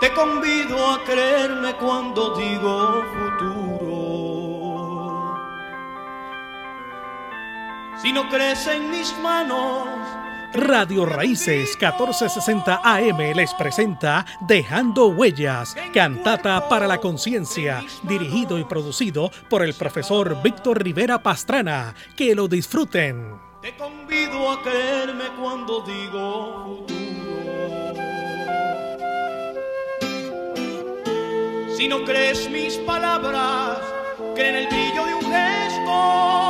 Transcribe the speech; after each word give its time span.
Te 0.00 0.12
convido 0.12 0.92
a 0.92 1.02
creerme 1.04 1.74
cuando 1.74 2.36
digo 2.36 3.04
futuro. 3.12 3.88
Si 8.00 8.12
no 8.12 8.28
crees 8.28 8.64
en 8.68 8.92
mis 8.92 9.12
manos, 9.18 9.88
Radio 10.54 11.04
Raíces 11.04 11.76
1460 11.80 12.80
AM 12.84 13.18
les 13.34 13.52
presenta 13.54 14.24
Dejando 14.42 15.08
Huellas, 15.08 15.76
cantata 15.92 16.68
para 16.68 16.86
la 16.86 16.98
conciencia, 16.98 17.84
dirigido 18.04 18.56
y 18.56 18.64
producido 18.64 19.32
por 19.50 19.64
el 19.64 19.74
profesor 19.74 20.40
Víctor 20.44 20.80
Rivera 20.80 21.20
Pastrana. 21.20 21.92
Que 22.16 22.36
lo 22.36 22.46
disfruten. 22.46 23.34
Te 23.60 23.76
convido 23.76 24.52
a 24.52 24.62
creerme 24.62 25.24
cuando 25.40 25.80
digo 25.80 26.64
futuro. 26.66 26.97
Si 31.78 31.86
no 31.86 32.04
crees 32.04 32.50
mis 32.50 32.76
palabras, 32.78 33.78
cree 34.34 34.48
en 34.48 34.56
el 34.56 34.66
brillo 34.66 35.06
de 35.06 35.14
un 35.14 35.22
gesto. 35.22 36.48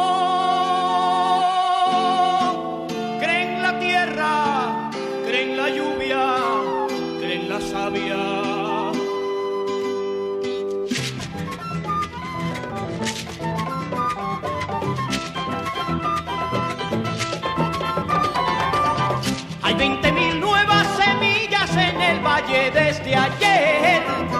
Hay 19.62 19.74
20 19.74 20.12
mil 20.12 20.40
nuevas 20.40 20.86
semillas 20.96 21.70
en 21.76 22.00
el 22.00 22.20
valle 22.20 22.70
desde 22.70 23.14
ayer. 23.14 24.37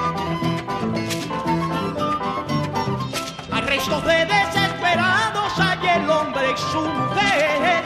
Hay 3.78 3.84
restos 3.84 4.04
de 4.06 4.26
desesperados, 4.26 5.52
hay 5.60 5.88
el 5.88 6.10
hombre 6.10 6.50
y 6.50 6.56
su 6.56 6.80
mujer. 6.80 7.84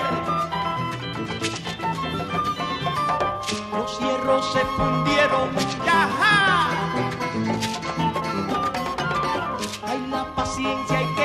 Los 3.73 3.99
hierros 4.01 4.53
se 4.55 4.61
fundieron, 4.61 5.51
ya. 5.85 6.09
Hay 9.87 10.07
la 10.07 10.25
paciencia 10.35 11.03
y 11.03 11.15
queda 11.15 11.22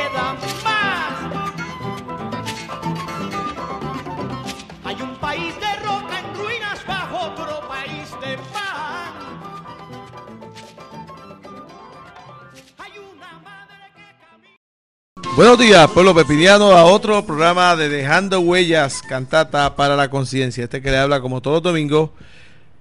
Buenos 15.38 15.60
días, 15.60 15.88
pueblo 15.92 16.16
pepiniano, 16.16 16.72
a 16.72 16.86
otro 16.86 17.24
programa 17.24 17.76
de 17.76 17.90
Dejando 17.90 18.40
Huellas, 18.40 19.04
cantata 19.08 19.76
para 19.76 19.96
la 19.96 20.10
conciencia. 20.10 20.64
Este 20.64 20.82
que 20.82 20.90
le 20.90 20.98
habla 20.98 21.22
como 21.22 21.44
todos 21.44 21.58
los 21.58 21.64
domingos, 21.72 22.10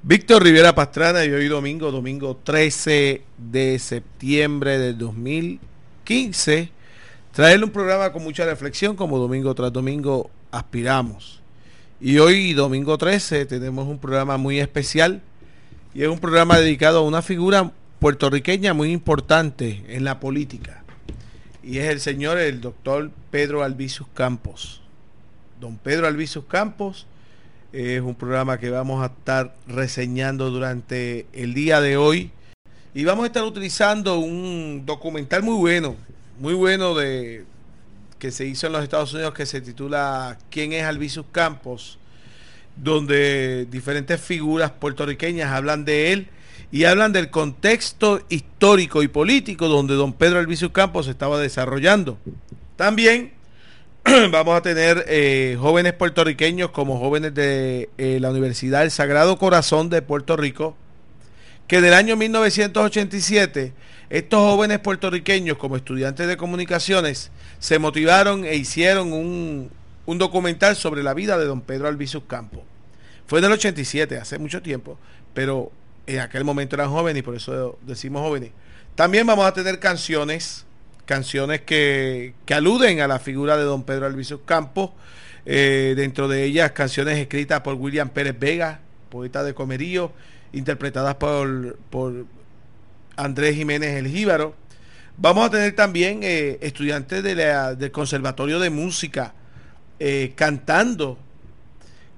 Víctor 0.02 0.42
Rivera 0.42 0.74
Pastrana, 0.74 1.22
y 1.26 1.28
hoy 1.28 1.48
domingo, 1.48 1.92
domingo 1.92 2.34
13 2.42 3.22
de 3.36 3.78
septiembre 3.78 4.78
del 4.78 4.96
2015, 4.96 6.70
traerle 7.30 7.66
un 7.66 7.72
programa 7.72 8.10
con 8.10 8.22
mucha 8.22 8.46
reflexión, 8.46 8.96
como 8.96 9.18
domingo 9.18 9.54
tras 9.54 9.70
domingo 9.70 10.30
aspiramos. 10.50 11.42
Y 12.00 12.16
hoy, 12.20 12.54
domingo 12.54 12.96
13, 12.96 13.44
tenemos 13.44 13.86
un 13.86 13.98
programa 13.98 14.38
muy 14.38 14.60
especial, 14.60 15.20
y 15.92 16.04
es 16.04 16.08
un 16.08 16.20
programa 16.20 16.56
dedicado 16.56 17.00
a 17.00 17.02
una 17.02 17.20
figura 17.20 17.70
puertorriqueña 17.98 18.72
muy 18.72 18.92
importante 18.92 19.84
en 19.88 20.04
la 20.04 20.20
política 20.20 20.85
y 21.66 21.78
es 21.78 21.88
el 21.90 22.00
señor, 22.00 22.38
el 22.38 22.60
doctor 22.60 23.10
Pedro 23.32 23.64
Albizus 23.64 24.06
Campos. 24.14 24.82
Don 25.60 25.76
Pedro 25.76 26.06
Albizus 26.06 26.44
Campos 26.44 27.08
es 27.72 28.00
un 28.00 28.14
programa 28.14 28.58
que 28.58 28.70
vamos 28.70 29.02
a 29.02 29.06
estar 29.06 29.52
reseñando 29.66 30.50
durante 30.50 31.26
el 31.32 31.54
día 31.54 31.80
de 31.80 31.96
hoy 31.96 32.30
y 32.94 33.04
vamos 33.04 33.24
a 33.24 33.26
estar 33.26 33.42
utilizando 33.42 34.20
un 34.20 34.84
documental 34.86 35.42
muy 35.42 35.56
bueno, 35.56 35.96
muy 36.38 36.54
bueno 36.54 36.94
de 36.94 37.44
que 38.20 38.30
se 38.30 38.46
hizo 38.46 38.68
en 38.68 38.72
los 38.72 38.84
Estados 38.84 39.12
Unidos 39.12 39.34
que 39.34 39.44
se 39.44 39.60
titula 39.60 40.38
¿Quién 40.50 40.72
es 40.72 40.84
Albizus 40.84 41.26
Campos? 41.32 41.98
donde 42.76 43.66
diferentes 43.70 44.20
figuras 44.20 44.70
puertorriqueñas 44.70 45.50
hablan 45.50 45.84
de 45.84 46.12
él 46.12 46.28
y 46.70 46.84
hablan 46.84 47.12
del 47.12 47.30
contexto 47.30 48.20
histórico 48.28 49.02
y 49.02 49.08
político 49.08 49.68
donde 49.68 49.94
don 49.94 50.12
Pedro 50.12 50.38
Albizu 50.38 50.72
Campos 50.72 51.08
estaba 51.08 51.38
desarrollando. 51.38 52.18
También 52.76 53.32
vamos 54.30 54.56
a 54.56 54.62
tener 54.62 55.04
eh, 55.08 55.56
jóvenes 55.60 55.92
puertorriqueños 55.94 56.70
como 56.70 56.98
jóvenes 56.98 57.34
de 57.34 57.90
eh, 57.98 58.18
la 58.20 58.30
Universidad 58.30 58.80
del 58.80 58.90
Sagrado 58.90 59.38
Corazón 59.38 59.90
de 59.90 60.02
Puerto 60.02 60.36
Rico, 60.36 60.76
que 61.66 61.80
del 61.80 61.94
año 61.94 62.16
1987 62.16 63.72
estos 64.08 64.40
jóvenes 64.40 64.78
puertorriqueños 64.78 65.58
como 65.58 65.76
estudiantes 65.76 66.28
de 66.28 66.36
comunicaciones 66.36 67.32
se 67.58 67.78
motivaron 67.80 68.44
e 68.44 68.54
hicieron 68.54 69.12
un, 69.12 69.70
un 70.04 70.18
documental 70.18 70.76
sobre 70.76 71.02
la 71.02 71.12
vida 71.12 71.38
de 71.38 71.46
don 71.46 71.60
Pedro 71.60 71.88
Albizu 71.88 72.26
Campos. 72.26 72.62
Fue 73.26 73.40
en 73.40 73.46
el 73.46 73.52
87, 73.52 74.18
hace 74.18 74.38
mucho 74.38 74.62
tiempo, 74.62 74.98
pero 75.34 75.72
en 76.06 76.20
aquel 76.20 76.44
momento 76.44 76.76
eran 76.76 76.90
jóvenes 76.90 77.22
por 77.22 77.34
eso 77.34 77.78
decimos 77.82 78.22
jóvenes. 78.22 78.52
También 78.94 79.26
vamos 79.26 79.46
a 79.46 79.52
tener 79.52 79.78
canciones, 79.78 80.64
canciones 81.04 81.60
que, 81.62 82.34
que 82.44 82.54
aluden 82.54 83.00
a 83.00 83.08
la 83.08 83.18
figura 83.18 83.56
de 83.56 83.64
don 83.64 83.82
Pedro 83.82 84.06
Albizu 84.06 84.44
Campos. 84.44 84.90
Eh, 85.48 85.94
dentro 85.96 86.26
de 86.26 86.42
ellas 86.42 86.72
canciones 86.72 87.16
escritas 87.18 87.60
por 87.60 87.74
William 87.74 88.08
Pérez 88.08 88.36
Vega, 88.36 88.80
poeta 89.08 89.44
de 89.44 89.54
Comerío, 89.54 90.10
interpretadas 90.52 91.14
por, 91.14 91.78
por 91.88 92.26
Andrés 93.16 93.54
Jiménez 93.54 93.94
El 93.94 94.08
Jíbaro. 94.08 94.56
Vamos 95.16 95.46
a 95.46 95.50
tener 95.50 95.72
también 95.76 96.20
eh, 96.24 96.58
estudiantes 96.60 97.22
del 97.22 97.90
Conservatorio 97.92 98.58
de 98.58 98.70
Música 98.70 99.34
eh, 100.00 100.32
cantando 100.34 101.16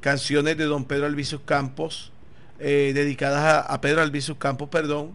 canciones 0.00 0.56
de 0.56 0.64
don 0.64 0.86
Pedro 0.86 1.04
Albizus 1.04 1.42
Campos, 1.44 2.12
eh, 2.58 2.92
dedicadas 2.94 3.66
a, 3.68 3.80
Pedro 3.80 4.02
Albizus 4.02 4.36
Campos, 4.36 4.68
perdón. 4.68 5.12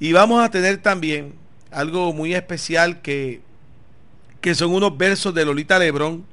Y 0.00 0.12
vamos 0.12 0.42
a 0.42 0.50
tener 0.50 0.78
también 0.78 1.34
algo 1.70 2.12
muy 2.12 2.34
especial 2.34 3.02
que, 3.02 3.40
que 4.40 4.54
son 4.54 4.72
unos 4.72 4.96
versos 4.96 5.34
de 5.34 5.44
Lolita 5.44 5.78
Lebrón, 5.78 6.24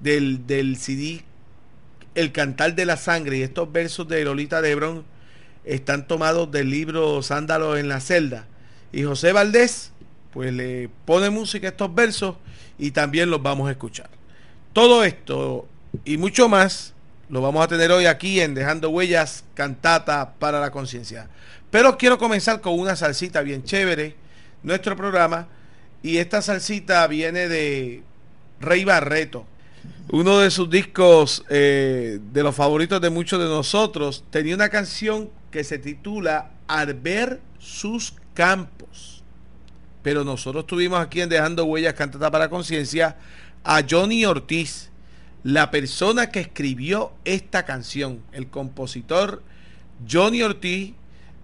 del, 0.00 0.46
del 0.46 0.76
CD 0.76 1.24
El 2.14 2.32
Cantar 2.32 2.74
de 2.74 2.86
la 2.86 2.96
Sangre. 2.96 3.38
Y 3.38 3.42
estos 3.42 3.70
versos 3.72 4.06
de 4.08 4.24
Lolita 4.24 4.60
Lebrón 4.60 5.04
están 5.64 6.06
tomados 6.06 6.50
del 6.50 6.70
libro 6.70 7.22
Sándalo 7.22 7.76
en 7.76 7.88
la 7.88 8.00
celda. 8.00 8.46
Y 8.92 9.04
José 9.04 9.32
Valdés, 9.32 9.92
pues 10.32 10.52
le 10.52 10.90
pone 11.04 11.30
música 11.30 11.68
a 11.68 11.70
estos 11.70 11.94
versos 11.94 12.36
y 12.78 12.90
también 12.90 13.30
los 13.30 13.42
vamos 13.42 13.68
a 13.68 13.72
escuchar. 13.72 14.10
Todo 14.72 15.04
esto 15.04 15.68
y 16.04 16.16
mucho 16.16 16.48
más 16.48 16.94
lo 17.32 17.40
vamos 17.40 17.64
a 17.64 17.68
tener 17.68 17.90
hoy 17.90 18.04
aquí 18.04 18.42
en 18.42 18.52
Dejando 18.52 18.90
Huellas, 18.90 19.44
cantata 19.54 20.34
para 20.38 20.60
la 20.60 20.70
conciencia. 20.70 21.30
Pero 21.70 21.96
quiero 21.96 22.18
comenzar 22.18 22.60
con 22.60 22.78
una 22.78 22.94
salsita 22.94 23.40
bien 23.40 23.64
chévere, 23.64 24.16
nuestro 24.62 24.98
programa, 24.98 25.48
y 26.02 26.18
esta 26.18 26.42
salsita 26.42 27.06
viene 27.06 27.48
de 27.48 28.02
Rey 28.60 28.84
Barreto. 28.84 29.46
Uno 30.10 30.40
de 30.40 30.50
sus 30.50 30.68
discos 30.68 31.42
eh, 31.48 32.18
de 32.20 32.42
los 32.42 32.54
favoritos 32.54 33.00
de 33.00 33.08
muchos 33.08 33.40
de 33.40 33.46
nosotros 33.46 34.24
tenía 34.28 34.54
una 34.54 34.68
canción 34.68 35.30
que 35.50 35.64
se 35.64 35.78
titula 35.78 36.50
Arber 36.68 37.40
sus 37.58 38.12
campos. 38.34 39.24
Pero 40.02 40.22
nosotros 40.22 40.66
tuvimos 40.66 41.00
aquí 41.00 41.22
en 41.22 41.30
Dejando 41.30 41.64
Huellas, 41.64 41.94
cantata 41.94 42.30
para 42.30 42.44
la 42.44 42.50
conciencia, 42.50 43.16
a 43.64 43.82
Johnny 43.88 44.26
Ortiz 44.26 44.91
la 45.44 45.70
persona 45.70 46.30
que 46.30 46.40
escribió 46.40 47.12
esta 47.24 47.64
canción, 47.64 48.22
el 48.32 48.48
compositor 48.48 49.42
Johnny 50.08 50.42
Ortiz 50.42 50.94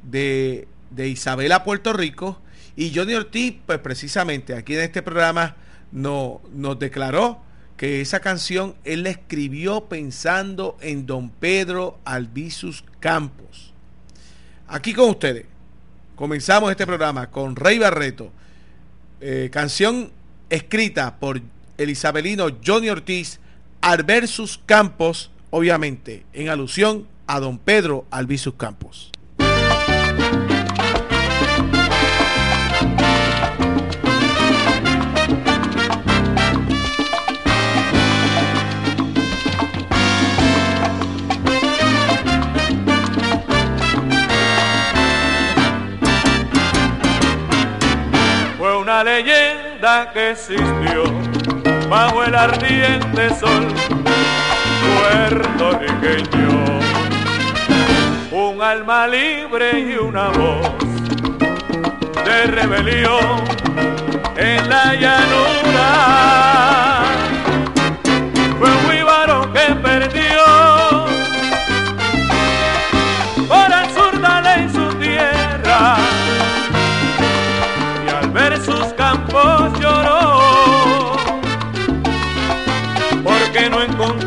de, 0.03 0.69
de, 0.91 1.09
Isabela, 1.09 1.65
Puerto 1.65 1.93
Rico. 1.93 2.41
Y 2.77 2.95
Johnny 2.95 3.15
Ortiz, 3.15 3.57
pues 3.67 3.81
precisamente 3.81 4.55
aquí 4.55 4.75
en 4.75 4.83
este 4.83 5.03
programa 5.03 5.57
no, 5.91 6.41
nos 6.53 6.79
declaró 6.79 7.41
que 7.77 8.01
esa 8.01 8.21
canción 8.21 8.75
él 8.85 9.05
la 9.05 9.11
escribió 9.11 9.87
pensando 9.87 10.77
en 10.81 11.07
don 11.07 11.31
Pedro 11.31 11.99
Albizus 12.05 12.85
Campos. 13.01 13.73
Aquí 14.69 14.93
con 14.93 15.11
ustedes, 15.11 15.47
comenzamos 16.15 16.71
este 16.71 16.87
programa 16.87 17.31
con 17.31 17.57
Rey 17.57 17.79
Barreto, 17.79 18.31
eh, 19.21 19.49
canción 19.53 20.13
escrita 20.51 21.19
por 21.19 21.41
el 21.79 21.91
isabelino 21.91 22.49
Johnny 22.65 22.91
Ortiz 22.91 23.41
Alversus 23.81 24.61
Campos, 24.67 25.31
obviamente, 25.51 26.25
en 26.33 26.49
alusión 26.49 27.07
a 27.27 27.41
don 27.41 27.59
Pedro 27.59 28.07
Alvisus 28.11 28.55
Campos. 28.55 29.11
Fue 48.59 48.79
una 48.79 49.05
leyenda 49.05 50.13
que 50.13 50.31
existió 50.31 51.38
bajo 51.89 52.23
el 52.23 52.35
ardiente 52.35 53.31
sol 53.35 53.67
puertorriqueño. 55.01 56.81
Un 58.31 58.63
alma 58.63 59.07
libre 59.07 59.81
y 59.81 59.97
una 59.97 60.29
voz 60.29 60.73
de 62.25 62.47
rebelión 62.47 63.45
en 64.37 64.69
la 64.69 64.95
llanura. 64.95 65.89
Fue 68.59 68.71
un 68.71 68.87
que 69.53 69.75
perdió 69.77 70.18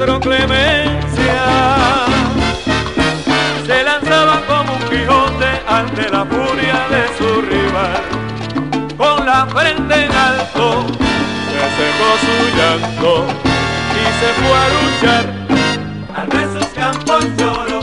encontró 0.01 0.19
clemencia. 0.19 1.43
Se 3.65 3.83
lanzaba 3.83 4.41
como 4.47 4.73
un 4.73 4.81
Quijote 4.89 5.61
ante 5.67 6.09
la 6.09 6.25
furia 6.25 6.87
de 6.89 7.07
su 7.17 7.41
rival 7.41 8.01
con 8.97 9.25
la 9.25 9.45
frente 9.47 10.05
en 10.05 10.11
alto, 10.11 10.85
se 11.49 11.61
secó 11.77 12.09
su 12.21 12.35
llanto 12.57 13.25
y 13.93 14.03
se 14.19 14.29
fue 14.41 14.55
a 14.57 14.67
luchar. 14.77 15.25
Ver 16.31 16.47
sus 16.53 16.67
campos 16.73 17.25
lloró 17.37 17.80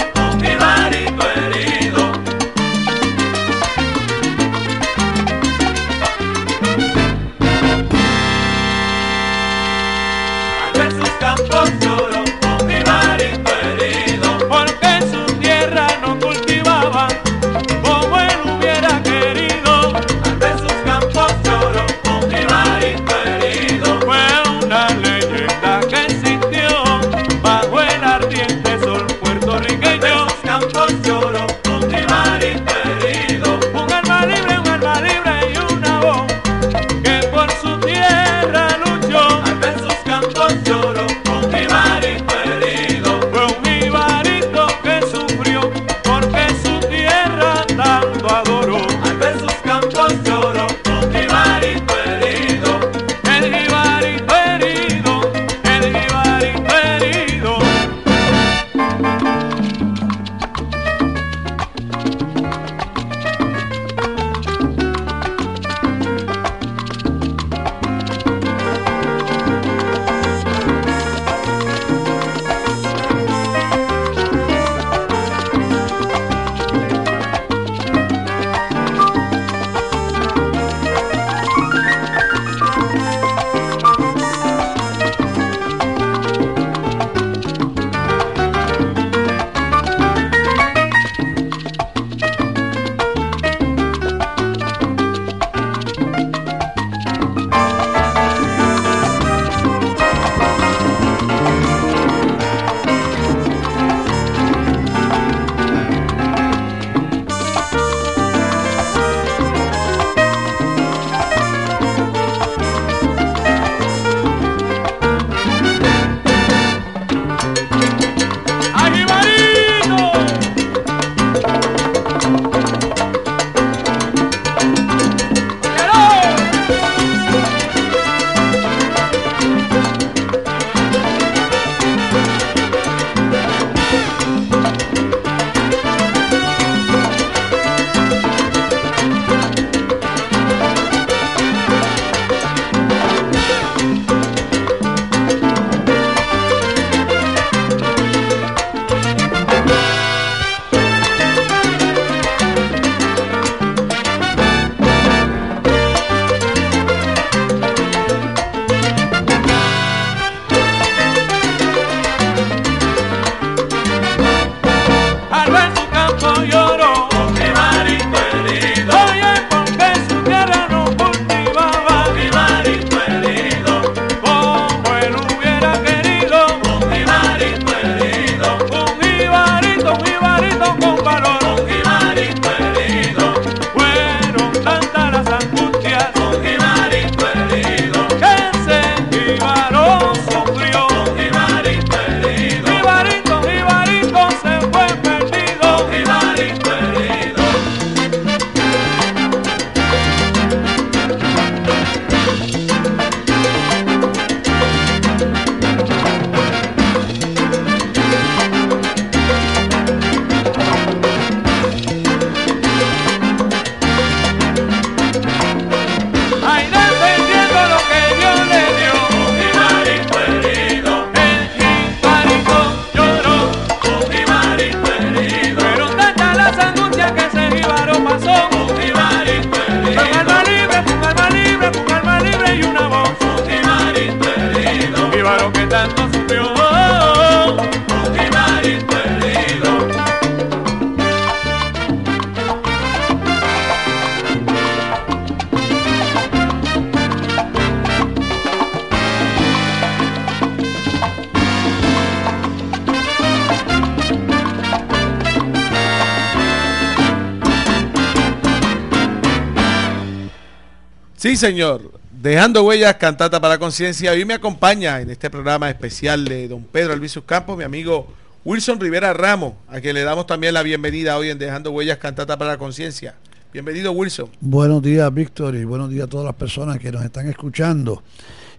Sí, 261.29 261.37
señor. 261.37 261.93
Dejando 262.23 262.63
huellas, 262.63 262.95
cantata 262.95 263.39
para 263.39 263.59
conciencia. 263.59 264.13
Hoy 264.13 264.25
me 264.25 264.33
acompaña 264.33 264.99
en 265.03 265.11
este 265.11 265.29
programa 265.29 265.69
especial 265.69 266.25
de 266.25 266.49
don 266.49 266.65
Pedro 266.65 266.95
Alvisus 266.95 267.25
Campos, 267.25 267.59
mi 267.59 267.65
amigo 267.65 268.09
Wilson 268.47 268.81
Rivera 268.81 269.13
Ramos, 269.13 269.53
a 269.69 269.79
quien 269.83 269.95
le 269.95 270.05
damos 270.05 270.27
también 270.27 270.55
la 270.55 270.63
bienvenida 270.63 271.19
hoy 271.19 271.29
en 271.29 271.39
Dejando 271.39 271.71
huellas, 271.71 271.99
cantata 271.99 272.39
para 272.39 272.57
conciencia. 272.57 273.15
Bienvenido, 273.53 273.93
Wilson. 273.93 274.31
Buenos 274.41 274.83
días, 274.83 275.13
Víctor, 275.13 275.55
y 275.55 275.65
buenos 275.65 275.91
días 275.91 276.07
a 276.07 276.09
todas 276.09 276.25
las 276.25 276.35
personas 276.35 276.79
que 276.79 276.91
nos 276.91 277.05
están 277.05 277.29
escuchando. 277.29 278.03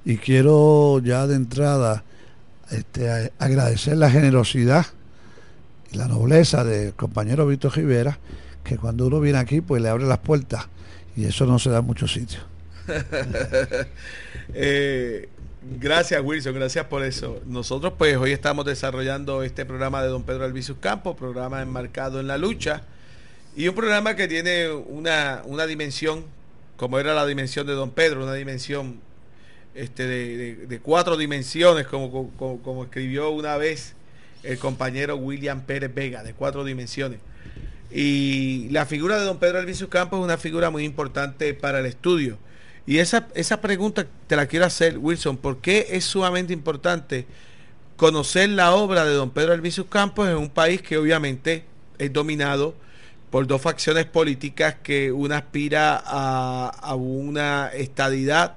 Y 0.05 0.17
quiero 0.17 1.01
ya 1.03 1.25
de 1.25 1.37
entrada 1.37 2.03
este, 2.69 3.31
agradecer 3.39 3.97
la 3.97 4.11
generosidad 4.11 4.85
y 5.91 5.97
la 5.97 6.07
nobleza 6.07 6.63
del 6.63 6.93
compañero 6.93 7.47
Víctor 7.47 7.75
Rivera, 7.75 8.19
que 8.63 8.77
cuando 8.77 9.07
uno 9.07 9.19
viene 9.19 9.39
aquí, 9.39 9.59
pues 9.59 9.81
le 9.81 9.89
abre 9.89 10.05
las 10.05 10.19
puertas, 10.19 10.67
y 11.15 11.25
eso 11.25 11.47
no 11.47 11.57
se 11.57 11.71
da 11.71 11.79
en 11.79 11.85
muchos 11.85 12.13
sitios. 12.13 12.43
Eh, 14.51 15.29
gracias 15.79 16.19
Wilson, 16.23 16.55
gracias 16.55 16.85
por 16.85 17.03
eso. 17.03 17.39
Nosotros 17.45 17.93
pues 17.97 18.17
hoy 18.17 18.31
estamos 18.31 18.65
desarrollando 18.65 19.43
este 19.43 19.63
programa 19.63 20.01
de 20.01 20.09
don 20.09 20.23
Pedro 20.23 20.45
Albizus 20.45 20.77
Campos, 20.79 21.15
programa 21.15 21.61
enmarcado 21.61 22.19
en 22.19 22.25
la 22.25 22.39
lucha 22.39 22.81
y 23.55 23.67
un 23.67 23.75
programa 23.75 24.15
que 24.15 24.27
tiene 24.27 24.71
una, 24.71 25.41
una 25.45 25.67
dimensión, 25.67 26.25
como 26.77 26.97
era 26.97 27.13
la 27.13 27.25
dimensión 27.25 27.67
de 27.67 27.73
don 27.73 27.91
Pedro, 27.91 28.23
una 28.23 28.33
dimensión 28.33 28.99
este, 29.75 30.07
de, 30.07 30.79
cuatro 30.81 31.17
dimensiones, 31.17 31.85
como, 31.87 32.83
escribió 32.83 33.29
una 33.29 33.57
vez 33.57 33.95
el 34.43 34.57
compañero 34.57 35.15
William 35.17 35.61
Pérez 35.61 35.93
Vega, 35.93 36.23
de 36.23 36.33
cuatro 36.33 36.63
dimensiones. 36.63 37.19
Y 37.91 38.69
la 38.69 38.85
figura 38.85 39.19
de 39.19 39.25
don 39.25 39.39
Pedro 39.39 39.59
Albizus 39.59 39.89
Campos 39.89 40.19
es 40.19 40.23
una 40.25 40.37
figura 40.37 40.69
muy 40.69 40.85
importante 40.85 41.53
para 41.53 41.79
el 41.79 41.85
estudio 41.85 42.37
y 42.85 42.97
esa, 42.97 43.27
esa 43.35 43.61
pregunta 43.61 44.07
te 44.27 44.35
la 44.35 44.47
quiero 44.47 44.65
hacer, 44.65 44.97
Wilson. 44.97 45.37
¿Por 45.37 45.57
qué 45.57 45.87
es 45.91 46.05
sumamente 46.05 46.53
importante 46.53 47.27
conocer 47.99 48.49
la 48.49 48.73
obra 48.73 49.03
de 49.05 49.13
don 49.13 49.29
Pedro 49.29 49.53
Albizu 49.53 49.87
Campos 49.87 50.29
en 50.29 50.37
un 50.37 50.49
país 50.49 50.81
que 50.81 50.97
obviamente 50.97 51.65
es 51.97 52.13
dominado 52.13 52.73
por 53.29 53.45
dos 53.45 53.61
facciones 53.61 54.05
políticas 54.05 54.75
que 54.81 55.11
una 55.11 55.37
aspira 55.37 56.01
a, 56.03 56.95
una 56.95 57.67
estadidad 57.73 58.55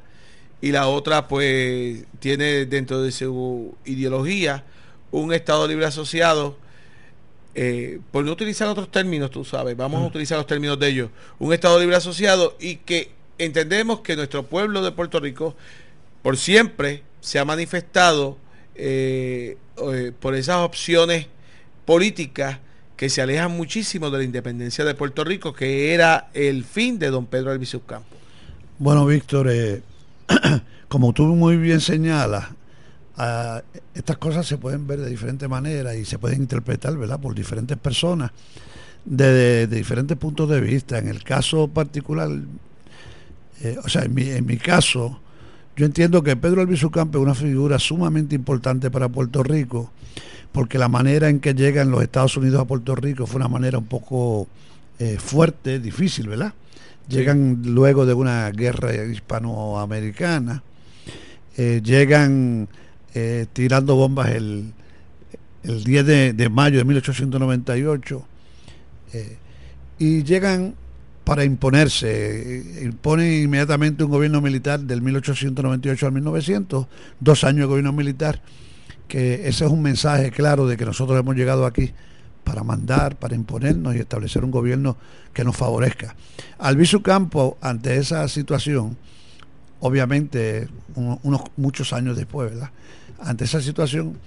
y 0.61 0.71
la 0.71 0.87
otra 0.87 1.29
pues 1.29 2.05
tiene 2.21 2.67
dentro 2.67 3.03
de 3.03 3.11
su 3.11 3.75
ideología 3.85 4.65
un 5.11 5.33
Estado 5.35 5.67
libre 5.67 5.87
asociado 5.87 6.57
eh, 7.55 7.99
por 8.13 8.25
no 8.25 8.33
utilizar 8.33 8.67
otros 8.69 8.91
términos, 8.91 9.31
tú 9.31 9.45
sabes, 9.45 9.77
vamos 9.77 10.01
a 10.01 10.05
mm. 10.05 10.07
utilizar 10.07 10.39
los 10.39 10.47
términos 10.47 10.79
de 10.79 10.89
ellos, 10.89 11.11
un 11.39 11.53
Estado 11.53 11.79
libre 11.79 11.97
asociado 11.97 12.57
y 12.59 12.77
que 12.77 13.11
entendemos 13.39 14.01
que 14.01 14.17
nuestro 14.17 14.45
pueblo 14.47 14.83
de 14.83 14.93
Puerto 14.93 15.21
Rico 15.21 15.57
por 16.23 16.37
siempre 16.37 17.03
se 17.21 17.39
ha 17.39 17.45
manifestado 17.45 18.39
eh, 18.75 19.57
eh, 19.77 20.13
por 20.19 20.35
esas 20.35 20.59
opciones 20.59 21.27
políticas 21.85 22.59
que 22.97 23.09
se 23.09 23.21
alejan 23.21 23.51
muchísimo 23.53 24.11
de 24.11 24.19
la 24.19 24.25
independencia 24.25 24.85
de 24.85 24.95
Puerto 24.95 25.25
Rico, 25.25 25.53
que 25.53 25.93
era 25.93 26.31
el 26.35 26.65
fin 26.65 26.99
de 26.99 27.11
don 27.11 27.27
Pedro 27.27 27.51
Albizu 27.51 27.83
Campos. 27.85 28.19
Bueno, 28.79 29.05
Víctor, 29.07 29.49
eh, 29.51 29.83
como 30.89 31.13
tú 31.13 31.25
muy 31.27 31.57
bien 31.57 31.81
señalas, 31.81 32.47
ah, 33.17 33.63
estas 33.95 34.19
cosas 34.19 34.47
se 34.47 34.59
pueden 34.59 34.87
ver 34.87 35.01
de 35.01 35.11
diferentes 35.11 35.49
maneras 35.49 35.97
y 35.97 36.05
se 36.05 36.19
pueden 36.19 36.43
interpretar, 36.43 36.97
¿verdad?, 36.97 37.21
por 37.21 37.35
diferentes 37.35 37.77
personas, 37.77 38.31
de, 39.05 39.67
de 39.67 39.77
diferentes 39.77 40.17
puntos 40.17 40.49
de 40.49 40.61
vista. 40.61 40.99
En 40.99 41.09
el 41.09 41.25
caso 41.25 41.67
particular 41.69 42.31
eh, 43.63 43.79
o 43.83 43.89
sea, 43.89 44.03
en 44.03 44.15
mi, 44.15 44.29
en 44.29 44.45
mi 44.45 44.57
caso, 44.57 45.21
yo 45.77 45.87
entiendo 45.87 46.23
que 46.23 46.37
Pedro 46.37 46.61
Albizu 46.61 46.91
Campo 46.91 47.19
es 47.19 47.23
una 47.23 47.35
figura 47.35 47.79
sumamente 47.79 48.35
importante 48.35 48.91
para 48.91 49.09
Puerto 49.09 49.43
Rico, 49.45 49.93
porque 50.51 50.79
la 50.79 50.89
manera 50.89 51.29
en 51.29 51.39
que 51.39 51.55
llegan 51.55 51.91
los 51.91 52.03
Estados 52.03 52.37
Unidos 52.37 52.61
a 52.61 52.65
Puerto 52.65 52.95
Rico 52.97 53.27
fue 53.27 53.37
una 53.37 53.49
manera 53.49 53.79
un 53.79 53.87
poco 53.87 54.49
eh, 54.99 55.17
fuerte, 55.19 55.79
difícil, 55.79 56.29
¿verdad? 56.29 56.53
Llegan 57.09 57.63
luego 57.65 58.05
de 58.05 58.15
una 58.15 58.51
guerra 58.51 58.95
hispanoamericana, 59.05 60.63
eh, 61.57 61.81
llegan 61.85 62.69
tirando 63.53 63.95
bombas 63.95 64.31
el, 64.31 64.73
el 65.65 65.85
10 65.85 66.07
de, 66.07 66.33
de, 66.33 66.49
mayo 66.49 66.79
de 66.79 66.85
1898 66.85 68.25
y 69.99 70.23
llegan 70.25 70.75
para 71.33 71.45
imponerse. 71.45 72.63
Impone 72.83 73.41
inmediatamente 73.41 74.05
un 74.05 74.11
gobierno 74.11 74.43
militar 74.43 74.81
del 74.81 75.01
1898 75.01 76.07
al 76.07 76.13
1900, 76.13 76.87
dos 77.21 77.45
años 77.45 77.61
de 77.61 77.67
gobierno 77.69 77.95
militar, 77.95 78.43
que 79.09 79.49
ese 79.49 79.65
es 79.65 79.71
un 79.71 79.81
mensaje 79.81 80.31
claro 80.31 80.67
de 80.67 80.77
que 80.77 80.85
nosotros 80.85 81.19
hemos 81.19 81.35
llegado 81.35 81.65
aquí 81.65 81.91
para 82.45 82.63
mandar, 82.65 83.19
para 83.19 83.35
imponernos 83.35 83.97
y 83.97 84.01
establecer 84.01 84.45
un 84.45 84.51
gobierno 84.51 84.99
que 85.33 85.43
nos 85.43 85.57
favorezca. 85.57 86.15
Albizu 86.59 87.01
Campo, 87.01 87.57
ante 87.63 87.97
esa 87.97 88.29
situación, 88.29 88.99
obviamente 89.81 90.69
unos 90.95 91.45
muchos 91.57 91.95
años 91.95 92.15
después, 92.15 92.51
¿verdad? 92.51 92.73
Ante 93.21 93.45
esa 93.45 93.63
situación, 93.63 94.19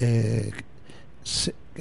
eh, 0.00 0.50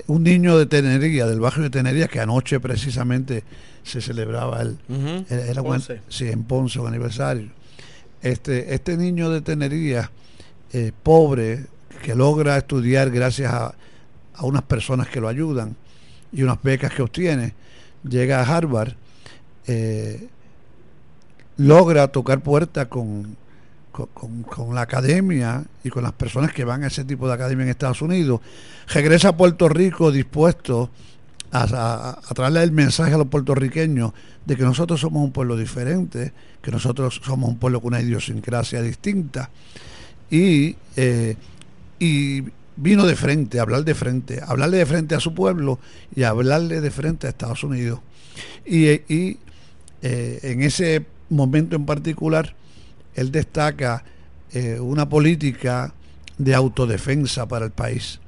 un 0.07 0.23
niño 0.23 0.57
de 0.57 0.65
Tenería, 0.65 1.25
del 1.25 1.39
barrio 1.39 1.63
de 1.63 1.69
Tenería, 1.69 2.07
que 2.07 2.19
anoche 2.19 2.59
precisamente 2.59 3.43
se 3.83 4.01
celebraba 4.01 4.61
el, 4.61 4.77
en 4.89 6.43
Ponce 6.43 6.79
un 6.79 6.87
aniversario. 6.87 7.49
Este, 8.21 8.73
este 8.73 8.97
niño 8.97 9.29
de 9.29 9.41
Tenería, 9.41 10.11
eh, 10.73 10.91
pobre, 11.03 11.65
que 12.03 12.15
logra 12.15 12.57
estudiar 12.57 13.09
gracias 13.11 13.51
a, 13.53 13.75
unas 14.41 14.63
personas 14.63 15.07
que 15.07 15.21
lo 15.21 15.27
ayudan 15.27 15.75
y 16.33 16.41
unas 16.41 16.61
becas 16.63 16.91
que 16.93 17.03
obtiene, 17.03 17.53
llega 18.07 18.39
a 18.41 18.57
Harvard, 18.57 18.93
eh, 19.67 20.29
logra 21.57 22.07
tocar 22.07 22.41
puertas 22.41 22.87
con, 22.87 23.37
con, 23.91 24.75
la 24.75 24.81
academia 24.81 25.63
y 25.83 25.89
con 25.89 26.03
las 26.03 26.13
personas 26.13 26.53
que 26.53 26.63
van 26.63 26.83
a 26.83 26.87
ese 26.87 27.03
tipo 27.03 27.27
de 27.27 27.33
academia 27.33 27.63
en 27.63 27.69
Estados 27.69 28.01
Unidos, 28.01 28.41
regresa 28.87 29.29
a 29.29 29.37
Puerto 29.37 29.69
Rico 29.69 30.11
dispuesto 30.11 30.89
a, 31.51 32.19
traerle 32.33 32.63
el 32.63 32.71
mensaje 32.71 33.13
a 33.13 33.17
los 33.17 33.27
puertorriqueños 33.27 34.13
de 34.45 34.55
que 34.55 34.63
nosotros 34.63 34.99
somos 34.99 35.23
un 35.23 35.31
pueblo 35.31 35.57
diferente, 35.57 36.33
que 36.61 36.71
nosotros 36.71 37.21
somos 37.23 37.49
un 37.49 37.57
pueblo 37.57 37.81
con 37.81 37.93
una 37.93 38.01
idiosincrasia 38.01 38.81
distinta. 38.81 39.49
Y, 40.29 40.77
eh, 40.95 41.35
y 41.99 42.43
vino 42.77 43.05
de 43.05 43.15
frente, 43.15 43.59
a 43.59 43.63
hablar 43.63 43.83
de 43.83 43.93
frente, 43.93 44.41
hablarle 44.45 44.77
de 44.77 44.85
frente 44.85 45.15
a 45.15 45.19
su 45.19 45.33
pueblo 45.33 45.79
y 46.15 46.23
hablarle 46.23 46.79
de 46.79 46.91
frente 46.91 47.27
a 47.27 47.31
Estados 47.31 47.63
Unidos. 47.63 47.99
Y, 48.65 48.87
y 48.89 49.37
eh, 50.01 50.39
en 50.43 50.63
ese 50.63 51.05
momento 51.29 51.75
en 51.75 51.85
particular, 51.85 52.55
él 53.15 53.31
destaca 53.31 54.03
eh, 54.53 54.79
una 54.79 55.07
política 55.07 55.93
de 56.37 56.55
autodefensa 56.55 57.47
para 57.47 57.65
el 57.65 57.71
país, 57.71 58.19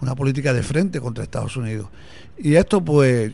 una 0.00 0.14
política 0.14 0.52
de 0.52 0.62
frente 0.62 1.00
contra 1.00 1.24
Estados 1.24 1.56
Unidos. 1.56 1.88
Y 2.36 2.54
esto 2.54 2.84
pues 2.84 3.32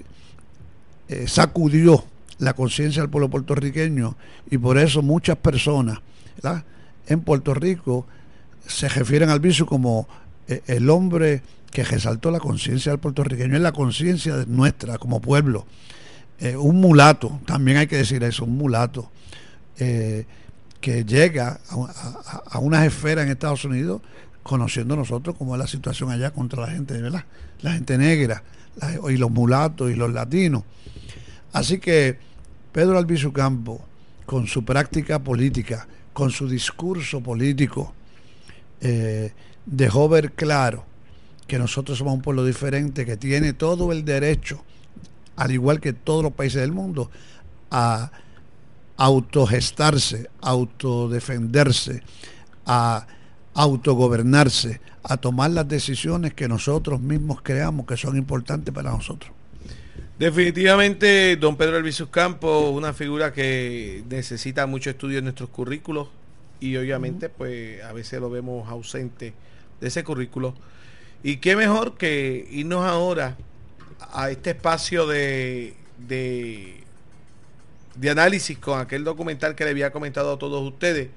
eh, 1.08 1.26
sacudió 1.26 2.04
la 2.38 2.52
conciencia 2.52 3.02
del 3.02 3.10
pueblo 3.10 3.30
puertorriqueño 3.30 4.16
y 4.50 4.58
por 4.58 4.78
eso 4.78 5.02
muchas 5.02 5.36
personas 5.36 5.98
en 7.08 7.20
Puerto 7.22 7.54
Rico 7.54 8.06
se 8.66 8.88
refieren 8.88 9.30
al 9.30 9.40
vicio 9.40 9.66
como 9.66 10.06
eh, 10.46 10.62
el 10.66 10.88
hombre 10.90 11.42
que 11.70 11.82
resaltó 11.82 12.30
la 12.30 12.40
conciencia 12.40 12.92
del 12.92 13.00
puertorriqueño, 13.00 13.56
es 13.56 13.60
la 13.60 13.72
conciencia 13.72 14.44
nuestra 14.46 14.98
como 14.98 15.20
pueblo. 15.20 15.66
un 16.58 16.76
mulato, 16.76 17.40
también 17.44 17.78
hay 17.78 17.86
que 17.86 17.96
decir 17.96 18.22
eso, 18.22 18.44
un 18.44 18.56
mulato 18.56 19.10
que 20.80 21.04
llega 21.04 21.60
a, 22.50 22.58
unas 22.58 22.86
esferas 22.86 23.24
en 23.24 23.32
Estados 23.32 23.64
Unidos 23.64 24.02
conociendo 24.42 24.94
nosotros 24.96 25.34
cómo 25.36 25.54
es 25.54 25.58
la 25.58 25.66
situación 25.66 26.10
allá 26.10 26.30
contra 26.30 26.62
la 26.62 26.68
gente, 26.68 27.00
¿verdad? 27.00 27.24
La 27.62 27.72
gente 27.72 27.98
negra 27.98 28.42
y 29.08 29.16
los 29.16 29.30
mulatos 29.30 29.90
y 29.90 29.94
los 29.94 30.12
latinos. 30.12 30.62
Así 31.52 31.78
que 31.78 32.18
Pedro 32.72 32.98
Albizu 32.98 33.32
Campo, 33.32 33.80
con 34.24 34.46
su 34.46 34.64
práctica 34.64 35.18
política, 35.18 35.88
con 36.12 36.30
su 36.30 36.48
discurso 36.48 37.20
político, 37.22 37.94
eh, 38.80 39.32
dejó 39.64 40.08
ver 40.08 40.32
claro 40.32 40.84
que 41.46 41.58
nosotros 41.58 41.98
somos 41.98 42.14
un 42.14 42.22
pueblo 42.22 42.44
diferente, 42.44 43.06
que 43.06 43.16
tiene 43.16 43.52
todo 43.52 43.92
el 43.92 44.04
derecho, 44.04 44.64
al 45.36 45.52
igual 45.52 45.80
que 45.80 45.92
todos 45.92 46.22
los 46.22 46.32
países 46.32 46.60
del 46.60 46.72
mundo, 46.72 47.10
a 47.70 48.10
autogestarse, 48.96 50.30
autodefenderse, 50.40 52.02
a 52.64 53.06
autogobernarse, 53.54 54.80
a 55.02 55.16
tomar 55.16 55.50
las 55.50 55.68
decisiones 55.68 56.34
que 56.34 56.48
nosotros 56.48 57.00
mismos 57.00 57.40
creamos 57.42 57.86
que 57.86 57.96
son 57.96 58.16
importantes 58.16 58.74
para 58.74 58.90
nosotros. 58.90 59.32
Definitivamente, 60.18 61.36
don 61.36 61.56
Pedro 61.56 61.76
Elvisus 61.76 62.08
Campos, 62.08 62.74
una 62.74 62.94
figura 62.94 63.32
que 63.32 64.02
necesita 64.08 64.66
mucho 64.66 64.90
estudio 64.90 65.18
en 65.18 65.24
nuestros 65.24 65.50
currículos 65.50 66.08
y 66.58 66.76
obviamente 66.76 67.28
pues 67.28 67.82
a 67.82 67.92
veces 67.92 68.20
lo 68.20 68.30
vemos 68.30 68.66
ausente 68.68 69.34
de 69.80 69.88
ese 69.88 70.04
currículo. 70.04 70.54
Y 71.22 71.36
qué 71.36 71.54
mejor 71.54 71.98
que 71.98 72.48
irnos 72.50 72.86
ahora 72.86 73.36
a 74.12 74.30
este 74.30 74.50
espacio 74.50 75.06
de, 75.06 75.74
de, 76.08 76.84
de 77.96 78.10
análisis 78.10 78.58
con 78.58 78.78
aquel 78.78 79.04
documental 79.04 79.54
que 79.54 79.64
le 79.64 79.70
había 79.70 79.90
comentado 79.90 80.32
a 80.32 80.38
todos 80.38 80.62
ustedes. 80.66 81.08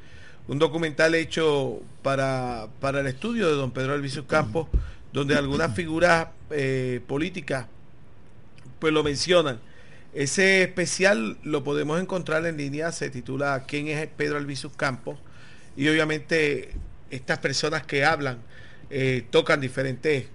Un 0.48 0.60
documental 0.60 1.14
hecho 1.14 1.82
para, 2.02 2.68
para 2.80 3.02
el 3.02 3.08
estudio 3.08 3.48
de 3.48 3.54
don 3.54 3.72
Pedro 3.72 3.94
Elvisus 3.94 4.26
Campos, 4.26 4.68
donde 5.14 5.36
algunas 5.36 5.76
figuras 5.76 6.30
eh, 6.50 7.02
políticas 7.08 7.68
pues 8.80 8.94
lo 8.94 9.04
mencionan. 9.04 9.60
Ese 10.14 10.64
especial 10.64 11.38
lo 11.44 11.64
podemos 11.64 12.02
encontrar 12.02 12.46
en 12.48 12.58
línea, 12.58 12.92
se 12.92 13.10
titula 13.10 13.66
¿Quién 13.68 13.90
es 13.90 14.08
Pedro 14.08 14.38
Albizus 14.38 14.74
Campos? 14.76 15.20
Y 15.78 15.88
obviamente 15.88 16.72
estas 17.12 17.38
personas 17.40 17.86
que 17.86 18.04
hablan 18.04 18.40
eh, 18.90 19.26
tocan 19.30 19.62
diferentes, 19.62 20.26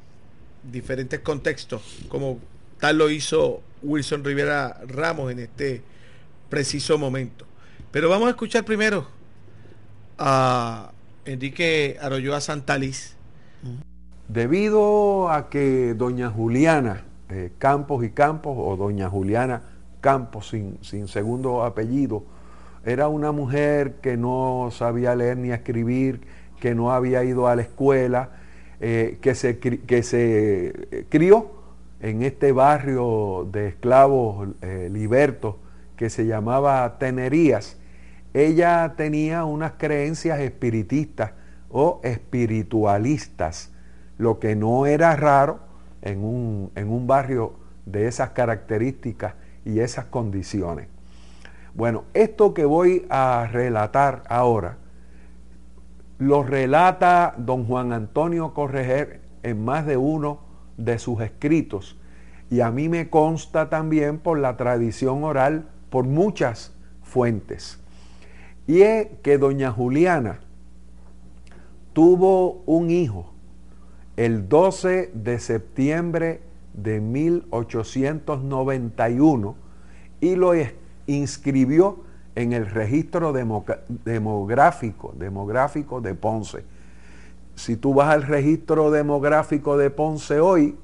diferentes 0.63 1.19
contextos, 1.21 1.83
como 2.09 2.39
tal 2.79 2.99
lo 2.99 3.11
hizo 3.11 3.63
Wilson 3.83 4.25
Rivera 4.25 4.81
Ramos 4.87 5.33
en 5.33 5.41
este 5.41 5.83
preciso 6.55 6.99
momento. 6.99 7.47
Pero 7.91 8.09
vamos 8.09 8.29
a 8.29 8.31
escuchar 8.31 8.65
primero 8.65 9.09
a 10.17 10.93
Enrique 11.25 11.99
Arroyoa 12.01 12.41
Santaliz. 12.41 13.17
Debido 14.29 15.31
a 15.31 15.51
que 15.51 15.95
doña 15.95 16.31
Juliana 16.31 17.03
eh, 17.29 17.51
Campos 17.59 18.05
y 18.05 18.11
Campos 18.11 18.55
o 18.57 18.77
doña 18.77 19.11
Juliana 19.11 19.63
Campos 20.01 20.51
sin, 20.51 20.79
sin 20.81 21.09
segundo 21.09 21.65
apellido, 21.65 22.23
era 22.85 23.09
una 23.09 23.33
mujer 23.33 23.97
que 24.01 24.17
no 24.17 24.69
sabía 24.71 25.17
leer 25.17 25.37
ni 25.39 25.51
escribir, 25.51 26.21
que 26.61 26.73
no 26.77 26.93
había 26.93 27.25
ido 27.25 27.49
a 27.49 27.57
la 27.57 27.63
escuela, 27.63 28.31
eh, 28.79 29.19
que, 29.21 29.35
se, 29.35 29.59
que 29.59 30.03
se 30.05 30.67
eh, 30.93 31.07
crió 31.09 31.51
en 31.99 32.23
este 32.23 32.53
barrio 32.53 33.49
de 33.51 33.67
esclavos 33.67 34.51
libertos 34.93 35.57
que 36.05 36.11
se 36.11 36.27
llamaba 36.27 36.99
Tenerías. 36.99 37.79
Ella 38.35 38.93
tenía 38.95 39.47
unas 39.47 39.73
creencias 39.79 40.39
espiritistas 40.41 41.33
o 41.71 42.03
espiritualistas, 42.05 43.73
lo 44.19 44.39
que 44.39 44.55
no 44.55 44.85
era 44.85 45.17
raro 45.17 45.61
en 46.03 46.23
un, 46.23 46.71
en 46.75 46.91
un 46.91 47.07
barrio 47.07 47.55
de 47.87 48.07
esas 48.07 48.33
características 48.33 49.33
y 49.65 49.81
esas 49.81 50.05
condiciones. 50.05 50.89
Bueno, 51.73 52.05
esto 52.13 52.53
que 52.53 52.67
voy 52.67 53.07
a 53.09 53.49
relatar 53.51 54.25
ahora, 54.29 54.77
lo 56.19 56.43
relata 56.43 57.33
don 57.39 57.65
Juan 57.65 57.95
Antonio 57.95 58.53
Correger 58.53 59.23
en 59.43 59.65
más 59.65 59.87
de 59.87 59.97
uno 59.97 60.41
de 60.77 60.99
sus 60.99 61.23
escritos 61.23 61.99
y 62.51 62.61
a 62.61 62.71
mí 62.71 62.91
me 62.91 63.09
consta 63.09 63.71
también 63.71 64.19
por 64.19 64.39
la 64.39 64.59
tradición 64.59 65.25
oral, 65.25 65.71
por 65.95 66.05
muchas 66.07 66.75
fuentes. 67.05 67.79
Y 68.67 68.83
es 68.83 69.07
que 69.23 69.39
doña 69.39 69.71
Juliana 69.71 70.41
tuvo 71.93 72.65
un 72.67 72.91
hijo 72.91 73.33
el 74.17 74.49
12 74.49 75.13
de 75.15 75.39
septiembre 75.39 76.43
de 76.73 77.01
1891 77.01 79.55
y 80.21 80.35
lo 80.35 80.53
inscribió 81.07 82.01
en 82.35 82.53
el 82.55 82.67
registro 82.67 83.33
demográfico, 83.33 85.15
demográfico 85.17 86.01
de 86.01 86.15
Ponce. 86.17 86.65
Si 87.55 87.77
tú 87.77 87.95
vas 87.95 88.09
al 88.09 88.25
registro 88.25 88.91
demográfico 88.91 89.77
de 89.77 89.91
Ponce 89.91 90.41
hoy 90.41 90.75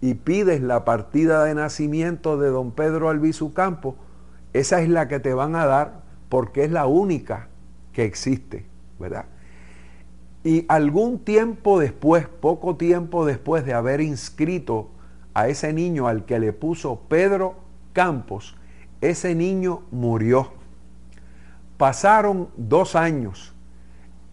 y 0.00 0.14
pides 0.14 0.60
la 0.60 0.84
partida 0.84 1.44
de 1.44 1.54
nacimiento 1.54 2.36
de 2.36 2.48
don 2.48 2.72
Pedro 2.72 3.10
Albizu 3.10 3.52
Campo, 3.52 3.94
esa 4.52 4.80
es 4.82 4.88
la 4.88 5.08
que 5.08 5.20
te 5.20 5.34
van 5.34 5.54
a 5.54 5.66
dar 5.66 6.02
porque 6.28 6.64
es 6.64 6.70
la 6.70 6.86
única 6.86 7.48
que 7.92 8.04
existe, 8.04 8.64
¿verdad? 8.98 9.26
Y 10.42 10.64
algún 10.68 11.18
tiempo 11.18 11.78
después, 11.78 12.26
poco 12.26 12.76
tiempo 12.76 13.26
después 13.26 13.64
de 13.66 13.74
haber 13.74 14.00
inscrito 14.00 14.88
a 15.34 15.48
ese 15.48 15.72
niño 15.72 16.08
al 16.08 16.24
que 16.24 16.38
le 16.38 16.52
puso 16.52 17.00
Pedro 17.08 17.56
Campos, 17.92 18.56
ese 19.00 19.34
niño 19.34 19.82
murió. 19.90 20.52
Pasaron 21.76 22.48
dos 22.56 22.96
años 22.96 23.54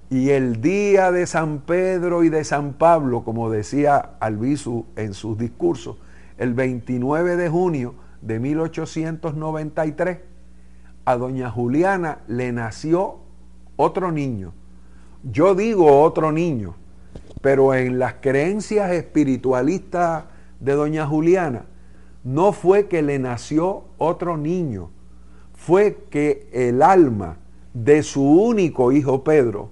y 0.10 0.30
el 0.30 0.62
día 0.62 1.12
de 1.12 1.28
San 1.28 1.60
Pedro 1.60 2.24
y 2.24 2.30
de 2.30 2.44
San 2.44 2.74
Pablo, 2.74 3.24
como 3.24 3.50
decía 3.50 4.12
Albizu 4.20 4.86
en 4.96 5.14
sus 5.14 5.38
discursos, 5.38 5.98
el 6.38 6.54
29 6.54 7.36
de 7.36 7.50
junio 7.50 7.96
de 8.22 8.40
1893, 8.40 10.20
a 11.06 11.18
doña 11.18 11.50
Juliana 11.50 12.20
le 12.28 12.52
nació 12.52 13.20
otro 13.76 14.12
niño 14.12 14.54
yo 15.24 15.56
digo 15.56 16.02
otro 16.02 16.32
niño, 16.32 16.76
pero 17.42 17.74
en 17.74 18.00
las 18.00 18.16
creencias 18.16 18.92
espiritualistas 18.92 20.26
de 20.60 20.74
doña 20.74 21.06
Juliana, 21.06 21.66
no 22.24 22.52
fue 22.52 22.88
que 22.88 23.02
le 23.02 23.20
nació 23.20 23.86
otro 23.98 24.38
niño, 24.38 24.90
fue 25.54 26.06
que 26.10 26.50
el 26.52 26.82
alma 26.82 27.38
de 27.74 28.04
su 28.04 28.24
único 28.24 28.92
hijo 28.92 29.24
Pedro 29.24 29.70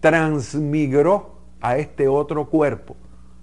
transmigró 0.00 1.36
a 1.60 1.76
este 1.78 2.08
otro 2.08 2.48
cuerpo, 2.48 2.96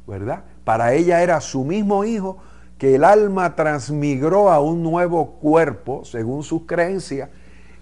¿verdad? 0.08 0.44
Para 0.64 0.94
ella 0.94 1.22
era 1.22 1.40
su 1.40 1.64
mismo 1.64 2.04
hijo 2.04 2.38
que 2.78 2.96
el 2.96 3.04
alma 3.04 3.56
transmigró 3.56 4.50
a 4.50 4.60
un 4.62 4.84
nuevo 4.84 5.32
cuerpo, 5.40 6.06
según 6.06 6.44
sus 6.44 6.64
creencias, 6.64 7.30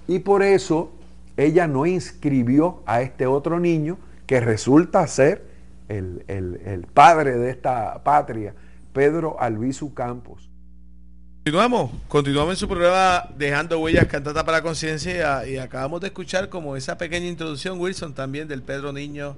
y 0.08 0.20
por 0.20 0.44
eso 0.44 0.92
ella 1.38 1.68
no 1.68 1.86
inscribió 1.86 2.82
a 2.86 3.02
este 3.02 3.28
otro 3.28 3.60
niño 3.60 3.98
que 4.26 4.40
resulta 4.40 5.06
ser 5.08 5.46
el, 5.90 6.88
padre 6.94 7.38
de 7.38 7.50
esta 7.50 8.04
patria, 8.04 8.54
Pedro 8.94 9.40
Albizu 9.40 9.94
Campos. 9.94 10.50
Continuamos, 11.44 11.92
continuamos 12.08 12.54
en 12.54 12.58
su 12.58 12.68
programa 12.68 13.30
Dejando 13.38 13.80
Huellas 13.80 14.08
Cantata 14.08 14.44
para 14.46 14.60
la 14.60 14.64
Conciencia 14.64 15.46
y 15.46 15.58
acabamos 15.58 16.02
de 16.02 16.08
escuchar 16.08 16.50
como 16.50 16.76
esa 16.76 16.98
pequeña 16.98 17.28
introducción, 17.28 17.80
Wilson, 17.80 18.16
también 18.16 18.48
del 18.48 18.64
Pedro 18.64 18.94
Niño. 18.94 19.36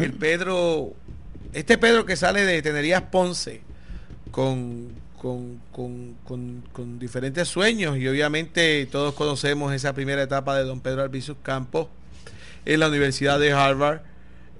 El 0.00 0.14
Pedro, 0.14 0.94
este 1.52 1.78
Pedro 1.78 2.04
que 2.04 2.16
sale 2.16 2.44
de 2.44 2.60
Tenerías 2.60 3.02
Ponce 3.02 3.62
con 4.38 4.92
con, 5.20 5.60
con, 6.72 6.98
diferentes 7.00 7.48
sueños 7.48 7.98
y 7.98 8.06
obviamente 8.06 8.86
todos 8.86 9.14
conocemos 9.14 9.72
esa 9.72 9.92
primera 9.92 10.22
etapa 10.22 10.56
de 10.56 10.62
don 10.62 10.80
Pedro 10.80 11.02
Albizus 11.02 11.36
Campos 11.42 11.88
en 12.64 12.78
la 12.78 12.86
Universidad 12.86 13.40
de 13.40 13.50
Harvard 13.50 14.02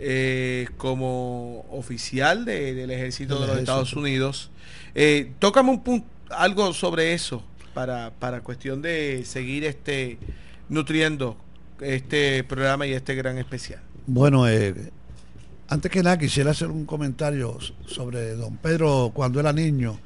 eh, 0.00 0.68
como 0.76 1.64
oficial 1.70 2.44
del 2.44 2.90
ejército 2.90 3.40
de 3.40 3.46
los 3.46 3.58
Estados 3.58 3.92
Unidos. 3.92 4.50
Eh, 4.96 5.30
tócame 5.38 5.70
un 5.70 5.84
punto, 5.84 6.08
algo 6.30 6.74
sobre 6.74 7.14
eso 7.14 7.44
para, 7.72 8.10
para 8.18 8.40
cuestión 8.40 8.82
de 8.82 9.24
seguir 9.24 9.64
este 9.64 10.18
nutriendo 10.68 11.36
este 11.80 12.42
programa 12.42 12.84
y 12.84 12.94
este 12.94 13.14
gran 13.14 13.38
especial. 13.38 13.80
Bueno, 14.08 14.48
eh, 14.48 14.74
antes 15.68 15.90
que 15.90 16.02
nada 16.02 16.18
quisiera 16.18 16.52
hacer 16.52 16.68
un 16.68 16.86
comentario 16.86 17.58
sobre 17.86 18.34
don 18.34 18.56
Pedro 18.56 19.10
cuando 19.14 19.38
era 19.40 19.52
niño 19.52 19.98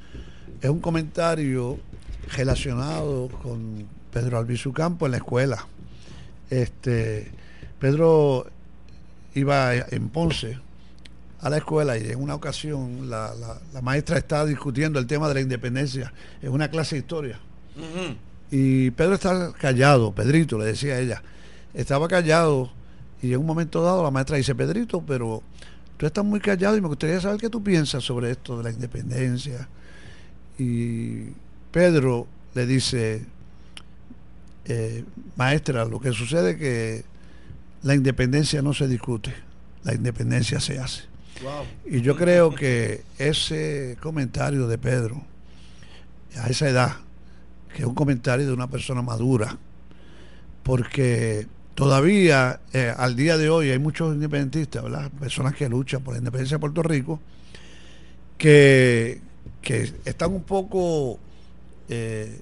es 0.61 0.69
un 0.69 0.79
comentario 0.79 1.79
relacionado 2.35 3.29
con 3.41 3.85
Pedro 4.11 4.37
Albizu 4.37 4.71
Campo 4.71 5.05
en 5.05 5.11
la 5.11 5.17
escuela. 5.17 5.67
Este, 6.49 7.31
Pedro 7.79 8.47
iba 9.35 9.73
en 9.75 10.09
Ponce 10.09 10.59
a 11.41 11.49
la 11.49 11.57
escuela 11.57 11.97
y 11.97 12.09
en 12.09 12.21
una 12.21 12.35
ocasión 12.35 13.09
la, 13.09 13.33
maestra 13.81 14.17
estaba 14.17 14.45
discutiendo 14.45 14.99
el 14.99 15.07
tema 15.07 15.27
de 15.27 15.33
la 15.33 15.41
independencia 15.41 16.13
en 16.41 16.51
una 16.51 16.69
clase 16.69 16.95
de 16.95 16.99
historia. 16.99 17.39
Y 18.51 18.91
Pedro 18.91 19.15
estaba 19.15 19.51
callado, 19.53 20.13
Pedrito, 20.13 20.57
le 20.57 20.65
decía 20.65 20.93
a 20.93 20.99
ella, 20.99 21.23
estaba 21.73 22.07
callado 22.07 22.71
y 23.23 23.31
en 23.31 23.39
un 23.39 23.45
momento 23.45 23.81
dado 23.81 24.03
la 24.03 24.11
maestra 24.11 24.35
dice, 24.35 24.53
Pedrito, 24.53 25.01
pero 25.01 25.41
tú 25.95 26.05
estás 26.05 26.25
muy 26.25 26.41
callado 26.41 26.75
y 26.75 26.81
me 26.81 26.89
gustaría 26.89 27.21
saber 27.21 27.39
qué 27.39 27.49
tú 27.49 27.63
piensas 27.63 28.03
sobre 28.03 28.31
esto 28.31 28.57
de 28.57 28.63
la 28.65 28.71
independencia 28.71 29.69
y 30.59 31.27
Pedro 31.71 32.27
le 32.53 32.67
dice, 32.67 33.25
eh, 34.65 35.05
maestra, 35.37 35.85
lo 35.85 36.01
que 36.01 36.11
sucede 36.11 36.51
es 36.51 36.57
que 36.57 37.05
la 37.83 37.95
independencia 37.95 38.61
no 38.61 38.73
se 38.73 38.89
discute, 38.89 39.33
la 39.83 39.93
independencia 39.93 40.59
se 40.59 40.79
hace. 40.79 41.03
Y 41.85 42.01
yo 42.01 42.17
creo 42.17 42.53
que 42.53 43.03
ese 43.17 43.97
comentario 44.01 44.67
de 44.67 44.77
Pedro 44.77 45.23
a 46.37 46.47
esa 46.47 46.67
edad, 46.67 46.97
que 47.73 47.83
es 47.83 47.87
un 47.87 47.95
comentario 47.95 48.45
de 48.45 48.53
una 48.53 48.67
persona 48.67 49.01
madura, 49.01 49.57
porque 50.61 51.47
todavía 51.75 52.59
eh, 52.71 52.93
al 52.95 53.15
día 53.15 53.37
de 53.37 53.49
hoy 53.49 53.69
hay 53.69 53.79
muchos 53.79 54.13
independentistas, 54.13 54.83
¿verdad? 54.83 55.11
personas 55.19 55.55
que 55.55 55.67
luchan 55.69 56.03
por 56.03 56.13
la 56.13 56.19
independencia 56.19 56.57
de 56.57 56.61
Puerto 56.61 56.83
Rico, 56.83 57.19
que, 58.37 59.21
que 59.61 59.93
están 60.05 60.33
un 60.33 60.43
poco 60.43 61.19
eh, 61.89 62.39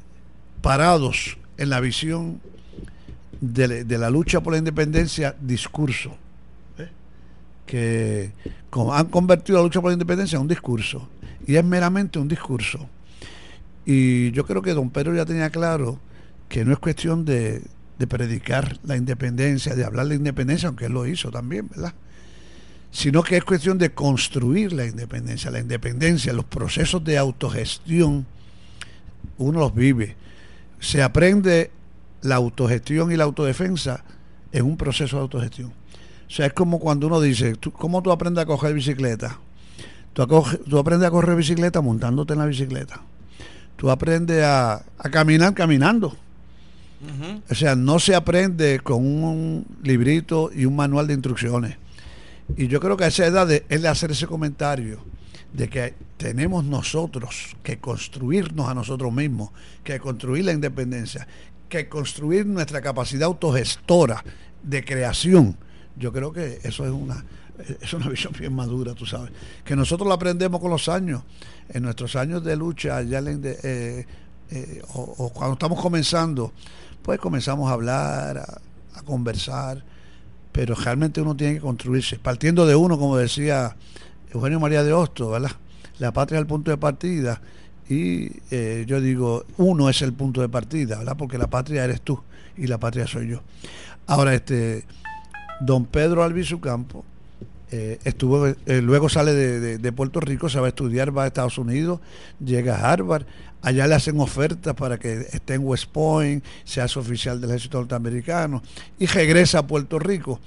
parados 0.62 1.38
en 1.58 1.70
la 1.70 1.80
visión 1.80 2.42
de, 3.40 3.98
la 3.98 4.10
lucha 4.10 4.42
por 4.42 4.54
la 4.54 4.60
independencia, 4.60 5.36
discurso, 5.40 6.16
¿eh? 6.78 6.90
que 7.66 8.32
han 8.74 9.08
convertido 9.08 9.58
la 9.58 9.64
lucha 9.64 9.82
por 9.82 9.90
la 9.90 9.94
independencia 9.94 10.36
en 10.36 10.44
un 10.44 10.48
discurso, 10.48 11.08
y 11.48 11.56
es 11.56 11.64
meramente 11.64 12.20
un 12.20 12.28
discurso. 12.28 12.88
Y 13.86 14.32
yo 14.32 14.46
creo 14.46 14.62
que 14.62 14.74
don 14.74 14.92
Pedro 14.92 15.16
ya 15.16 15.26
tenía 15.26 15.50
claro 15.50 16.00
que 16.48 16.64
no 16.64 16.72
es 16.72 16.80
cuestión 16.80 17.26
de, 17.26 17.64
de 18.02 18.08
predicar 18.08 18.80
la 18.84 18.98
independencia, 18.98 19.76
de 19.76 19.86
hablar 19.86 20.08
de 20.08 20.16
independencia, 20.16 20.68
aunque 20.68 20.86
él 20.86 20.94
lo 20.94 21.06
hizo 21.06 21.30
también, 21.30 21.70
¿verdad? 21.70 21.94
Sino 22.90 23.22
que 23.22 23.38
es 23.38 23.44
cuestión 23.44 23.78
de 23.78 23.92
construir 23.92 24.74
la 24.74 24.88
independencia. 24.88 25.52
La 25.52 25.60
independencia, 25.60 26.34
los 26.34 26.46
procesos 26.46 27.04
de 27.04 27.20
autogestión, 27.20 28.26
uno 29.38 29.60
los 29.60 29.76
vive. 29.76 30.16
Se 30.80 31.04
aprende 31.04 31.70
la 32.24 32.38
autogestión 32.38 33.12
y 33.12 33.18
la 33.18 33.26
autodefensa 33.26 34.04
en 34.52 34.66
un 34.66 34.78
proceso 34.78 35.18
de 35.18 35.22
autogestión. 35.22 35.70
O 35.70 36.34
sea, 36.34 36.48
es 36.48 36.54
como 36.54 36.80
cuando 36.80 37.06
uno 37.06 37.22
dice, 37.22 37.56
¿cómo 37.74 38.02
tú 38.02 38.12
aprendes 38.12 38.42
a 38.42 38.48
coger 38.48 38.74
bicicleta? 38.74 39.38
Tú, 40.14 40.26
tú 40.68 40.80
aprendes 40.80 41.08
a 41.08 41.12
correr 41.12 41.36
bicicleta 41.36 41.82
montándote 41.82 42.34
en 42.34 42.40
la 42.40 42.48
bicicleta. 42.48 43.00
Tú 43.76 43.92
aprendes 43.92 44.44
a 44.44 44.84
caminar 45.12 45.54
caminando. 45.54 46.18
O 47.50 47.56
sea, 47.56 47.76
no 47.76 48.00
se 48.00 48.16
aprende 48.16 48.80
con 48.80 49.06
un 49.06 49.66
librito 49.84 50.52
y 50.54 50.66
un 50.66 50.76
manual 50.76 51.08
de 51.08 51.14
instrucciones. 51.14 51.78
Y 52.56 52.68
yo 52.68 52.80
creo 52.80 52.98
que 52.98 53.06
a 53.06 53.08
esa 53.08 53.26
edad 53.26 53.48
de, 53.48 53.66
es 53.70 53.82
de 53.82 53.88
hacer 53.88 54.12
ese 54.12 54.28
comentario 54.28 55.00
de 55.54 55.70
que 55.70 55.94
tenemos 56.18 56.64
nosotros 56.64 57.56
que 57.64 57.80
construirnos 57.80 58.70
a 58.70 58.74
nosotros 58.74 59.12
mismos, 59.12 59.50
que 59.84 60.00
construir 60.00 60.46
la 60.46 60.54
independencia, 60.54 61.28
que 61.68 61.90
construir 61.90 62.46
nuestra 62.46 62.82
capacidad 62.82 63.24
autogestora 63.24 64.24
de 64.62 64.84
creación. 64.84 65.58
Yo 65.98 66.14
creo 66.14 66.32
que 66.32 66.60
eso 66.64 66.86
es 66.86 66.92
una, 66.92 67.26
es 67.82 67.94
una 67.94 68.08
visión 68.10 68.34
bien 68.38 68.54
madura, 68.54 68.94
tú 68.94 69.06
sabes. 69.06 69.32
Que 69.64 69.76
nosotros 69.76 70.08
lo 70.08 70.14
aprendemos 70.14 70.62
con 70.62 70.72
los 70.72 70.88
años. 70.88 71.24
En 71.70 71.84
nuestros 71.84 72.16
años 72.16 72.44
de 72.44 72.56
lucha, 72.56 73.02
ya 73.02 73.20
eh, 73.20 74.06
eh, 74.52 74.82
o 74.94 75.32
cuando 75.34 75.54
estamos 75.54 75.82
comenzando, 75.82 76.54
pues 77.02 77.20
comenzamos 77.20 77.70
a 77.70 77.74
hablar, 77.74 78.38
a, 78.38 79.02
conversar, 79.04 79.84
pero 80.52 80.76
realmente 80.76 81.22
uno 81.22 81.36
tiene 81.36 81.56
que 81.56 81.62
construirse, 81.62 82.20
partiendo 82.20 82.68
de 82.68 82.76
uno, 82.76 83.00
como 83.00 83.18
decía 83.18 83.76
Eugenio 84.32 84.60
María 84.60 84.84
de 84.84 84.94
Hosto, 84.94 85.32
¿verdad? 85.32 85.52
La 85.98 86.12
patria 86.14 86.38
es 86.38 86.42
el 86.42 86.48
punto 86.48 86.70
de 86.70 86.78
partida 86.78 87.42
y 87.90 88.32
eh, 88.52 88.86
yo 88.88 89.02
digo, 89.02 89.46
uno 89.58 89.90
es 89.90 90.02
el 90.02 90.14
punto 90.14 90.42
de 90.42 90.50
partida, 90.50 91.00
¿verdad? 91.00 91.18
Porque 91.18 91.38
la 91.38 91.48
patria 91.48 91.84
eres 91.84 92.02
tú 92.02 92.22
y 92.58 92.68
la 92.68 92.78
patria 92.78 93.08
soy 93.08 93.30
yo. 93.30 93.42
Ahora, 94.06 94.34
este, 94.36 94.86
don 95.62 95.86
Pedro 95.86 96.24
Albizu 96.24 96.60
Campo 96.60 97.04
eh, 97.72 98.00
estuvo, 98.04 98.48
eh, 98.48 98.56
luego 98.82 99.08
sale 99.08 99.34
de, 99.34 99.78
de, 99.78 99.92
Puerto 99.94 100.20
Rico, 100.20 100.50
se 100.50 100.60
va 100.60 100.66
a 100.66 100.70
estudiar, 100.70 101.18
va 101.18 101.24
a 101.24 101.28
Estados 101.28 101.58
Unidos, 101.58 102.02
llega 102.44 102.76
a 102.76 102.92
Harvard, 102.92 103.26
Allá 103.62 103.86
le 103.86 103.96
hacen 103.96 104.20
ofertas 104.20 104.74
para 104.74 104.98
que 104.98 105.28
esté 105.32 105.54
en 105.54 105.62
West 105.64 105.86
Point, 105.92 106.44
sea 106.64 106.86
oficial 106.86 107.40
del 107.40 107.52
ejército 107.52 107.78
norteamericano 107.78 108.64
y 108.98 109.06
regresa 109.06 109.60
a 109.60 109.68
Puerto 109.68 110.00
Rico. 110.00 110.40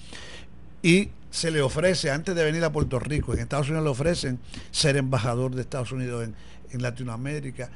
Y 0.82 1.10
se 1.30 1.50
le 1.50 1.62
ofrece, 1.62 2.10
antes 2.10 2.34
de 2.34 2.44
venir 2.44 2.64
a 2.64 2.72
Puerto 2.72 2.98
Rico, 2.98 3.32
en 3.32 3.40
Estados 3.40 3.68
Unidos 3.68 3.84
le 3.84 3.90
ofrecen 3.90 4.38
ser 4.72 4.96
embajador 4.96 5.54
de 5.54 5.62
Estados 5.62 5.92
Unidos 5.92 6.28
en, 6.28 6.34
Latinoamérica, 6.82 7.70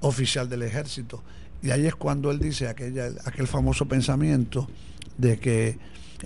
oficial 0.00 0.48
del 0.48 0.62
ejército. 0.62 1.20
Y 1.60 1.70
ahí 1.72 1.86
es 1.86 1.96
cuando 1.96 2.30
él 2.30 2.38
dice 2.38 2.68
aquel 2.68 3.48
famoso 3.48 3.86
pensamiento 3.86 4.68
de 5.16 5.40
que 5.40 5.78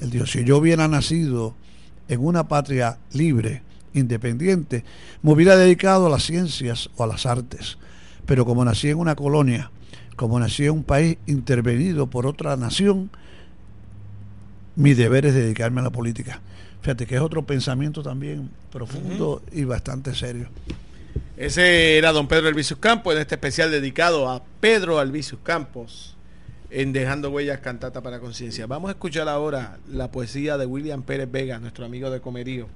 él 0.02 0.10
dijo, 0.10 0.26
si 0.26 0.44
yo 0.44 0.58
hubiera 0.58 0.86
nacido 0.86 1.54
en 2.08 2.22
una 2.22 2.46
patria 2.46 2.98
libre, 3.14 3.62
independiente, 3.94 4.84
me 5.22 5.32
hubiera 5.32 5.56
dedicado 5.56 6.08
a 6.08 6.10
las 6.10 6.24
ciencias 6.24 6.90
o 6.96 7.04
a 7.04 7.06
las 7.06 7.24
artes 7.24 7.78
pero 8.26 8.44
como 8.44 8.64
nací 8.64 8.88
en 8.88 8.98
una 8.98 9.14
colonia, 9.14 9.70
como 10.16 10.38
nací 10.38 10.64
en 10.64 10.72
un 10.72 10.84
país 10.84 11.18
intervenido 11.26 12.08
por 12.08 12.26
otra 12.26 12.56
nación, 12.56 13.10
mi 14.76 14.94
deber 14.94 15.26
es 15.26 15.34
dedicarme 15.34 15.80
a 15.80 15.84
la 15.84 15.90
política. 15.90 16.40
Fíjate 16.80 17.06
que 17.06 17.16
es 17.16 17.20
otro 17.20 17.44
pensamiento 17.44 18.02
también 18.02 18.50
profundo 18.70 19.42
y 19.52 19.64
bastante 19.64 20.14
serio. 20.14 20.48
Ese 21.36 21.98
era 21.98 22.12
don 22.12 22.28
Pedro 22.28 22.48
Alvicius 22.48 22.78
Campos 22.78 23.14
en 23.14 23.20
este 23.20 23.34
especial 23.34 23.70
dedicado 23.70 24.28
a 24.28 24.42
Pedro 24.60 24.98
Alvicius 24.98 25.40
Campos 25.42 26.16
en 26.70 26.92
Dejando 26.92 27.30
Huellas 27.30 27.60
Cantata 27.60 28.00
para 28.00 28.20
Conciencia. 28.20 28.66
Vamos 28.66 28.88
a 28.88 28.92
escuchar 28.92 29.28
ahora 29.28 29.78
la 29.88 30.10
poesía 30.10 30.56
de 30.56 30.66
William 30.66 31.02
Pérez 31.02 31.30
Vega, 31.30 31.58
nuestro 31.58 31.84
amigo 31.84 32.10
de 32.10 32.20
Comerío 32.20 32.68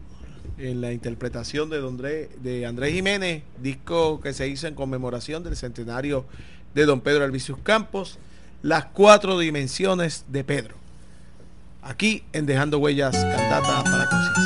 en 0.59 0.81
la 0.81 0.93
interpretación 0.93 1.69
de, 1.71 1.79
André, 1.79 2.31
de 2.43 2.67
Andrés 2.67 2.93
Jiménez, 2.95 3.43
disco 3.63 4.21
que 4.21 4.33
se 4.33 4.49
hizo 4.49 4.67
en 4.67 4.75
conmemoración 4.75 5.43
del 5.45 5.57
centenario 5.57 6.25
de 6.75 6.87
don 6.87 7.01
Pedro 7.01 7.25
Alvicius 7.25 7.59
Campos, 7.63 8.19
Las 8.63 8.87
cuatro 8.87 9.39
dimensiones 9.39 10.25
de 10.29 10.45
Pedro. 10.45 10.75
Aquí 11.83 12.25
en 12.33 12.47
Dejando 12.47 12.79
Huellas, 12.79 13.15
cantata 13.15 13.85
para 13.85 14.09
conciencia. 14.09 14.46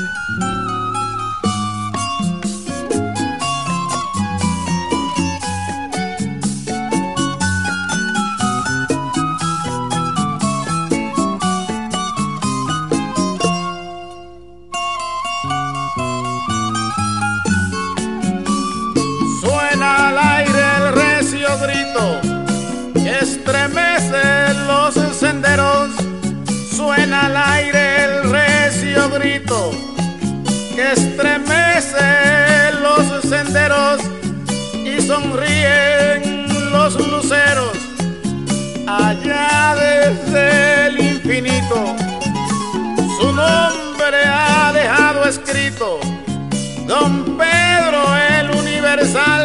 Sonríen 35.10 36.46
los 36.70 36.94
luceros 36.94 37.72
allá 38.86 39.74
desde 39.74 40.86
el 40.86 41.00
infinito. 41.14 41.96
Su 43.18 43.32
nombre 43.32 44.18
ha 44.24 44.72
dejado 44.72 45.24
escrito 45.24 45.98
Don 46.86 47.36
Pedro 47.36 48.00
el 48.38 48.50
Universal, 48.52 49.39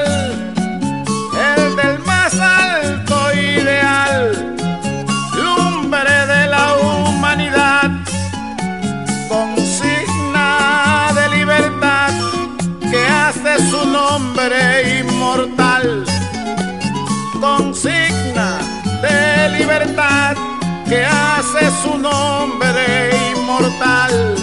que 21.57 21.65
hace 21.65 21.81
su 21.83 21.97
nombre 21.97 23.33
inmortal. 23.35 24.35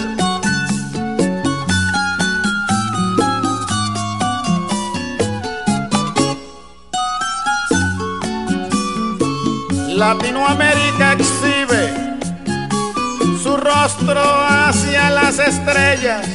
Latinoamérica 9.95 11.13
exhibe 11.13 12.17
su 13.41 13.57
rostro 13.57 14.21
hacia 14.21 15.09
las 15.09 15.39
estrellas. 15.39 16.27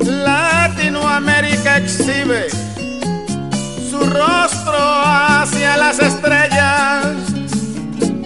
Latinoamérica 0.00 1.78
exhibe 1.78 2.48
su 3.90 3.98
rostro 3.98 4.78
hacia 4.78 5.76
las 5.76 5.98
estrellas. 5.98 7.21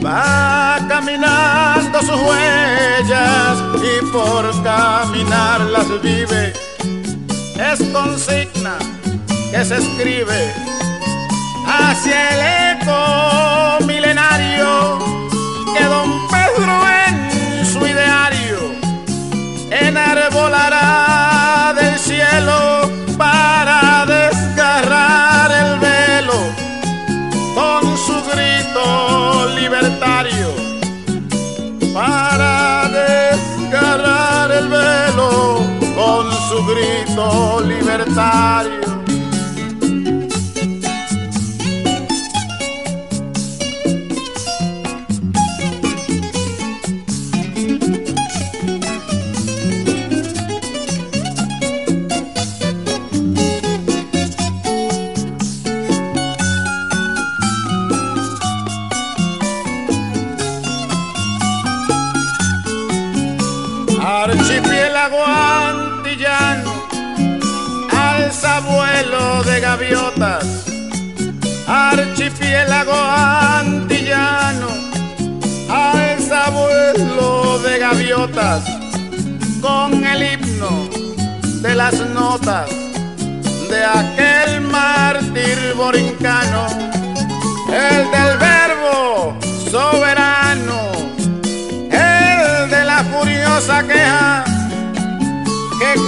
Va 0.06 0.78
caminando 0.88 2.00
sus 2.00 2.10
huellas 2.10 3.58
y 3.82 4.00
por 4.12 4.62
caminar 4.62 5.62
las 5.62 5.88
vive. 6.00 6.52
Es 7.58 7.82
consigna 7.92 8.78
que 9.50 9.64
se 9.64 9.78
escribe 9.78 10.54
hacia 11.66 12.30
el 12.30 12.78
eco 12.78 13.84
milenario 13.84 15.00
que 15.74 15.84
don 15.84 16.28
Pedro 16.28 16.86
en 17.08 17.66
su 17.66 17.84
ideario 17.84 18.76
enarbolará 19.72 21.74
del 21.74 21.98
cielo 21.98 22.75
su 36.56 36.64
grito 36.64 37.60
libertario 37.60 38.85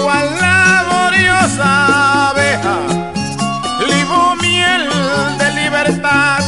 cual 0.08 0.28
laboriosa 0.40 2.28
abeja 2.30 2.76
libó 3.90 4.34
miel 4.36 4.88
de 5.38 5.48
libertad 5.60 6.40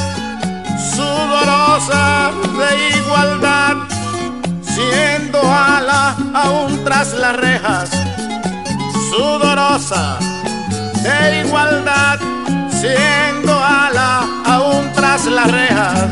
sudorosa 0.94 2.30
de 2.58 2.70
igualdad 2.98 3.76
siendo 4.62 5.40
ala 5.42 6.16
aún 6.32 6.82
tras 6.84 7.12
las 7.12 7.36
rejas 7.36 7.90
sudorosa 9.10 10.18
de 11.02 11.40
igualdad 11.44 12.18
siendo 12.80 13.52
ala 13.62 14.24
aún 14.46 14.90
tras 14.94 15.26
las 15.26 15.50
rejas 15.50 16.08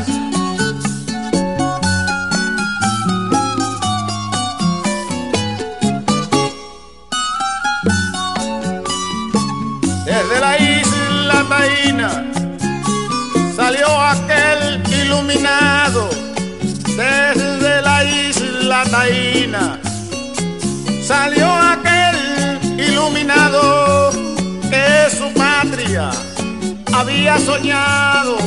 Taína 18.84 19.78
salió 21.02 21.46
aquel 21.52 22.58
iluminado 22.78 24.10
que 24.70 25.10
su 25.16 25.32
patria 25.34 26.10
había 26.92 27.38
soñado 27.38 28.38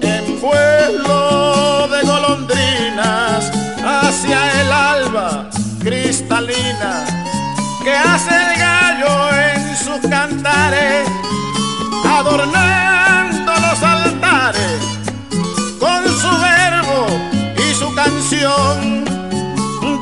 en 0.00 0.40
vuelo 0.40 1.88
de 1.88 2.02
golondrinas 2.06 3.52
hacia 3.84 4.60
el 4.62 4.72
alba 4.72 5.50
cristalina 5.80 7.04
que 7.84 7.92
hace 7.92 8.30
el 8.34 8.58
gallo 8.58 9.36
en 9.36 9.76
sus 9.76 10.10
cantares, 10.10 11.06
adornando 12.08 13.52
los 13.52 13.82
altares 13.82 14.80
con 15.78 16.02
su 16.08 16.30
verbo 16.40 17.06
y 17.58 17.74
su 17.74 17.94
canción, 17.94 19.03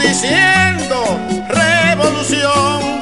diciendo 0.02 1.18
revolución. 1.48 3.01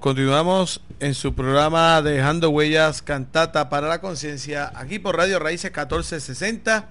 Continuamos 0.00 0.80
en 1.00 1.12
su 1.14 1.34
programa 1.34 2.00
Dejando 2.02 2.50
Huellas 2.50 3.02
Cantata 3.02 3.68
para 3.68 3.88
la 3.88 4.00
Conciencia, 4.00 4.70
aquí 4.76 5.00
por 5.00 5.16
Radio 5.16 5.40
Raíces 5.40 5.72
1460. 5.72 6.88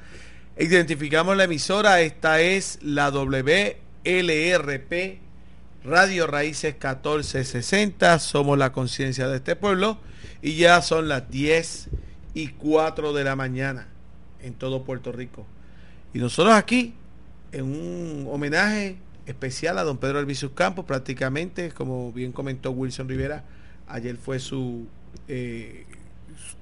Identificamos 0.57 1.37
la 1.37 1.45
emisora, 1.45 2.01
esta 2.01 2.41
es 2.41 2.79
la 2.81 3.09
WLRP 3.09 3.71
Radio 5.85 6.27
Raíces 6.27 6.73
1460. 6.73 8.19
Somos 8.19 8.57
la 8.57 8.73
conciencia 8.73 9.29
de 9.29 9.37
este 9.37 9.55
pueblo 9.55 9.99
y 10.41 10.57
ya 10.57 10.81
son 10.81 11.07
las 11.07 11.31
10 11.31 11.87
y 12.33 12.49
4 12.49 13.13
de 13.13 13.23
la 13.23 13.37
mañana 13.37 13.87
en 14.41 14.53
todo 14.53 14.83
Puerto 14.83 15.13
Rico. 15.13 15.47
Y 16.13 16.19
nosotros 16.19 16.53
aquí, 16.55 16.93
en 17.53 17.63
un 17.63 18.27
homenaje 18.29 18.97
especial 19.27 19.77
a 19.77 19.83
don 19.83 19.97
Pedro 19.97 20.19
Albizus 20.19 20.51
Campos, 20.51 20.85
prácticamente, 20.85 21.71
como 21.71 22.11
bien 22.11 22.31
comentó 22.31 22.71
Wilson 22.71 23.07
Rivera, 23.07 23.43
ayer 23.87 24.15
fue 24.15 24.39
su 24.39 24.87
eh, 25.27 25.85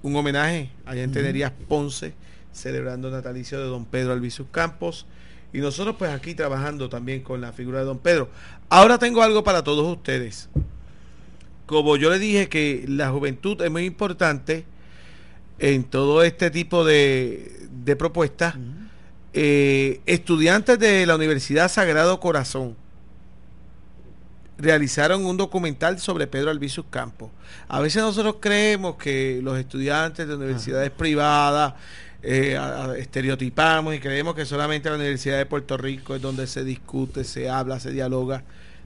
un 0.01 0.15
homenaje 0.15 0.69
allá 0.85 1.03
en 1.03 1.11
Tenerías 1.11 1.51
Ponce, 1.67 2.13
celebrando 2.51 3.07
el 3.07 3.13
natalicio 3.13 3.59
de 3.59 3.65
don 3.65 3.85
Pedro 3.85 4.13
Albizus 4.13 4.47
Campos. 4.51 5.05
Y 5.53 5.59
nosotros 5.59 5.95
pues 5.97 6.11
aquí 6.11 6.35
trabajando 6.35 6.89
también 6.89 7.21
con 7.21 7.39
la 7.39 7.53
figura 7.53 7.79
de 7.79 7.85
don 7.85 7.99
Pedro. 7.99 8.29
Ahora 8.69 8.97
tengo 8.97 9.21
algo 9.21 9.43
para 9.43 9.63
todos 9.63 9.87
ustedes. 9.89 10.49
Como 11.65 11.97
yo 11.97 12.09
le 12.09 12.19
dije 12.19 12.49
que 12.49 12.85
la 12.87 13.09
juventud 13.09 13.61
es 13.61 13.71
muy 13.71 13.85
importante 13.85 14.65
en 15.59 15.83
todo 15.83 16.23
este 16.23 16.51
tipo 16.51 16.83
de, 16.83 17.67
de 17.83 17.95
propuestas, 17.95 18.55
eh, 19.37 19.99
estudiantes 20.05 20.79
de 20.79 21.05
la 21.05 21.13
Universidad 21.13 21.69
Sagrado 21.69 22.21
Corazón 22.21 22.77
realizaron 24.57 25.25
un 25.25 25.35
documental 25.35 25.99
sobre 25.99 26.25
Pedro 26.25 26.51
Albizus 26.51 26.85
Campos. 26.89 27.31
A 27.67 27.81
veces 27.81 28.01
nosotros 28.01 28.37
creemos 28.39 28.95
que 28.95 29.41
los 29.43 29.59
estudiantes 29.59 30.25
de 30.25 30.35
universidades 30.37 30.89
privadas 30.89 31.73
eh, 32.23 32.57
estereotipamos 32.97 33.93
y 33.93 33.99
creemos 33.99 34.35
que 34.35 34.45
solamente 34.45 34.89
la 34.89 34.95
Universidad 34.95 35.37
de 35.37 35.45
Puerto 35.45 35.75
Rico 35.75 36.15
es 36.15 36.21
donde 36.21 36.47
se 36.47 36.63
discute, 36.63 37.25
se 37.25 37.49
habla, 37.49 37.81
se 37.81 37.91
dialoga 37.91 38.45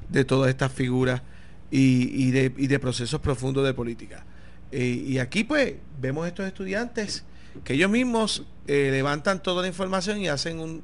de 0.10 0.26
todas 0.26 0.50
estas 0.50 0.72
figuras 0.72 1.22
y, 1.70 2.32
de, 2.32 2.80
procesos 2.80 3.22
profundos 3.22 3.64
de 3.68 3.76
política. 3.76 4.26
Eh, 4.72 5.04
y 5.08 5.20
aquí 5.20 5.44
pues 5.44 5.76
vemos 6.02 6.26
estos 6.26 6.48
estudiantes 6.48 7.24
que 7.64 7.74
ellos 7.74 7.90
mismos 7.90 8.44
eh, 8.68 8.90
levantan 8.92 9.42
toda 9.42 9.62
la 9.62 9.68
información 9.68 10.20
y 10.20 10.28
hacen 10.28 10.60
un, 10.60 10.84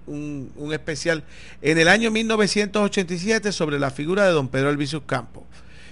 un, 0.56 0.74
especial 0.74 1.24
en 1.62 1.78
el 1.78 1.88
año 1.88 2.10
1987 2.10 3.52
sobre 3.52 3.78
la 3.80 3.92
figura 3.92 4.26
de 4.26 4.32
don 4.32 4.48
Pedro 4.48 4.70
Albizus 4.70 5.04
Campos. 5.06 5.44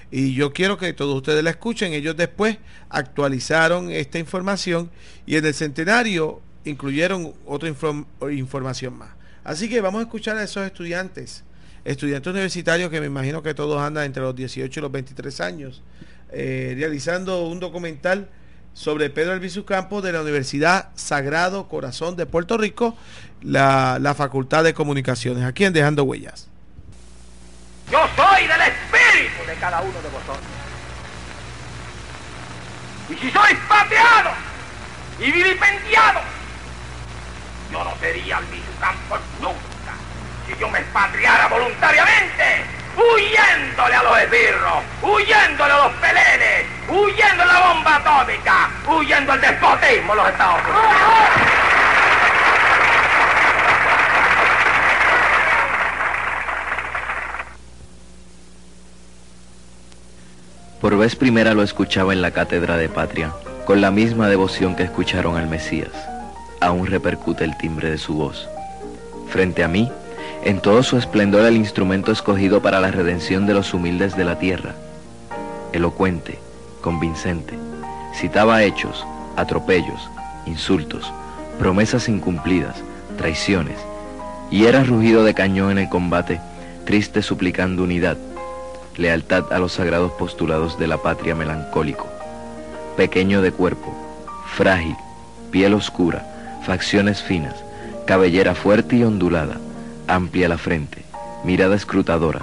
Y 0.10 0.34
yo 0.34 0.54
quiero 0.54 0.78
que 0.78 0.94
todos 0.94 1.16
ustedes 1.16 1.44
la 1.44 1.50
escuchen. 1.50 1.94
Ellos 1.94 2.16
después 2.16 2.58
actualizaron 2.90 3.92
esta 3.92 4.20
información 4.20 4.92
y 5.26 5.36
en 5.36 5.46
el 5.46 5.54
centenario 5.54 6.42
incluyeron 6.66 7.34
otra 7.46 7.70
información 8.30 8.98
más. 8.98 9.10
Así 9.44 9.70
que 9.70 9.82
vamos 9.82 10.00
a 10.00 10.04
escuchar 10.04 10.38
a 10.38 10.44
esos 10.44 10.66
estudiantes, 10.66 11.44
estudiantes 11.84 12.32
universitarios 12.32 12.90
que 12.90 13.02
me 13.02 13.08
imagino 13.08 13.44
que 13.44 13.54
todos 13.54 13.82
andan 13.82 14.06
entre 14.06 14.24
los 14.24 14.36
18 14.36 14.80
y 14.80 14.82
los 14.82 14.92
23 14.92 15.42
años, 15.42 15.82
eh, 16.32 16.74
realizando 16.78 17.46
un 17.48 17.60
documental 17.60 18.30
sobre 18.74 19.10
Pedro 19.10 19.34
Albizu 19.34 19.66
Campos 19.66 20.04
de 20.04 20.12
la 20.12 20.22
Universidad 20.22 20.90
Sagrado 20.96 21.68
Corazón 21.68 22.16
de 22.16 22.26
Puerto 22.26 22.58
Rico, 22.58 22.98
la, 23.42 23.98
la 24.00 24.14
Facultad 24.14 24.64
de 24.64 24.74
Comunicaciones, 24.74 25.44
aquí 25.46 25.66
en 25.66 25.74
Dejando 25.74 26.04
Huellas. 26.04 26.48
Yo 27.92 28.00
soy 28.16 28.48
del 28.48 28.62
espíritu 28.62 29.46
de 29.48 29.56
cada 29.56 29.82
uno 29.82 30.02
de 30.02 30.10
vosotros. 30.10 30.48
Y 33.10 33.14
si 33.16 33.32
sois 33.32 33.58
pateado 33.68 34.32
y 35.20 35.32
vilipendiado, 35.32 36.22
yo 37.72 37.84
no 37.84 37.94
sería 38.00 38.40
el 38.40 38.46
mismo 38.46 38.72
campo 38.80 39.18
nunca 39.42 39.74
si 40.48 40.60
yo 40.60 40.70
me 40.70 40.80
expatriara 40.80 41.48
voluntariamente, 41.48 42.66
huyéndole 42.96 43.96
a 43.96 44.04
los 44.04 44.18
esbirros, 44.20 44.84
huyéndole 45.02 45.74
a 45.74 45.78
los 45.78 45.94
pelenes, 45.94 46.66
huyéndole 46.88 47.52
a 47.52 47.54
la 47.54 47.68
bomba 47.68 47.96
atómica, 47.96 48.70
huyendo 48.88 49.32
al 49.32 49.42
despotismo 49.42 50.16
de 50.16 50.22
los 50.22 50.30
Estados 50.30 50.62
Unidos. 50.62 51.64
Por 60.84 60.98
vez 60.98 61.16
primera 61.16 61.54
lo 61.54 61.64
escuchaba 61.64 62.12
en 62.12 62.22
la 62.22 62.32
cátedra 62.32 62.76
de 62.76 62.90
Patria, 62.90 63.32
con 63.66 63.80
la 63.80 63.90
misma 63.90 64.28
devoción 64.28 64.76
que 64.76 64.84
escucharon 64.84 65.38
al 65.38 65.48
Mesías. 65.48 65.94
Aún 66.60 66.88
repercute 66.88 67.46
el 67.46 67.58
timbre 67.58 67.90
de 67.90 67.98
su 67.98 68.16
voz. 68.16 68.50
Frente 69.30 69.64
a 69.64 69.70
mí, 69.70 69.90
en 70.46 70.60
todo 70.60 70.84
su 70.84 70.98
esplendor 70.98 71.46
el 71.46 71.56
instrumento 71.56 72.12
escogido 72.12 72.62
para 72.62 72.82
la 72.82 72.92
redención 72.92 73.46
de 73.46 73.54
los 73.54 73.74
humildes 73.74 74.18
de 74.18 74.26
la 74.26 74.40
tierra. 74.40 74.76
Elocuente, 75.72 76.38
convincente, 76.82 77.58
citaba 78.14 78.64
hechos, 78.64 79.06
atropellos, 79.38 80.10
insultos, 80.46 81.12
promesas 81.60 82.10
incumplidas, 82.10 82.76
traiciones, 83.18 83.78
y 84.52 84.66
era 84.66 84.84
rugido 84.84 85.24
de 85.24 85.34
cañón 85.34 85.72
en 85.72 85.78
el 85.78 85.90
combate, 85.90 86.42
triste 86.86 87.22
suplicando 87.22 87.84
unidad, 87.84 88.18
lealtad 88.98 89.52
a 89.54 89.60
los 89.60 89.72
sagrados 89.72 90.12
postulados 90.12 90.78
de 90.78 90.88
la 90.88 90.98
patria 90.98 91.36
melancólico, 91.36 92.08
pequeño 92.98 93.42
de 93.42 93.54
cuerpo, 93.54 93.96
frágil, 94.56 94.98
piel 95.52 95.74
oscura, 95.74 96.60
facciones 96.66 97.24
finas, 97.24 97.56
cabellera 98.06 98.54
fuerte 98.54 98.98
y 98.98 99.04
ondulada, 99.04 99.58
amplia 100.08 100.50
la 100.50 100.58
frente, 100.58 101.04
mirada 101.44 101.76
escrutadora, 101.76 102.42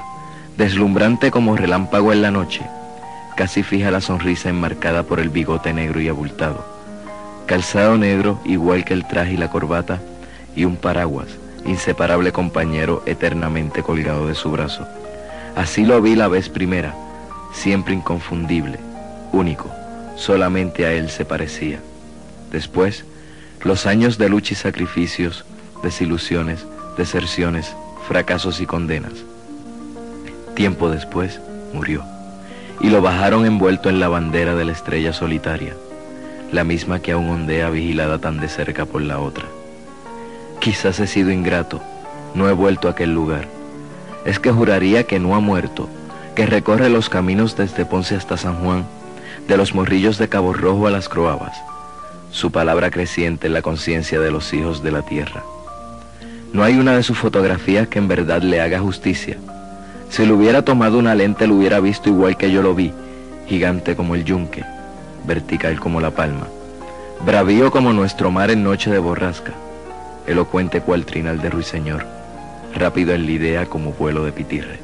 deslumbrante 0.56 1.30
como 1.30 1.56
relámpago 1.56 2.12
en 2.12 2.22
la 2.22 2.30
noche, 2.30 2.62
casi 3.36 3.62
fija 3.62 3.90
la 3.90 4.00
sonrisa 4.00 4.48
enmarcada 4.48 5.02
por 5.02 5.20
el 5.20 5.30
bigote 5.30 5.72
negro 5.72 6.00
y 6.00 6.08
abultado, 6.08 6.64
calzado 7.46 7.96
negro 7.96 8.40
igual 8.44 8.84
que 8.84 8.94
el 8.94 9.06
traje 9.06 9.34
y 9.34 9.36
la 9.36 9.50
corbata, 9.50 10.00
y 10.54 10.64
un 10.64 10.76
paraguas, 10.76 11.28
inseparable 11.64 12.32
compañero 12.32 13.02
eternamente 13.06 13.82
colgado 13.82 14.26
de 14.26 14.34
su 14.34 14.50
brazo. 14.50 14.86
Así 15.56 15.84
lo 15.84 16.00
vi 16.00 16.16
la 16.16 16.28
vez 16.28 16.48
primera, 16.48 16.94
siempre 17.52 17.94
inconfundible, 17.94 18.78
único, 19.32 19.70
solamente 20.16 20.86
a 20.86 20.92
él 20.92 21.10
se 21.10 21.24
parecía. 21.24 21.80
Después, 22.52 23.04
los 23.62 23.86
años 23.86 24.18
de 24.18 24.28
lucha 24.28 24.54
y 24.54 24.56
sacrificios, 24.56 25.44
desilusiones, 25.82 26.66
deserciones, 27.00 27.74
fracasos 28.06 28.60
y 28.60 28.66
condenas. 28.66 29.14
Tiempo 30.54 30.88
después, 30.88 31.40
murió, 31.72 32.04
y 32.80 32.90
lo 32.90 33.02
bajaron 33.02 33.44
envuelto 33.44 33.88
en 33.88 33.98
la 33.98 34.08
bandera 34.08 34.54
de 34.54 34.64
la 34.64 34.72
estrella 34.72 35.12
solitaria, 35.12 35.74
la 36.52 36.62
misma 36.62 37.00
que 37.00 37.10
aún 37.10 37.28
ondea 37.28 37.70
vigilada 37.70 38.18
tan 38.18 38.38
de 38.38 38.48
cerca 38.48 38.84
por 38.84 39.02
la 39.02 39.18
otra. 39.18 39.46
Quizás 40.60 41.00
he 41.00 41.08
sido 41.08 41.32
ingrato, 41.32 41.80
no 42.34 42.48
he 42.48 42.52
vuelto 42.52 42.86
a 42.86 42.92
aquel 42.92 43.12
lugar 43.12 43.48
es 44.24 44.38
que 44.38 44.52
juraría 44.52 45.04
que 45.04 45.18
no 45.18 45.34
ha 45.34 45.40
muerto, 45.40 45.88
que 46.34 46.46
recorre 46.46 46.90
los 46.90 47.08
caminos 47.08 47.56
desde 47.56 47.84
Ponce 47.84 48.16
hasta 48.16 48.36
San 48.36 48.56
Juan, 48.56 48.86
de 49.48 49.56
los 49.56 49.74
morrillos 49.74 50.18
de 50.18 50.28
Cabo 50.28 50.52
Rojo 50.52 50.86
a 50.86 50.90
las 50.90 51.08
Croabas, 51.08 51.56
su 52.30 52.50
palabra 52.50 52.90
creciente 52.90 53.46
en 53.46 53.54
la 53.54 53.62
conciencia 53.62 54.20
de 54.20 54.30
los 54.30 54.52
hijos 54.52 54.82
de 54.82 54.92
la 54.92 55.02
tierra. 55.02 55.42
No 56.52 56.64
hay 56.64 56.78
una 56.78 56.96
de 56.96 57.02
sus 57.02 57.18
fotografías 57.18 57.88
que 57.88 57.98
en 57.98 58.08
verdad 58.08 58.42
le 58.42 58.60
haga 58.60 58.80
justicia. 58.80 59.36
Si 60.08 60.26
le 60.26 60.32
hubiera 60.32 60.62
tomado 60.62 60.98
una 60.98 61.14
lente 61.14 61.46
lo 61.46 61.54
hubiera 61.54 61.80
visto 61.80 62.08
igual 62.08 62.36
que 62.36 62.50
yo 62.50 62.62
lo 62.62 62.74
vi, 62.74 62.92
gigante 63.46 63.94
como 63.94 64.14
el 64.14 64.24
yunque, 64.24 64.64
vertical 65.24 65.78
como 65.78 66.00
la 66.00 66.10
palma, 66.10 66.48
bravío 67.24 67.70
como 67.70 67.92
nuestro 67.92 68.30
mar 68.30 68.50
en 68.50 68.64
noche 68.64 68.90
de 68.90 68.98
borrasca, 68.98 69.52
elocuente 70.26 70.80
cual 70.80 71.06
trinal 71.06 71.40
de 71.40 71.50
ruiseñor 71.50 72.20
rápido 72.74 73.12
en 73.14 73.26
la 73.26 73.32
idea 73.32 73.66
como 73.66 73.92
vuelo 73.92 74.24
de 74.24 74.32
pitirre. 74.32 74.78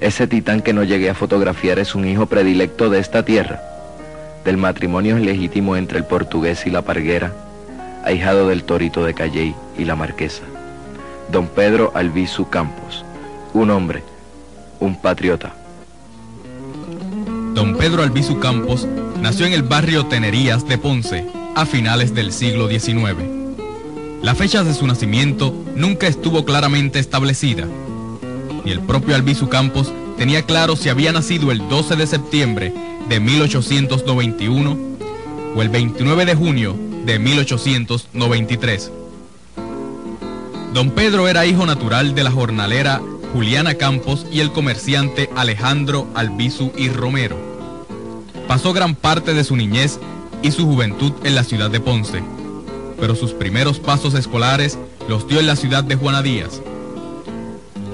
Ese 0.00 0.26
titán 0.26 0.60
que 0.60 0.72
no 0.72 0.84
llegué 0.84 1.10
a 1.10 1.14
fotografiar 1.14 1.78
es 1.78 1.94
un 1.94 2.06
hijo 2.06 2.26
predilecto 2.26 2.90
de 2.90 2.98
esta 2.98 3.24
tierra, 3.24 3.60
del 4.44 4.56
matrimonio 4.56 5.16
legítimo 5.18 5.76
entre 5.76 5.98
el 5.98 6.04
portugués 6.04 6.66
y 6.66 6.70
la 6.70 6.82
parguera, 6.82 7.32
ahijado 8.04 8.48
del 8.48 8.64
torito 8.64 9.04
de 9.04 9.14
Calley 9.14 9.54
y 9.78 9.84
la 9.84 9.96
marquesa, 9.96 10.42
don 11.30 11.48
Pedro 11.48 11.92
Albizu 11.94 12.48
Campos, 12.48 13.04
un 13.52 13.70
hombre, 13.70 14.02
un 14.80 15.00
patriota. 15.00 15.54
Don 17.54 17.76
Pedro 17.76 18.02
Albizu 18.02 18.38
Campos 18.38 18.86
nació 19.20 19.46
en 19.46 19.52
el 19.52 19.62
barrio 19.62 20.06
Tenerías 20.06 20.66
de 20.68 20.78
Ponce 20.78 21.26
a 21.54 21.66
finales 21.66 22.14
del 22.14 22.32
siglo 22.32 22.68
XIX. 22.68 23.16
La 24.22 24.34
fecha 24.34 24.62
de 24.62 24.74
su 24.74 24.86
nacimiento 24.86 25.54
nunca 25.74 26.06
estuvo 26.06 26.44
claramente 26.44 26.98
establecida. 26.98 27.66
Ni 28.64 28.70
el 28.70 28.80
propio 28.80 29.14
Albizu 29.14 29.48
Campos 29.48 29.92
tenía 30.16 30.42
claro 30.42 30.76
si 30.76 30.88
había 30.88 31.12
nacido 31.12 31.50
el 31.50 31.68
12 31.68 31.96
de 31.96 32.06
septiembre 32.06 32.72
de 33.08 33.20
1891 33.20 34.78
o 35.54 35.62
el 35.62 35.68
29 35.68 36.24
de 36.24 36.34
junio 36.34 36.76
de 37.04 37.18
1893. 37.18 38.92
Don 40.76 40.90
Pedro 40.90 41.26
era 41.26 41.46
hijo 41.46 41.64
natural 41.64 42.14
de 42.14 42.22
la 42.22 42.30
jornalera 42.30 43.00
Juliana 43.32 43.76
Campos 43.76 44.26
y 44.30 44.40
el 44.40 44.52
comerciante 44.52 45.30
Alejandro 45.34 46.06
Albizu 46.14 46.70
y 46.76 46.90
Romero. 46.90 47.38
Pasó 48.46 48.74
gran 48.74 48.94
parte 48.94 49.32
de 49.32 49.42
su 49.42 49.56
niñez 49.56 49.98
y 50.42 50.50
su 50.50 50.66
juventud 50.66 51.12
en 51.24 51.34
la 51.34 51.44
ciudad 51.44 51.70
de 51.70 51.80
Ponce 51.80 52.22
pero 53.00 53.14
sus 53.14 53.32
primeros 53.32 53.78
pasos 53.78 54.12
escolares 54.12 54.78
los 55.08 55.26
dio 55.26 55.40
en 55.40 55.46
la 55.46 55.56
ciudad 55.56 55.82
de 55.82 55.96
Juana 55.96 56.20
Díaz. 56.20 56.60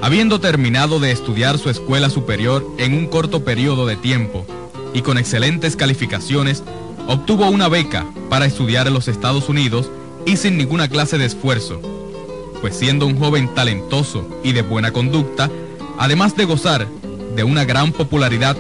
Habiendo 0.00 0.40
terminado 0.40 0.98
de 0.98 1.12
estudiar 1.12 1.58
su 1.58 1.70
escuela 1.70 2.10
superior 2.10 2.66
en 2.78 2.94
un 2.94 3.06
corto 3.06 3.44
periodo 3.44 3.86
de 3.86 3.94
tiempo 3.94 4.44
y 4.92 5.02
con 5.02 5.18
excelentes 5.18 5.76
calificaciones, 5.76 6.64
obtuvo 7.06 7.48
una 7.48 7.68
beca 7.68 8.06
para 8.28 8.46
estudiar 8.46 8.88
en 8.88 8.94
los 8.94 9.06
Estados 9.06 9.48
Unidos 9.48 9.88
y 10.26 10.36
sin 10.36 10.58
ninguna 10.58 10.88
clase 10.88 11.16
de 11.16 11.26
esfuerzo, 11.26 11.80
pues 12.62 12.74
siendo 12.74 13.06
un 13.06 13.18
joven 13.18 13.54
talentoso 13.54 14.26
y 14.42 14.52
de 14.52 14.62
buena 14.62 14.90
conducta, 14.92 15.50
además 15.98 16.34
de 16.36 16.46
gozar 16.46 16.88
de 17.36 17.44
una 17.44 17.66
gran 17.66 17.92
popularidad, 17.92 18.56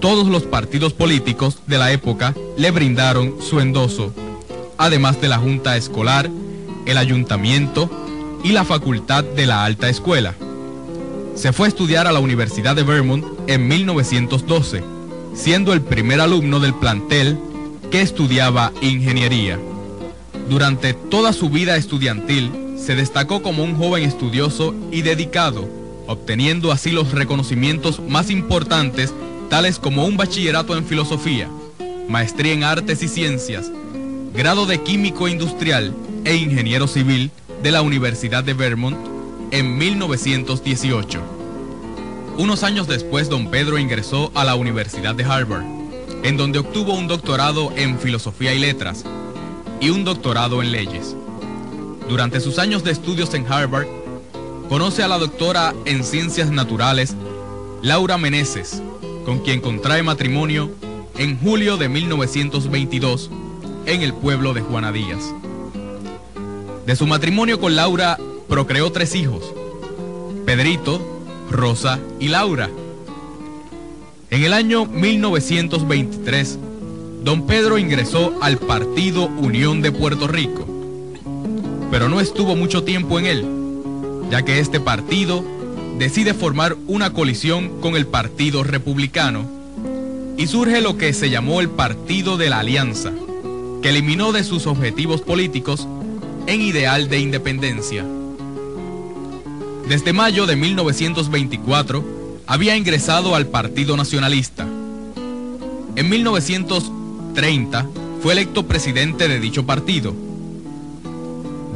todos 0.00 0.26
los 0.26 0.42
partidos 0.42 0.92
políticos 0.92 1.60
de 1.66 1.78
la 1.78 1.90
época 1.92 2.34
le 2.58 2.70
brindaron 2.70 3.36
su 3.40 3.60
endoso 3.60 4.12
además 4.78 5.20
de 5.20 5.28
la 5.28 5.38
Junta 5.38 5.76
Escolar, 5.76 6.30
el 6.86 6.98
Ayuntamiento 6.98 7.90
y 8.44 8.50
la 8.50 8.64
Facultad 8.64 9.24
de 9.24 9.46
la 9.46 9.64
Alta 9.64 9.88
Escuela. 9.88 10.34
Se 11.34 11.52
fue 11.52 11.66
a 11.66 11.68
estudiar 11.68 12.06
a 12.06 12.12
la 12.12 12.20
Universidad 12.20 12.76
de 12.76 12.82
Vermont 12.82 13.24
en 13.46 13.68
1912, 13.68 14.82
siendo 15.34 15.72
el 15.72 15.82
primer 15.82 16.20
alumno 16.20 16.60
del 16.60 16.74
plantel 16.74 17.38
que 17.90 18.00
estudiaba 18.00 18.72
ingeniería. 18.80 19.58
Durante 20.48 20.94
toda 20.94 21.32
su 21.32 21.50
vida 21.50 21.76
estudiantil, 21.76 22.52
se 22.86 22.94
destacó 22.94 23.42
como 23.42 23.64
un 23.64 23.74
joven 23.74 24.04
estudioso 24.04 24.72
y 24.92 25.02
dedicado, 25.02 25.68
obteniendo 26.06 26.70
así 26.70 26.92
los 26.92 27.10
reconocimientos 27.10 27.98
más 27.98 28.30
importantes, 28.30 29.12
tales 29.50 29.80
como 29.80 30.04
un 30.04 30.16
bachillerato 30.16 30.76
en 30.76 30.86
filosofía, 30.86 31.48
maestría 32.08 32.52
en 32.52 32.62
artes 32.62 33.02
y 33.02 33.08
ciencias, 33.08 33.72
grado 34.32 34.66
de 34.66 34.82
químico 34.84 35.26
industrial 35.26 35.96
e 36.24 36.36
ingeniero 36.36 36.86
civil 36.86 37.32
de 37.60 37.72
la 37.72 37.82
Universidad 37.82 38.44
de 38.44 38.54
Vermont 38.54 38.96
en 39.50 39.76
1918. 39.76 41.20
Unos 42.38 42.62
años 42.62 42.86
después, 42.86 43.28
don 43.28 43.50
Pedro 43.50 43.78
ingresó 43.78 44.30
a 44.36 44.44
la 44.44 44.54
Universidad 44.54 45.16
de 45.16 45.24
Harvard, 45.24 45.64
en 46.22 46.36
donde 46.36 46.60
obtuvo 46.60 46.94
un 46.94 47.08
doctorado 47.08 47.72
en 47.74 47.98
filosofía 47.98 48.54
y 48.54 48.60
letras 48.60 49.04
y 49.80 49.90
un 49.90 50.04
doctorado 50.04 50.62
en 50.62 50.70
leyes. 50.70 51.16
Durante 52.08 52.40
sus 52.40 52.58
años 52.58 52.84
de 52.84 52.92
estudios 52.92 53.34
en 53.34 53.50
Harvard, 53.50 53.86
conoce 54.68 55.02
a 55.02 55.08
la 55.08 55.18
doctora 55.18 55.74
en 55.84 56.04
ciencias 56.04 56.50
naturales, 56.50 57.14
Laura 57.82 58.16
Meneses, 58.16 58.82
con 59.24 59.40
quien 59.40 59.60
contrae 59.60 60.02
matrimonio 60.02 60.70
en 61.18 61.38
julio 61.38 61.76
de 61.76 61.88
1922 61.88 63.30
en 63.86 64.02
el 64.02 64.14
pueblo 64.14 64.54
de 64.54 64.60
Juana 64.60 64.92
Díaz. 64.92 65.34
De 66.86 66.94
su 66.94 67.06
matrimonio 67.06 67.58
con 67.58 67.74
Laura 67.74 68.18
procreó 68.48 68.92
tres 68.92 69.14
hijos, 69.16 69.52
Pedrito, 70.44 71.00
Rosa 71.50 71.98
y 72.20 72.28
Laura. 72.28 72.70
En 74.30 74.44
el 74.44 74.52
año 74.52 74.86
1923, 74.86 76.58
don 77.24 77.46
Pedro 77.46 77.78
ingresó 77.78 78.38
al 78.40 78.58
Partido 78.58 79.26
Unión 79.26 79.82
de 79.82 79.90
Puerto 79.90 80.28
Rico, 80.28 80.75
pero 81.90 82.08
no 82.08 82.20
estuvo 82.20 82.56
mucho 82.56 82.82
tiempo 82.82 83.18
en 83.18 83.26
él, 83.26 83.46
ya 84.30 84.42
que 84.42 84.58
este 84.58 84.80
partido 84.80 85.44
decide 85.98 86.34
formar 86.34 86.76
una 86.86 87.12
colisión 87.12 87.80
con 87.80 87.96
el 87.96 88.06
Partido 88.06 88.64
Republicano 88.64 89.48
y 90.36 90.46
surge 90.46 90.80
lo 90.80 90.98
que 90.98 91.12
se 91.12 91.30
llamó 91.30 91.60
el 91.60 91.70
Partido 91.70 92.36
de 92.36 92.50
la 92.50 92.58
Alianza, 92.58 93.12
que 93.82 93.88
eliminó 93.88 94.32
de 94.32 94.44
sus 94.44 94.66
objetivos 94.66 95.22
políticos 95.22 95.88
en 96.46 96.60
ideal 96.60 97.08
de 97.08 97.20
independencia. 97.20 98.04
Desde 99.88 100.12
mayo 100.12 100.46
de 100.46 100.56
1924 100.56 102.04
había 102.46 102.76
ingresado 102.76 103.34
al 103.34 103.46
Partido 103.46 103.96
Nacionalista. 103.96 104.66
En 105.96 106.08
1930 106.08 107.86
fue 108.22 108.32
electo 108.32 108.66
presidente 108.66 109.28
de 109.28 109.40
dicho 109.40 109.64
partido. 109.64 110.25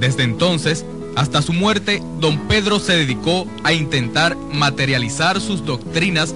Desde 0.00 0.22
entonces, 0.22 0.86
hasta 1.14 1.42
su 1.42 1.52
muerte, 1.52 2.02
don 2.20 2.48
Pedro 2.48 2.80
se 2.80 2.94
dedicó 2.94 3.46
a 3.64 3.74
intentar 3.74 4.34
materializar 4.54 5.40
sus 5.42 5.64
doctrinas 5.66 6.34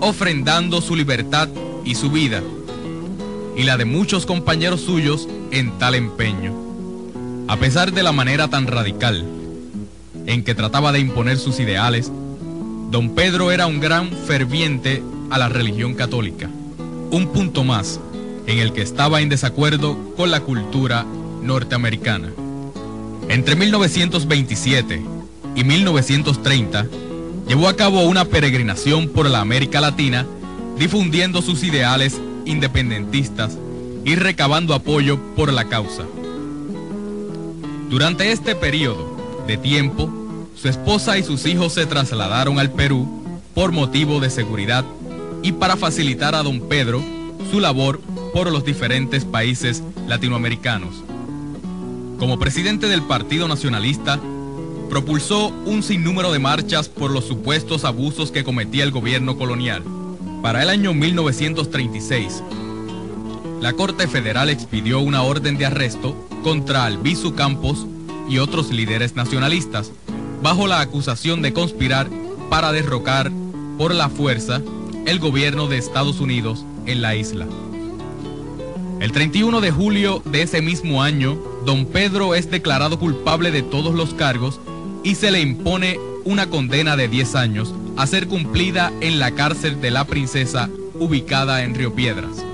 ofrendando 0.00 0.80
su 0.80 0.94
libertad 0.94 1.48
y 1.84 1.96
su 1.96 2.10
vida, 2.10 2.40
y 3.56 3.64
la 3.64 3.76
de 3.76 3.86
muchos 3.86 4.24
compañeros 4.24 4.82
suyos 4.82 5.28
en 5.50 5.76
tal 5.78 5.96
empeño. 5.96 6.54
A 7.48 7.56
pesar 7.56 7.92
de 7.92 8.04
la 8.04 8.12
manera 8.12 8.46
tan 8.48 8.68
radical 8.68 9.24
en 10.26 10.44
que 10.44 10.54
trataba 10.54 10.92
de 10.92 11.00
imponer 11.00 11.38
sus 11.38 11.58
ideales, 11.58 12.12
don 12.90 13.16
Pedro 13.16 13.50
era 13.50 13.66
un 13.66 13.80
gran 13.80 14.10
ferviente 14.12 15.02
a 15.30 15.38
la 15.38 15.48
religión 15.48 15.94
católica, 15.94 16.48
un 17.10 17.26
punto 17.32 17.64
más 17.64 17.98
en 18.46 18.60
el 18.60 18.72
que 18.72 18.82
estaba 18.82 19.20
en 19.20 19.28
desacuerdo 19.28 20.14
con 20.16 20.30
la 20.30 20.40
cultura 20.40 21.04
norteamericana. 21.42 22.30
Entre 23.32 23.56
1927 23.56 25.02
y 25.56 25.64
1930, 25.64 26.86
llevó 27.48 27.66
a 27.66 27.76
cabo 27.76 28.02
una 28.02 28.26
peregrinación 28.26 29.08
por 29.08 29.24
la 29.24 29.40
América 29.40 29.80
Latina, 29.80 30.26
difundiendo 30.76 31.40
sus 31.40 31.64
ideales 31.64 32.20
independentistas 32.44 33.56
y 34.04 34.16
recabando 34.16 34.74
apoyo 34.74 35.18
por 35.34 35.50
la 35.50 35.64
causa. 35.64 36.04
Durante 37.88 38.32
este 38.32 38.54
periodo 38.54 39.16
de 39.46 39.56
tiempo, 39.56 40.12
su 40.54 40.68
esposa 40.68 41.16
y 41.16 41.22
sus 41.22 41.46
hijos 41.46 41.72
se 41.72 41.86
trasladaron 41.86 42.58
al 42.58 42.70
Perú 42.70 43.08
por 43.54 43.72
motivo 43.72 44.20
de 44.20 44.28
seguridad 44.28 44.84
y 45.42 45.52
para 45.52 45.78
facilitar 45.78 46.34
a 46.34 46.42
don 46.42 46.68
Pedro 46.68 47.02
su 47.50 47.60
labor 47.60 47.98
por 48.34 48.52
los 48.52 48.62
diferentes 48.62 49.24
países 49.24 49.82
latinoamericanos. 50.06 51.11
Como 52.22 52.38
presidente 52.38 52.86
del 52.86 53.02
Partido 53.02 53.48
Nacionalista, 53.48 54.20
propulsó 54.88 55.48
un 55.66 55.82
sinnúmero 55.82 56.30
de 56.30 56.38
marchas 56.38 56.88
por 56.88 57.10
los 57.10 57.24
supuestos 57.24 57.84
abusos 57.84 58.30
que 58.30 58.44
cometía 58.44 58.84
el 58.84 58.92
gobierno 58.92 59.36
colonial. 59.36 59.82
Para 60.40 60.62
el 60.62 60.70
año 60.70 60.94
1936, 60.94 62.44
la 63.60 63.72
Corte 63.72 64.06
Federal 64.06 64.50
expidió 64.50 65.00
una 65.00 65.24
orden 65.24 65.58
de 65.58 65.66
arresto 65.66 66.14
contra 66.44 66.84
Albizu 66.84 67.34
Campos 67.34 67.88
y 68.28 68.38
otros 68.38 68.70
líderes 68.70 69.16
nacionalistas, 69.16 69.90
bajo 70.44 70.68
la 70.68 70.80
acusación 70.80 71.42
de 71.42 71.52
conspirar 71.52 72.08
para 72.48 72.70
derrocar 72.70 73.32
por 73.78 73.92
la 73.92 74.08
fuerza 74.08 74.62
el 75.06 75.18
gobierno 75.18 75.66
de 75.66 75.78
Estados 75.78 76.20
Unidos 76.20 76.64
en 76.86 77.02
la 77.02 77.16
isla. 77.16 77.48
El 79.00 79.10
31 79.10 79.60
de 79.60 79.72
julio 79.72 80.22
de 80.24 80.42
ese 80.42 80.62
mismo 80.62 81.02
año, 81.02 81.36
don 81.64 81.86
Pedro 81.86 82.34
es 82.34 82.50
declarado 82.50 82.98
culpable 82.98 83.50
de 83.50 83.62
todos 83.62 83.94
los 83.94 84.14
cargos 84.14 84.60
y 85.04 85.14
se 85.14 85.30
le 85.30 85.40
impone 85.40 85.98
una 86.24 86.48
condena 86.48 86.96
de 86.96 87.08
10 87.08 87.34
años 87.34 87.74
a 87.96 88.06
ser 88.06 88.28
cumplida 88.28 88.92
en 89.00 89.18
la 89.18 89.32
cárcel 89.32 89.80
de 89.80 89.90
la 89.90 90.06
princesa 90.06 90.68
ubicada 90.94 91.62
en 91.62 91.74
Río 91.74 91.94
Piedras. 91.94 92.44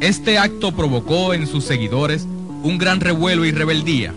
Este 0.00 0.38
acto 0.38 0.72
provocó 0.72 1.34
en 1.34 1.46
sus 1.46 1.64
seguidores 1.64 2.26
un 2.62 2.78
gran 2.78 3.00
revuelo 3.00 3.44
y 3.44 3.52
rebeldía, 3.52 4.12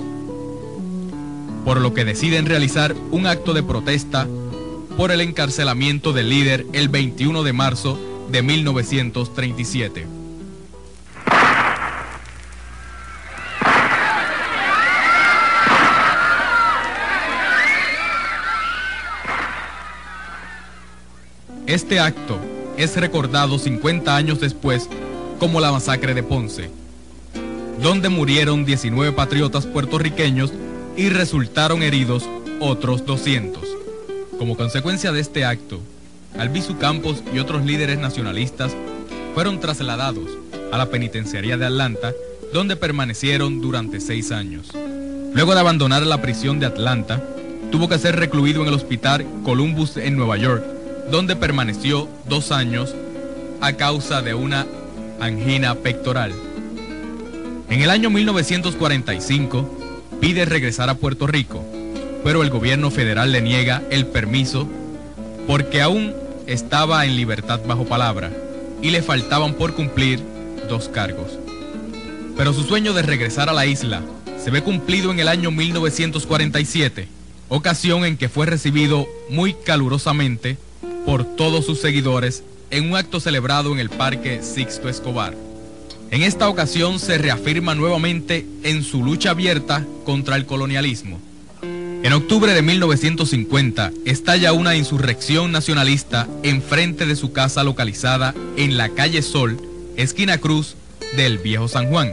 por 1.65 1.80
lo 1.80 1.93
que 1.93 2.05
deciden 2.05 2.45
realizar 2.45 2.95
un 3.11 3.28
acto 3.28 3.53
de 3.53 3.63
protesta 3.63 4.28
por 4.97 5.11
el 5.11 5.21
encarcelamiento 5.21 6.13
del 6.13 6.30
líder 6.30 6.65
el 6.73 6.89
21 6.89 7.43
de 7.43 7.53
marzo 7.53 7.99
de 8.32 8.41
1937. 8.41 10.16
Este 21.68 21.99
acto 21.99 22.39
es 22.78 22.95
recordado 22.95 23.59
50 23.59 24.15
años 24.15 24.39
después 24.39 24.88
como 25.38 25.59
la 25.59 25.70
masacre 25.70 26.13
de 26.13 26.24
Ponce, 26.24 26.70
donde 27.84 28.07
murieron 28.07 28.63
19 28.63 29.11
patriotas 29.11 29.65
puertorriqueños 29.65 30.53
y 30.95 31.09
resultaron 31.09 31.84
heridos 31.84 32.24
otros 32.61 33.05
200. 33.05 33.61
Como 34.39 34.55
consecuencia 34.55 35.11
de 35.11 35.20
este 35.20 35.43
acto, 35.43 35.82
Albizu 36.39 36.78
Campos 36.78 37.22
y 37.34 37.39
otros 37.39 37.65
líderes 37.65 37.99
nacionalistas 37.99 38.74
fueron 39.34 39.59
trasladados 39.59 40.30
a 40.72 40.78
la 40.78 40.86
penitenciaría 40.86 41.57
de 41.57 41.65
Atlanta, 41.65 42.13
donde 42.53 42.78
permanecieron 42.78 43.59
durante 43.59 43.99
seis 43.99 44.32
años. 44.32 44.70
Luego 45.34 45.53
de 45.53 45.59
abandonar 45.59 46.03
la 46.07 46.22
prisión 46.22 46.61
de 46.61 46.68
Atlanta, 46.68 47.22
tuvo 47.72 47.89
que 47.89 47.99
ser 47.99 48.15
recluido 48.15 48.61
en 48.61 48.70
el 48.70 48.74
hospital 48.74 49.26
Columbus 49.43 49.97
en 49.97 50.15
Nueva 50.15 50.38
York, 50.38 50.76
donde 51.11 51.35
permaneció 51.35 52.07
dos 52.27 52.51
años 52.51 52.93
a 53.61 53.73
causa 53.73 54.21
de 54.21 54.33
una 54.33 54.65
angina 55.19 55.75
pectoral. 55.75 56.33
En 57.69 57.81
el 57.81 57.89
año 57.89 58.09
1945 58.09 60.17
pide 60.21 60.45
regresar 60.45 60.89
a 60.89 60.95
Puerto 60.95 61.27
Rico, 61.27 61.63
pero 62.23 62.43
el 62.43 62.49
gobierno 62.49 62.91
federal 62.91 63.31
le 63.31 63.41
niega 63.41 63.83
el 63.89 64.05
permiso 64.05 64.67
porque 65.47 65.81
aún 65.81 66.13
estaba 66.45 67.05
en 67.05 67.15
libertad 67.15 67.61
bajo 67.65 67.85
palabra 67.85 68.31
y 68.81 68.91
le 68.91 69.01
faltaban 69.01 69.53
por 69.53 69.73
cumplir 69.73 70.21
dos 70.69 70.89
cargos. 70.89 71.39
Pero 72.35 72.53
su 72.53 72.63
sueño 72.63 72.93
de 72.93 73.01
regresar 73.01 73.49
a 73.49 73.53
la 73.53 73.65
isla 73.65 74.01
se 74.43 74.51
ve 74.51 74.61
cumplido 74.61 75.11
en 75.11 75.19
el 75.19 75.27
año 75.27 75.51
1947, 75.51 77.07
ocasión 77.49 78.05
en 78.05 78.17
que 78.17 78.29
fue 78.29 78.45
recibido 78.45 79.07
muy 79.29 79.53
calurosamente 79.53 80.57
por 81.07 81.23
todos 81.23 81.65
sus 81.65 81.79
seguidores 81.79 82.43
en 82.69 82.89
un 82.89 82.97
acto 82.97 83.21
celebrado 83.21 83.71
en 83.71 83.79
el 83.79 83.89
Parque 83.89 84.43
Sixto 84.43 84.89
Escobar. 84.89 85.33
En 86.11 86.21
esta 86.21 86.49
ocasión 86.49 86.99
se 86.99 87.17
reafirma 87.17 87.75
nuevamente 87.75 88.45
en 88.63 88.83
su 88.83 89.05
lucha 89.05 89.29
abierta 89.29 89.85
contra 90.03 90.35
el 90.35 90.45
colonialismo. 90.45 91.21
En 91.61 92.11
octubre 92.11 92.53
de 92.53 92.61
1950 92.61 93.93
estalla 94.03 94.51
una 94.51 94.75
insurrección 94.75 95.53
nacionalista 95.53 96.27
en 96.43 96.61
frente 96.61 97.05
de 97.05 97.15
su 97.15 97.31
casa 97.31 97.63
localizada 97.63 98.35
en 98.57 98.75
la 98.75 98.89
calle 98.89 99.21
Sol, 99.21 99.61
esquina 99.95 100.39
Cruz 100.39 100.75
del 101.15 101.37
Viejo 101.37 101.69
San 101.69 101.87
Juan, 101.87 102.11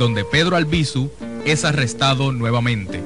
donde 0.00 0.24
Pedro 0.24 0.56
Albizu 0.56 1.12
es 1.44 1.64
arrestado 1.64 2.32
nuevamente. 2.32 3.04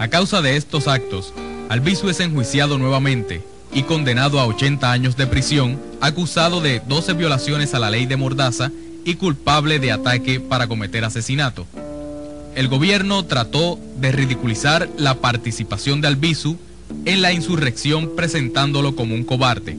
A 0.00 0.08
causa 0.08 0.42
de 0.42 0.56
estos 0.56 0.88
actos, 0.88 1.32
Albizu 1.68 2.08
es 2.08 2.18
enjuiciado 2.18 2.78
nuevamente 2.78 3.53
y 3.74 3.82
condenado 3.82 4.40
a 4.40 4.46
80 4.46 4.90
años 4.90 5.16
de 5.16 5.26
prisión, 5.26 5.80
acusado 6.00 6.60
de 6.60 6.80
12 6.86 7.14
violaciones 7.14 7.74
a 7.74 7.80
la 7.80 7.90
ley 7.90 8.06
de 8.06 8.16
Mordaza 8.16 8.70
y 9.04 9.16
culpable 9.16 9.80
de 9.80 9.92
ataque 9.92 10.40
para 10.40 10.68
cometer 10.68 11.04
asesinato. 11.04 11.66
El 12.54 12.68
gobierno 12.68 13.24
trató 13.24 13.78
de 13.96 14.12
ridiculizar 14.12 14.88
la 14.96 15.14
participación 15.16 16.00
de 16.00 16.08
Albizu 16.08 16.56
en 17.04 17.20
la 17.20 17.32
insurrección 17.32 18.12
presentándolo 18.14 18.94
como 18.94 19.14
un 19.14 19.24
cobarde. 19.24 19.76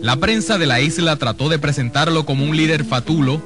La 0.00 0.16
prensa 0.16 0.56
de 0.56 0.66
la 0.66 0.80
isla 0.80 1.16
trató 1.16 1.50
de 1.50 1.58
presentarlo 1.58 2.24
como 2.24 2.44
un 2.44 2.56
líder 2.56 2.84
fatulo 2.84 3.42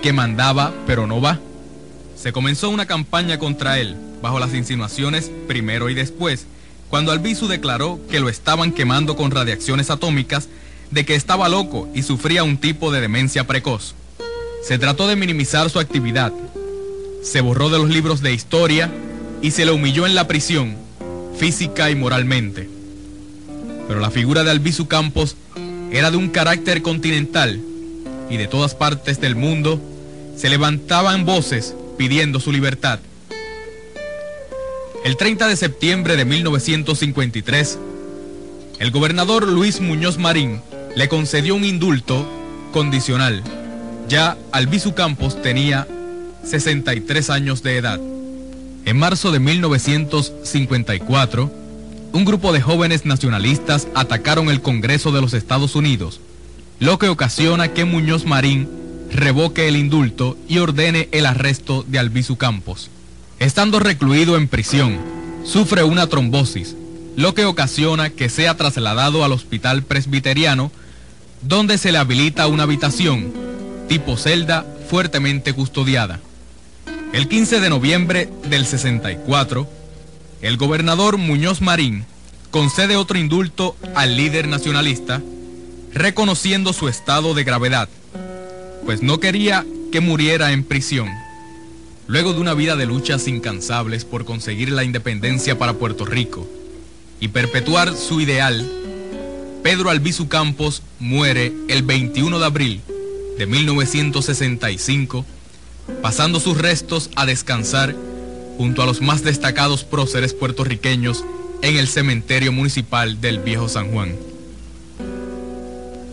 que 0.00 0.12
mandaba 0.12 0.72
pero 0.86 1.08
no 1.08 1.20
va. 1.20 1.40
Se 2.16 2.32
comenzó 2.32 2.70
una 2.70 2.86
campaña 2.86 3.38
contra 3.38 3.78
él, 3.78 3.96
bajo 4.22 4.38
las 4.38 4.54
insinuaciones 4.54 5.30
primero 5.46 5.90
y 5.90 5.94
después, 5.94 6.46
cuando 6.90 7.12
Albizu 7.12 7.48
declaró 7.48 8.00
que 8.10 8.20
lo 8.20 8.28
estaban 8.28 8.72
quemando 8.72 9.16
con 9.16 9.30
radiaciones 9.30 9.90
atómicas, 9.90 10.48
de 10.90 11.04
que 11.04 11.14
estaba 11.14 11.48
loco 11.48 11.88
y 11.94 12.02
sufría 12.02 12.44
un 12.44 12.56
tipo 12.56 12.90
de 12.90 13.00
demencia 13.00 13.46
precoz. 13.46 13.94
Se 14.62 14.78
trató 14.78 15.06
de 15.06 15.16
minimizar 15.16 15.68
su 15.70 15.78
actividad, 15.78 16.32
se 17.22 17.40
borró 17.40 17.68
de 17.68 17.78
los 17.78 17.90
libros 17.90 18.22
de 18.22 18.32
historia 18.32 18.90
y 19.42 19.50
se 19.50 19.64
le 19.64 19.72
humilló 19.72 20.06
en 20.06 20.14
la 20.14 20.26
prisión, 20.26 20.76
física 21.36 21.90
y 21.90 21.94
moralmente. 21.94 22.68
Pero 23.86 24.00
la 24.00 24.10
figura 24.10 24.44
de 24.44 24.50
Albizu 24.50 24.88
Campos 24.88 25.36
era 25.90 26.10
de 26.10 26.16
un 26.16 26.28
carácter 26.28 26.82
continental 26.82 27.60
y 28.30 28.36
de 28.36 28.46
todas 28.46 28.74
partes 28.74 29.20
del 29.20 29.36
mundo 29.36 29.80
se 30.36 30.48
levantaban 30.48 31.24
voces 31.24 31.74
pidiendo 31.96 32.40
su 32.40 32.52
libertad. 32.52 33.00
El 35.04 35.16
30 35.16 35.46
de 35.46 35.56
septiembre 35.56 36.16
de 36.16 36.24
1953, 36.24 37.78
el 38.80 38.90
gobernador 38.90 39.46
Luis 39.46 39.80
Muñoz 39.80 40.18
Marín 40.18 40.60
le 40.96 41.08
concedió 41.08 41.54
un 41.54 41.64
indulto 41.64 42.28
condicional. 42.72 43.44
Ya 44.08 44.36
Albizu 44.50 44.94
Campos 44.94 45.40
tenía 45.40 45.86
63 46.44 47.30
años 47.30 47.62
de 47.62 47.76
edad. 47.76 48.00
En 48.84 48.98
marzo 48.98 49.30
de 49.30 49.38
1954, 49.38 51.52
un 52.12 52.24
grupo 52.24 52.52
de 52.52 52.60
jóvenes 52.60 53.06
nacionalistas 53.06 53.86
atacaron 53.94 54.50
el 54.50 54.62
Congreso 54.62 55.12
de 55.12 55.20
los 55.20 55.32
Estados 55.32 55.76
Unidos, 55.76 56.20
lo 56.80 56.98
que 56.98 57.08
ocasiona 57.08 57.68
que 57.68 57.84
Muñoz 57.84 58.26
Marín 58.26 58.68
revoque 59.12 59.68
el 59.68 59.76
indulto 59.76 60.36
y 60.48 60.58
ordene 60.58 61.08
el 61.12 61.26
arresto 61.26 61.84
de 61.86 62.00
Albizu 62.00 62.36
Campos. 62.36 62.90
Estando 63.38 63.78
recluido 63.78 64.36
en 64.36 64.48
prisión, 64.48 64.98
sufre 65.44 65.84
una 65.84 66.08
trombosis, 66.08 66.74
lo 67.14 67.34
que 67.34 67.44
ocasiona 67.44 68.10
que 68.10 68.28
sea 68.28 68.56
trasladado 68.56 69.24
al 69.24 69.30
hospital 69.30 69.84
presbiteriano, 69.84 70.72
donde 71.42 71.78
se 71.78 71.92
le 71.92 71.98
habilita 71.98 72.48
una 72.48 72.64
habitación, 72.64 73.32
tipo 73.88 74.16
celda, 74.16 74.66
fuertemente 74.90 75.52
custodiada. 75.52 76.18
El 77.12 77.28
15 77.28 77.60
de 77.60 77.70
noviembre 77.70 78.28
del 78.50 78.66
64, 78.66 79.68
el 80.42 80.56
gobernador 80.56 81.16
Muñoz 81.16 81.60
Marín 81.60 82.06
concede 82.50 82.96
otro 82.96 83.18
indulto 83.18 83.76
al 83.94 84.16
líder 84.16 84.48
nacionalista, 84.48 85.22
reconociendo 85.94 86.72
su 86.72 86.88
estado 86.88 87.34
de 87.34 87.44
gravedad, 87.44 87.88
pues 88.84 89.00
no 89.00 89.20
quería 89.20 89.64
que 89.92 90.00
muriera 90.00 90.50
en 90.50 90.64
prisión. 90.64 91.27
Luego 92.08 92.32
de 92.32 92.40
una 92.40 92.54
vida 92.54 92.74
de 92.74 92.86
luchas 92.86 93.28
incansables 93.28 94.06
por 94.06 94.24
conseguir 94.24 94.70
la 94.70 94.82
independencia 94.82 95.58
para 95.58 95.74
Puerto 95.74 96.06
Rico 96.06 96.48
y 97.20 97.28
perpetuar 97.28 97.94
su 97.94 98.22
ideal, 98.22 98.66
Pedro 99.62 99.90
Albizu 99.90 100.26
Campos 100.26 100.82
muere 100.98 101.52
el 101.68 101.82
21 101.82 102.38
de 102.38 102.46
abril 102.46 102.80
de 103.36 103.44
1965 103.44 105.26
pasando 106.00 106.40
sus 106.40 106.56
restos 106.56 107.10
a 107.14 107.26
descansar 107.26 107.94
junto 108.56 108.82
a 108.82 108.86
los 108.86 109.02
más 109.02 109.22
destacados 109.22 109.84
próceres 109.84 110.32
puertorriqueños 110.32 111.26
en 111.60 111.76
el 111.76 111.88
cementerio 111.88 112.52
municipal 112.52 113.20
del 113.20 113.40
Viejo 113.40 113.68
San 113.68 113.92
Juan. 113.92 114.16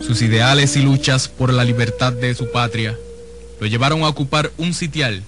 Sus 0.02 0.20
ideales 0.20 0.76
y 0.76 0.82
luchas 0.82 1.28
por 1.28 1.54
la 1.54 1.64
libertad 1.64 2.12
de 2.12 2.34
su 2.34 2.52
patria 2.52 2.94
lo 3.60 3.66
llevaron 3.66 4.02
a 4.02 4.08
ocupar 4.08 4.52
un 4.58 4.74
sitial 4.74 5.22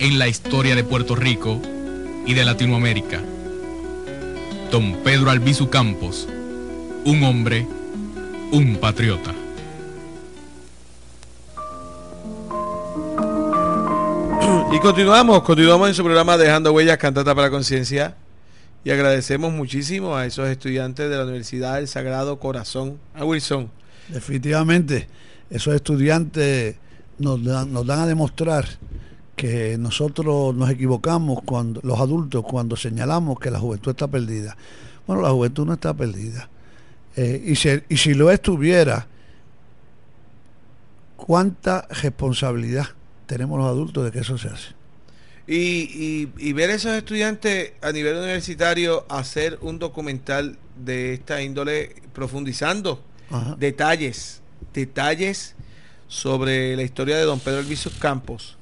en 0.00 0.18
la 0.18 0.28
historia 0.28 0.74
de 0.74 0.82
Puerto 0.82 1.14
Rico 1.14 1.60
y 2.26 2.32
de 2.32 2.42
Latinoamérica. 2.42 3.20
Don 4.72 4.94
Pedro 5.04 5.30
Albizu 5.30 5.68
Campos, 5.68 6.26
un 7.04 7.22
hombre, 7.22 7.66
un 8.50 8.78
patriota. 8.80 9.34
Y 14.72 14.78
continuamos, 14.78 15.42
continuamos 15.42 15.88
en 15.90 15.94
su 15.94 16.02
programa 16.02 16.38
Dejando 16.38 16.72
Huellas, 16.72 16.96
Cantata 16.96 17.34
para 17.34 17.48
la 17.48 17.50
Conciencia. 17.50 18.16
Y 18.82 18.90
agradecemos 18.90 19.52
muchísimo 19.52 20.16
a 20.16 20.24
esos 20.24 20.48
estudiantes 20.48 21.10
de 21.10 21.16
la 21.16 21.24
Universidad 21.24 21.74
del 21.74 21.88
Sagrado 21.88 22.38
Corazón. 22.38 22.98
A 23.14 23.26
Wilson. 23.26 23.70
Definitivamente, 24.08 25.08
esos 25.50 25.74
estudiantes 25.74 26.76
nos 27.18 27.44
dan, 27.44 27.70
nos 27.70 27.84
dan 27.84 27.98
a 27.98 28.06
demostrar 28.06 28.64
que 29.40 29.78
nosotros 29.78 30.54
nos 30.54 30.68
equivocamos 30.68 31.40
cuando 31.44 31.80
los 31.82 31.98
adultos 31.98 32.44
cuando 32.44 32.76
señalamos 32.76 33.40
que 33.40 33.50
la 33.50 33.58
juventud 33.58 33.92
está 33.92 34.06
perdida. 34.06 34.54
Bueno, 35.06 35.22
la 35.22 35.30
juventud 35.30 35.64
no 35.64 35.72
está 35.72 35.94
perdida. 35.94 36.50
Eh, 37.16 37.42
y, 37.46 37.56
si, 37.56 37.70
y 37.88 37.96
si 37.96 38.12
lo 38.12 38.30
estuviera, 38.30 39.06
¿cuánta 41.16 41.86
responsabilidad 42.02 42.88
tenemos 43.30 43.60
los 43.60 43.68
adultos 43.68 44.04
de 44.04 44.10
que 44.10 44.18
eso 44.18 44.36
se 44.36 44.48
hace. 44.48 44.74
Y, 45.46 46.28
y, 46.36 46.52
ver 46.52 46.70
a 46.70 46.74
esos 46.74 46.92
estudiantes 46.96 47.74
a 47.80 47.92
nivel 47.92 48.16
universitario 48.16 49.06
hacer 49.08 49.56
un 49.62 49.78
documental 49.78 50.58
de 50.76 51.14
esta 51.14 51.40
índole 51.40 51.94
profundizando 52.12 53.00
detalles, 53.56 54.42
detalles 54.74 55.54
sobre 56.08 56.74
la 56.74 56.82
historia 56.82 57.16
de 57.16 57.22
don 57.22 57.38
Pedro 57.38 57.60
Elviso 57.60 57.92
Campos, 58.00 58.58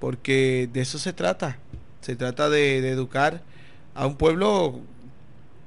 porque 0.00 0.68
de 0.72 0.80
eso 0.80 0.98
se 0.98 1.12
trata. 1.12 1.58
Se 2.00 2.16
trata 2.16 2.48
de, 2.48 2.88
educar 2.88 3.42
a 3.94 4.06
un 4.06 4.16
pueblo 4.16 4.80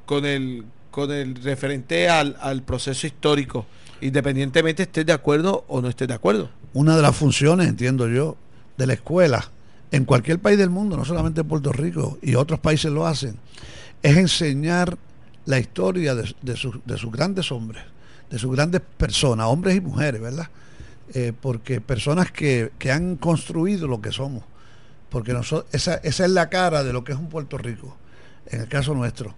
con 0.06 0.26
el, 0.26 0.66
con 0.92 1.12
el 1.12 1.36
referente 1.36 2.10
al, 2.10 2.36
al 2.42 2.64
proceso 2.64 3.08
histórico, 3.08 3.66
independientemente 4.02 4.84
estés 4.84 5.06
de 5.06 5.14
acuerdo 5.14 5.64
o 5.68 5.82
no 5.82 5.88
estés 5.88 6.08
de 6.08 6.16
acuerdo. 6.16 6.50
Una 6.74 6.96
de 6.96 7.04
las 7.04 7.16
funciones, 7.16 7.68
entiendo 7.68 8.10
yo, 8.10 8.36
de 8.78 8.88
la 8.88 8.94
escuela 8.94 9.52
en 9.92 10.06
cualquier 10.06 10.40
país 10.40 10.58
del 10.58 10.72
mundo, 10.72 10.98
no 10.98 11.06
solamente 11.06 11.42
en 11.42 11.48
Puerto 11.48 11.72
Rico, 11.72 12.18
y 12.24 12.34
otros 12.34 12.60
países 12.60 12.92
lo 12.92 13.06
hacen, 13.06 13.38
es 14.02 14.18
enseñar 14.18 14.98
la 15.46 15.60
historia 15.60 16.16
de, 16.16 16.34
de, 16.42 16.58
sus 16.58 17.12
grandes 17.12 17.52
hombres, 17.52 17.84
de 18.30 18.40
sus 18.40 18.52
grandes 18.52 18.82
personas, 18.98 19.46
hombres 19.46 19.76
y 19.76 19.82
mujeres, 19.82 20.20
¿verdad? 20.20 20.50
Eh, 21.14 21.34
porque 21.40 21.82
personas 21.82 22.32
que, 22.32 22.72
que, 22.80 22.92
han 22.92 23.18
construido 23.18 23.88
lo 23.88 24.02
que 24.02 24.12
somos, 24.12 24.44
porque 25.10 25.34
nosotros, 25.34 25.70
esa, 25.74 25.96
esa 25.96 26.26
es 26.26 26.32
la 26.32 26.50
cara 26.50 26.84
de 26.84 26.94
lo 26.94 27.04
que 27.04 27.12
es 27.12 27.18
un 27.18 27.30
Puerto 27.30 27.58
Rico, 27.58 27.98
en 28.48 28.62
el 28.62 28.68
caso 28.68 28.96
nuestro. 28.96 29.36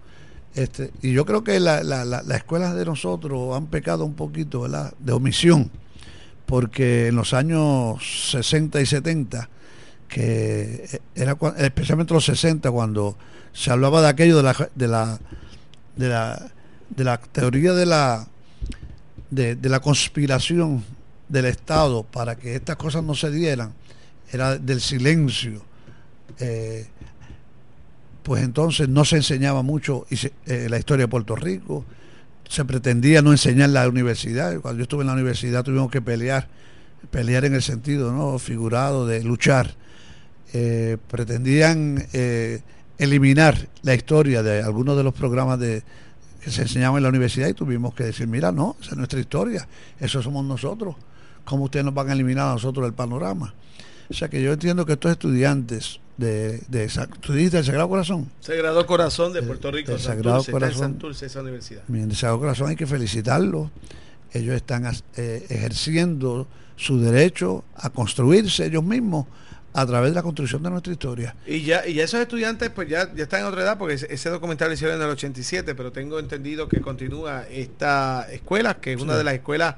Este, 0.54 0.92
y 1.02 1.12
yo 1.12 1.26
creo 1.26 1.44
que 1.44 1.60
las 1.60 1.84
la, 1.84 2.06
la, 2.06 2.22
la 2.22 2.36
escuelas 2.38 2.76
de 2.76 2.86
nosotros 2.86 3.58
han 3.58 3.68
pecado 3.68 4.06
un 4.06 4.14
poquito 4.14 4.62
¿verdad? 4.62 4.94
de 5.00 5.12
omisión 5.12 5.72
porque 6.46 7.08
en 7.08 7.16
los 7.16 7.34
años 7.34 8.32
60 8.32 8.82
y 8.82 8.86
70, 8.86 9.50
que 10.08 11.02
era 11.16 11.38
especialmente 11.58 12.14
los 12.14 12.26
60, 12.26 12.70
cuando 12.72 13.18
se 13.54 13.72
hablaba 13.72 14.02
de 14.02 14.10
aquello 14.10 14.38
de 14.38 14.44
la, 14.44 14.70
de 14.76 14.88
la, 14.88 15.20
de 15.96 16.10
la, 16.10 16.52
de 16.90 17.04
la 17.04 17.18
teoría 17.18 17.74
de 17.74 17.86
la, 17.86 18.28
de, 19.32 19.58
la 19.62 19.80
conspiración 19.80 20.84
del 21.28 21.46
Estado 21.46 22.04
para 22.04 22.36
que 22.36 22.56
estas 22.56 22.76
cosas 22.76 23.04
no 23.04 23.16
se 23.16 23.32
dieran, 23.32 23.74
era 24.32 24.58
del 24.58 24.82
silencio. 24.82 25.64
Eh, 26.40 26.88
pues 28.24 28.44
entonces 28.44 28.90
no 28.90 29.06
se 29.06 29.18
enseñaba 29.18 29.62
mucho 29.62 30.06
eh, 30.10 30.68
la 30.70 30.80
historia 30.80 31.04
de 31.04 31.08
Puerto 31.08 31.36
Rico, 31.36 31.86
se 32.50 32.66
pretendía 32.66 33.22
no 33.22 33.32
enseñar 33.32 33.70
la 33.70 33.88
universidad. 33.88 34.60
Cuando 34.60 34.80
yo 34.80 34.84
estuve 34.84 35.02
en 35.02 35.08
la 35.08 35.14
universidad 35.14 35.64
tuvimos 35.64 35.92
que 35.92 36.02
pelear, 36.02 36.48
pelear 37.12 37.46
en 37.46 37.54
el 37.54 37.62
sentido 37.62 38.12
no 38.12 38.40
figurado 38.40 39.06
de 39.06 39.24
luchar. 39.24 39.76
Eh, 40.54 40.98
pretendían 41.10 42.08
eliminar 42.98 43.68
la 43.82 43.94
historia 43.94 44.42
de 44.42 44.62
algunos 44.62 44.96
de 44.96 45.04
los 45.04 45.14
programas 45.14 45.60
de, 45.60 45.84
que 46.46 46.52
se 46.52 46.62
enseñaban 46.62 46.98
en 46.98 47.04
la 47.04 47.10
universidad 47.10 47.48
y 47.48 47.56
tuvimos 47.56 47.96
que 47.96 48.04
decir, 48.04 48.28
mira, 48.28 48.52
no, 48.52 48.76
esa 48.80 48.92
es 48.92 48.98
nuestra 48.98 49.20
historia, 49.20 49.68
eso 50.00 50.22
somos 50.22 50.46
nosotros. 50.46 50.96
¿Cómo 51.46 51.66
ustedes 51.66 51.86
nos 51.86 51.94
van 51.94 52.10
a 52.10 52.14
eliminar 52.14 52.50
a 52.50 52.54
nosotros 52.54 52.86
del 52.86 52.94
panorama? 52.94 53.54
O 54.10 54.14
sea 54.14 54.28
que 54.28 54.42
yo 54.42 54.54
entiendo 54.54 54.86
que 54.86 54.94
estos 54.94 55.12
estudiantes 55.12 56.00
de, 56.18 56.60
de 56.68 56.92
¿tú 57.22 57.34
dijiste 57.34 57.58
el 57.60 57.66
Sagrado 57.66 57.90
Corazón? 57.90 58.30
Sagrado 58.40 58.86
Corazón 58.86 59.34
de 59.34 59.42
Puerto 59.42 59.72
Rico, 59.72 59.94
el 59.94 60.00
Sagrado 60.00 60.44
Corazón. 60.44 61.00
esa 61.22 61.42
universidad. 61.42 61.84
Bien, 61.88 62.10
el 62.10 62.16
Sagrado 62.16 62.40
Corazón 62.40 62.70
hay 62.70 62.76
que 62.76 62.88
felicitarlos. 62.88 63.70
Ellos 64.32 64.56
están 64.56 64.86
eh, 65.16 65.46
ejerciendo 65.50 66.48
su 66.76 67.00
derecho 67.00 67.64
a 67.76 67.90
construirse 67.90 68.66
ellos 68.66 68.84
mismos 68.84 69.28
a 69.74 69.86
través 69.86 70.12
de 70.12 70.16
la 70.16 70.24
construcción 70.24 70.64
de 70.64 70.70
nuestra 70.70 70.94
historia. 70.94 71.36
Y 71.46 71.62
ya 71.64 71.86
y 71.86 72.00
esos 72.00 72.20
estudiantes 72.22 72.70
pues 72.70 72.88
ya, 72.88 73.14
ya 73.14 73.24
están 73.24 73.42
en 73.42 73.48
otra 73.48 73.62
edad 73.62 73.78
porque 73.78 73.96
ese, 73.96 74.30
documental 74.30 74.70
lo 74.70 74.74
hicieron 74.74 74.96
en 74.96 75.04
el 75.04 75.10
87, 75.10 75.76
pero 75.76 75.92
tengo 75.92 76.18
entendido 76.18 76.70
que 76.70 76.80
continúa 76.80 77.44
esta 77.50 78.28
escuela, 78.32 78.76
que 78.76 78.94
es 78.94 79.02
una 79.02 79.18
de 79.18 79.26
las 79.26 79.34
escuelas 79.34 79.76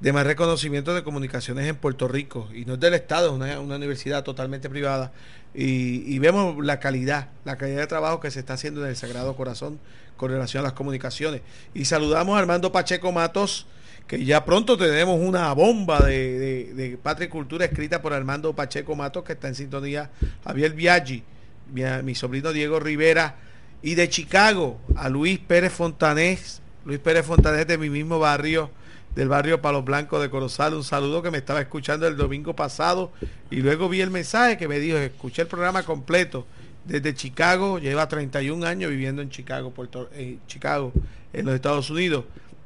de 0.00 0.12
más 0.12 0.26
reconocimiento 0.26 0.94
de 0.94 1.02
comunicaciones 1.02 1.66
en 1.66 1.76
Puerto 1.76 2.08
Rico 2.08 2.48
y 2.54 2.64
no 2.64 2.74
es 2.74 2.80
del 2.80 2.94
Estado, 2.94 3.28
es 3.28 3.32
una, 3.34 3.60
una 3.60 3.76
universidad 3.76 4.24
totalmente 4.24 4.70
privada 4.70 5.12
y, 5.54 6.18
vemos 6.20 6.64
la 6.64 6.78
calidad, 6.78 7.28
la 7.44 7.56
calidad 7.56 7.80
de 7.80 7.86
trabajo 7.86 8.20
que 8.20 8.30
se 8.30 8.40
está 8.40 8.54
haciendo 8.54 8.82
en 8.82 8.90
el 8.90 8.96
Sagrado 8.96 9.34
Corazón 9.34 9.80
con 10.16 10.30
relación 10.30 10.60
a 10.60 10.64
las 10.64 10.74
comunicaciones. 10.74 11.42
Y 11.74 11.86
saludamos 11.86 12.36
a 12.36 12.38
Armando 12.38 12.70
Pacheco 12.70 13.10
Matos, 13.10 13.66
que 14.06 14.24
ya 14.24 14.44
pronto 14.44 14.76
tenemos 14.76 15.18
una 15.20 15.52
bomba 15.52 16.00
de, 16.00 16.72
de, 16.74 16.96
Patria 16.96 17.26
y 17.26 17.28
Cultura 17.28 17.64
escrita 17.64 18.00
por 18.00 18.12
Armando 18.12 18.54
Pacheco 18.54 18.94
Matos, 18.94 19.24
que 19.24 19.32
está 19.32 19.48
en 19.48 19.56
sintonía, 19.56 20.10
Javier 20.44 20.72
Viaggi, 20.72 21.24
mi, 21.72 21.82
mi 22.04 22.14
sobrino 22.14 22.52
Diego 22.52 22.80
Rivera 22.80 23.36
Y 23.82 23.94
de 23.94 24.08
Chicago 24.08 24.80
a 24.96 25.08
Luis 25.08 25.38
Pérez 25.40 25.72
Fontanés, 25.72 26.62
Luis 26.84 27.00
Pérez 27.00 27.26
Fontanés 27.26 27.66
de 27.66 27.76
mi 27.76 27.90
mismo 27.90 28.20
barrio, 28.20 28.70
del 29.14 29.28
barrio 29.28 29.60
Palos 29.60 29.84
Blancos 29.84 30.22
de 30.22 30.30
Corozal, 30.30 30.74
un 30.74 30.84
saludo 30.84 31.22
que 31.22 31.30
me 31.30 31.38
estaba 31.38 31.60
escuchando 31.60 32.06
el 32.06 32.16
domingo 32.16 32.54
pasado 32.54 33.12
y 33.50 33.56
luego 33.56 33.88
vi 33.88 34.00
el 34.00 34.10
mensaje 34.10 34.56
que 34.56 34.68
me 34.68 34.78
dijo, 34.78 34.96
escuché 34.98 35.42
el 35.42 35.48
programa 35.48 35.82
completo 35.82 36.46
desde 36.84 37.14
Chicago, 37.14 37.78
lleva 37.78 38.08
31 38.08 38.66
años 38.66 38.90
viviendo 38.90 39.22
en 39.22 39.30
Chicago, 39.30 39.70
Puerto, 39.70 40.08
en 40.14 40.40
Chicago, 40.46 40.92
en 41.32 41.46
los 41.46 41.54
Estados 41.54 41.90
Unidos. 41.90 42.24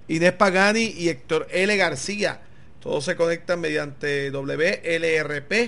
Inés 0.08 0.32
Pagani 0.32 0.94
y 0.96 1.08
Héctor 1.08 1.46
L. 1.50 1.76
García, 1.76 2.40
todos 2.80 3.04
se 3.04 3.16
conectan 3.16 3.60
mediante 3.60 4.30
wlrpam.net 4.30 5.66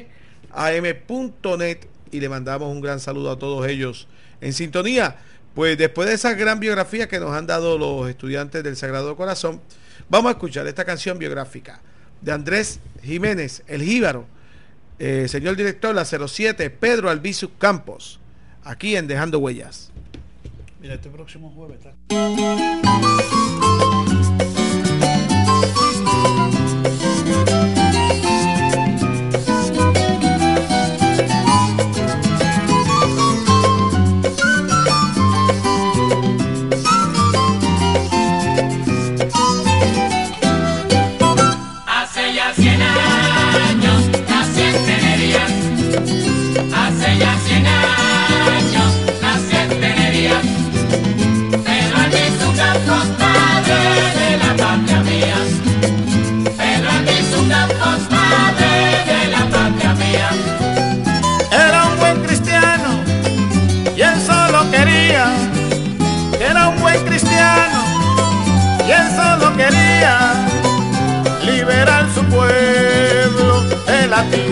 y 2.11 2.20
le 2.20 2.29
mandamos 2.29 2.70
un 2.70 2.81
gran 2.83 3.01
saludo 3.01 3.31
a 3.31 3.39
todos 3.39 3.66
ellos 3.66 4.09
en 4.41 4.53
sintonía. 4.53 5.16
Pues 5.55 5.79
después 5.79 6.07
de 6.09 6.14
esa 6.14 6.35
gran 6.35 6.61
biografía 6.61 7.09
que 7.09 7.18
nos 7.18 7.33
han 7.33 7.47
dado 7.47 7.79
los 7.79 8.11
estudiantes 8.11 8.62
del 8.62 8.77
Sagrado 8.77 9.16
Corazón, 9.16 9.62
vamos 10.09 10.28
a 10.28 10.32
escuchar 10.32 10.66
esta 10.66 10.84
canción 10.84 11.18
biográfica 11.18 11.80
de 12.20 12.32
Andrés 12.32 12.80
Jiménez, 13.02 13.62
el 13.66 13.82
Jíbaro, 13.82 14.26
eh, 14.98 15.26
señor 15.28 15.57
director, 15.57 15.94
la 15.94 16.04
07, 16.04 16.70
Pedro 16.70 17.11
Albizu 17.11 17.57
Campos, 17.59 18.20
aquí 18.64 18.96
en 18.96 19.07
Dejando 19.07 19.38
Huellas. 19.38 19.90
Mira, 20.80 20.94
este 20.94 21.11
próximo 21.11 21.50
jueves. 21.50 21.80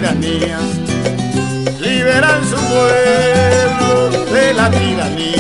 Tiranía. 0.05 0.59
Liberar 1.81 2.41
su 2.45 2.57
pueblo 2.57 4.11
de 4.33 4.55
la 4.55 4.71
tiranía. 4.71 5.34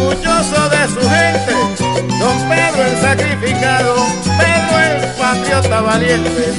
Orgulloso 0.00 0.68
de 0.68 0.88
su 0.88 1.00
gente. 1.08 1.54
Don 2.18 2.48
Pedro 2.48 2.84
el 2.84 2.96
sacrificado, 3.00 4.06
Pedro 4.38 4.78
el 4.80 5.06
patriota 5.18 5.80
valiente. 5.80 6.52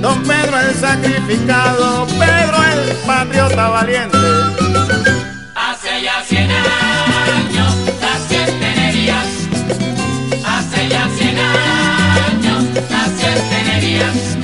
Don 0.00 0.22
Pedro 0.22 0.60
el 0.60 0.74
sacrificado, 0.74 2.06
Pedro 2.06 2.56
el 2.72 2.96
patriota 3.06 3.68
valiente. 3.68 4.18
Hace 5.54 6.02
ya 6.02 6.22
cien 6.24 6.50
años 6.50 7.74
nací 8.00 8.34
en 8.36 8.60
Tenerías. 8.60 9.26
Hace 10.44 10.88
ya 10.88 11.08
cien 11.16 11.38
años 11.38 12.64
nací 12.90 13.24
en 13.24 13.48
Tenerías. 13.50 14.43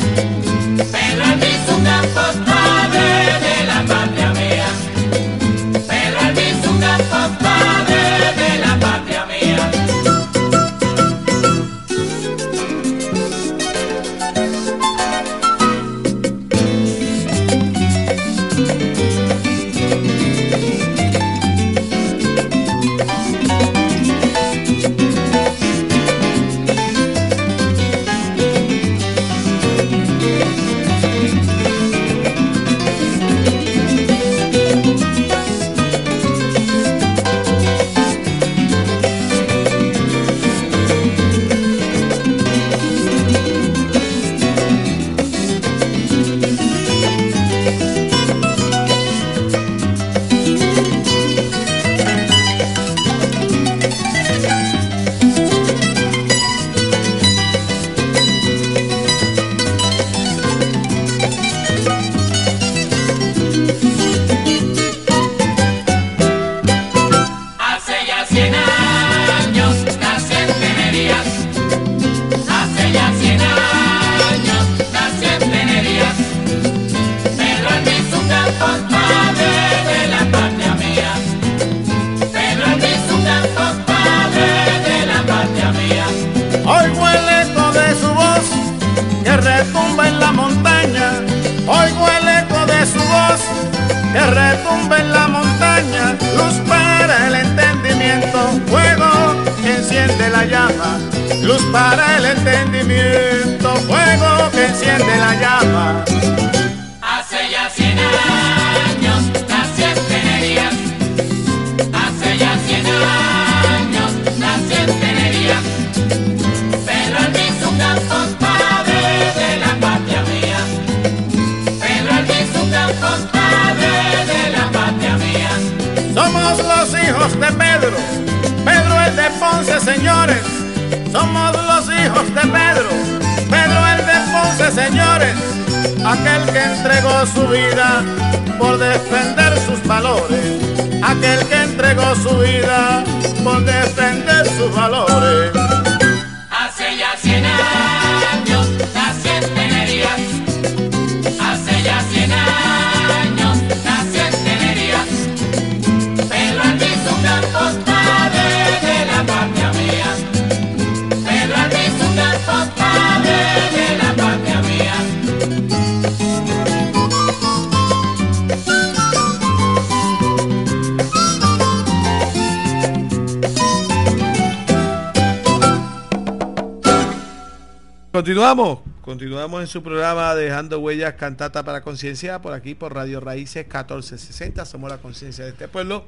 Continuamos, 179.03 179.61
en 179.61 179.69
su 179.69 179.81
programa 179.81 180.35
Dejando 180.35 180.81
Huellas 180.81 181.15
Cantata 181.15 181.63
para 181.63 181.83
Conciencia, 181.83 182.43
por 182.43 182.53
aquí 182.53 182.75
por 182.75 182.93
Radio 182.93 183.21
Raíces 183.21 183.65
1460, 183.65 184.65
somos 184.65 184.91
la 184.91 184.99
conciencia 184.99 185.45
de 185.45 185.53
este 185.53 185.69
pueblo. 185.69 186.05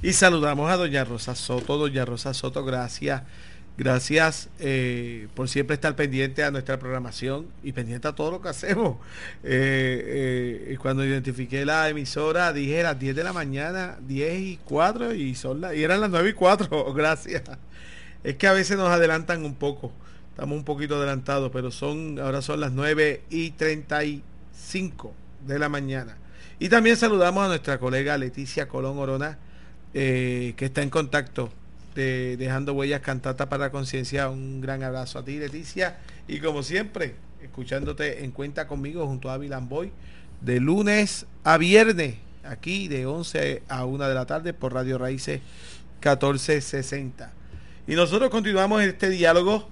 Y 0.00 0.12
saludamos 0.12 0.70
a 0.70 0.76
Doña 0.76 1.02
Rosa 1.04 1.34
Soto, 1.34 1.76
Doña 1.76 2.04
Rosa 2.04 2.34
Soto, 2.34 2.64
gracias, 2.64 3.22
gracias 3.76 4.48
eh, 4.60 5.26
por 5.34 5.48
siempre 5.48 5.74
estar 5.74 5.96
pendiente 5.96 6.44
a 6.44 6.52
nuestra 6.52 6.78
programación 6.78 7.46
y 7.64 7.72
pendiente 7.72 8.06
a 8.06 8.12
todo 8.12 8.30
lo 8.30 8.40
que 8.40 8.50
hacemos. 8.50 8.98
Eh, 9.42 10.68
eh, 10.70 10.78
cuando 10.80 11.04
identifiqué 11.04 11.64
la 11.64 11.88
emisora 11.88 12.52
dije 12.52 12.80
las 12.84 12.96
10 12.96 13.16
de 13.16 13.24
la 13.24 13.32
mañana, 13.32 13.98
10 14.06 14.38
y 14.38 14.60
4 14.64 15.14
y, 15.14 15.34
son 15.34 15.62
la- 15.62 15.74
y 15.74 15.82
eran 15.82 16.00
las 16.00 16.10
9 16.10 16.28
y 16.30 16.32
4, 16.34 16.92
gracias. 16.94 17.42
Es 18.22 18.36
que 18.36 18.46
a 18.46 18.52
veces 18.52 18.76
nos 18.76 18.90
adelantan 18.90 19.44
un 19.44 19.56
poco. 19.56 19.90
Estamos 20.38 20.56
un 20.56 20.62
poquito 20.62 20.94
adelantados, 20.94 21.50
pero 21.52 21.72
son 21.72 22.20
ahora 22.20 22.42
son 22.42 22.60
las 22.60 22.70
9 22.70 23.22
y 23.28 23.50
35 23.50 25.12
de 25.44 25.58
la 25.58 25.68
mañana. 25.68 26.16
Y 26.60 26.68
también 26.68 26.96
saludamos 26.96 27.44
a 27.44 27.48
nuestra 27.48 27.80
colega 27.80 28.16
Leticia 28.16 28.68
Colón 28.68 28.98
Orona, 28.98 29.36
eh, 29.94 30.54
que 30.56 30.66
está 30.66 30.82
en 30.82 30.90
contacto 30.90 31.50
de 31.96 32.36
Dejando 32.36 32.72
Huellas 32.74 33.00
Cantata 33.00 33.48
para 33.48 33.64
la 33.64 33.72
Conciencia. 33.72 34.28
Un 34.28 34.60
gran 34.60 34.84
abrazo 34.84 35.18
a 35.18 35.24
ti, 35.24 35.40
Leticia. 35.40 35.98
Y 36.28 36.38
como 36.38 36.62
siempre, 36.62 37.16
escuchándote 37.42 38.22
en 38.22 38.30
cuenta 38.30 38.68
conmigo 38.68 39.08
junto 39.08 39.30
a 39.30 39.34
Avilan 39.34 39.68
Boy, 39.68 39.90
de 40.40 40.60
lunes 40.60 41.26
a 41.42 41.58
viernes, 41.58 42.14
aquí 42.44 42.86
de 42.86 43.06
11 43.06 43.64
a 43.68 43.84
1 43.84 44.08
de 44.08 44.14
la 44.14 44.26
tarde 44.26 44.54
por 44.54 44.72
Radio 44.72 44.98
Raíces 44.98 45.40
1460. 45.94 47.32
Y 47.88 47.96
nosotros 47.96 48.30
continuamos 48.30 48.82
este 48.82 49.10
diálogo, 49.10 49.68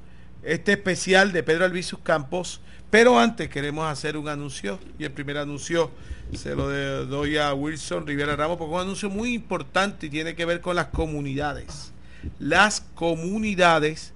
este 0.47 0.73
especial 0.73 1.33
de 1.33 1.43
Pedro 1.43 1.65
Albizus 1.65 1.99
Campos, 2.01 2.61
pero 2.91 3.19
antes 3.19 3.49
queremos 3.49 3.91
hacer 3.91 4.17
un 4.17 4.29
anuncio, 4.29 4.79
y 4.99 5.05
el 5.05 5.11
primer 5.11 5.39
anuncio 5.39 5.91
se 6.33 6.55
lo 6.55 7.07
doy 7.07 7.37
a 7.37 7.53
Wilson 7.53 8.07
Rivera 8.07 8.37
Ramos, 8.37 8.57
porque 8.57 8.73
es 8.73 8.77
un 8.77 8.83
anuncio 8.83 9.11
muy 9.11 9.35
importante 9.35 10.07
y 10.07 10.11
tiene 10.11 10.35
que 10.35 10.45
ver 10.45 10.61
con 10.61 10.77
las 10.77 10.87
comunidades. 10.87 11.93
Las 12.39 12.81
comunidades 12.95 14.13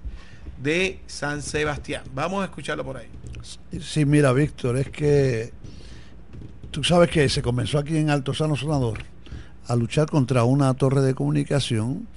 de 0.61 0.99
San 1.07 1.41
Sebastián. 1.41 2.03
Vamos 2.13 2.41
a 2.41 2.45
escucharlo 2.45 2.83
por 2.83 2.97
ahí. 2.97 3.07
Sí, 3.79 4.05
mira, 4.05 4.31
Víctor, 4.31 4.77
es 4.77 4.89
que 4.89 5.51
tú 6.71 6.83
sabes 6.83 7.09
que 7.09 7.27
se 7.27 7.41
comenzó 7.41 7.77
aquí 7.77 7.97
en 7.97 8.09
Alto 8.09 8.33
Sano 8.33 8.55
Sonador 8.55 8.99
a 9.67 9.75
luchar 9.75 10.09
contra 10.09 10.43
una 10.43 10.73
torre 10.75 11.01
de 11.01 11.13
comunicación, 11.13 12.07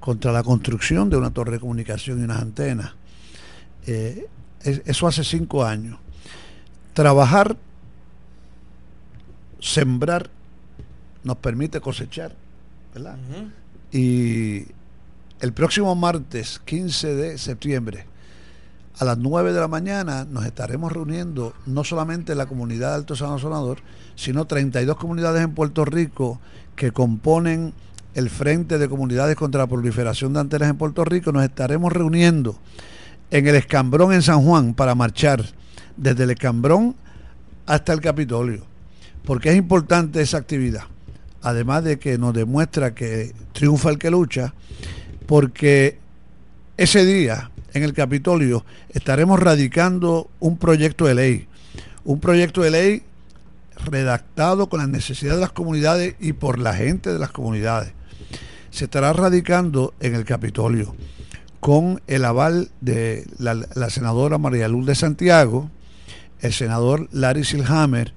contra 0.00 0.32
la 0.32 0.42
construcción 0.42 1.08
de 1.08 1.16
una 1.16 1.30
torre 1.30 1.52
de 1.52 1.60
comunicación 1.60 2.20
y 2.20 2.24
unas 2.24 2.42
antenas. 2.42 2.92
Eh, 3.86 4.26
es- 4.62 4.82
eso 4.86 5.06
hace 5.06 5.24
cinco 5.24 5.64
años. 5.64 5.98
Trabajar, 6.92 7.56
sembrar, 9.60 10.30
nos 11.22 11.36
permite 11.38 11.80
cosechar, 11.80 12.34
¿verdad? 12.94 13.16
Y 13.92 14.66
el 15.40 15.52
próximo 15.52 15.94
martes 15.94 16.60
15 16.64 17.14
de 17.14 17.38
septiembre, 17.38 18.06
a 18.98 19.04
las 19.04 19.18
9 19.18 19.52
de 19.52 19.60
la 19.60 19.68
mañana, 19.68 20.24
nos 20.24 20.44
estaremos 20.44 20.92
reuniendo 20.92 21.54
no 21.66 21.82
solamente 21.82 22.32
en 22.32 22.38
la 22.38 22.46
comunidad 22.46 22.90
de 22.90 22.94
Alto 22.96 23.16
San 23.16 23.38
Sonador, 23.38 23.78
sino 24.14 24.44
32 24.44 24.96
comunidades 24.96 25.42
en 25.42 25.52
Puerto 25.54 25.84
Rico 25.84 26.40
que 26.76 26.92
componen 26.92 27.72
el 28.14 28.30
Frente 28.30 28.78
de 28.78 28.88
Comunidades 28.88 29.34
contra 29.34 29.62
la 29.62 29.66
Proliferación 29.66 30.32
de 30.32 30.40
Antenas 30.40 30.70
en 30.70 30.76
Puerto 30.76 31.04
Rico. 31.04 31.32
Nos 31.32 31.42
estaremos 31.42 31.92
reuniendo 31.92 32.56
en 33.30 33.46
el 33.46 33.54
Escambrón 33.54 34.12
en 34.12 34.22
San 34.22 34.42
Juan 34.42 34.74
para 34.74 34.94
marchar 34.94 35.44
desde 35.96 36.24
el 36.24 36.30
Escambrón 36.30 36.94
hasta 37.66 37.92
el 37.92 38.00
Capitolio, 38.00 38.64
porque 39.24 39.50
es 39.50 39.56
importante 39.56 40.20
esa 40.20 40.38
actividad, 40.38 40.84
además 41.42 41.84
de 41.84 41.98
que 41.98 42.18
nos 42.18 42.34
demuestra 42.34 42.94
que 42.94 43.32
triunfa 43.52 43.90
el 43.90 43.98
que 43.98 44.10
lucha, 44.10 44.54
porque 45.26 45.98
ese 46.76 47.04
día 47.04 47.50
en 47.72 47.82
el 47.82 47.92
Capitolio 47.92 48.64
estaremos 48.90 49.40
radicando 49.40 50.30
un 50.40 50.58
proyecto 50.58 51.06
de 51.06 51.14
ley, 51.14 51.48
un 52.04 52.20
proyecto 52.20 52.62
de 52.62 52.70
ley 52.70 53.02
redactado 53.84 54.68
con 54.68 54.80
las 54.80 54.88
necesidades 54.88 55.38
de 55.38 55.46
las 55.46 55.52
comunidades 55.52 56.14
y 56.20 56.32
por 56.34 56.58
la 56.58 56.74
gente 56.74 57.12
de 57.12 57.18
las 57.18 57.30
comunidades. 57.30 57.92
Se 58.70 58.84
estará 58.84 59.12
radicando 59.12 59.94
en 60.00 60.14
el 60.14 60.24
Capitolio 60.24 60.94
con 61.64 62.02
el 62.08 62.26
aval 62.26 62.68
de 62.82 63.26
la, 63.38 63.88
senadora 63.88 64.36
María 64.36 64.68
Luz 64.68 64.84
de 64.84 64.94
Santiago, 64.94 65.70
el 66.40 66.52
senador 66.52 67.08
Larry 67.10 67.42
Silhammer 67.42 68.12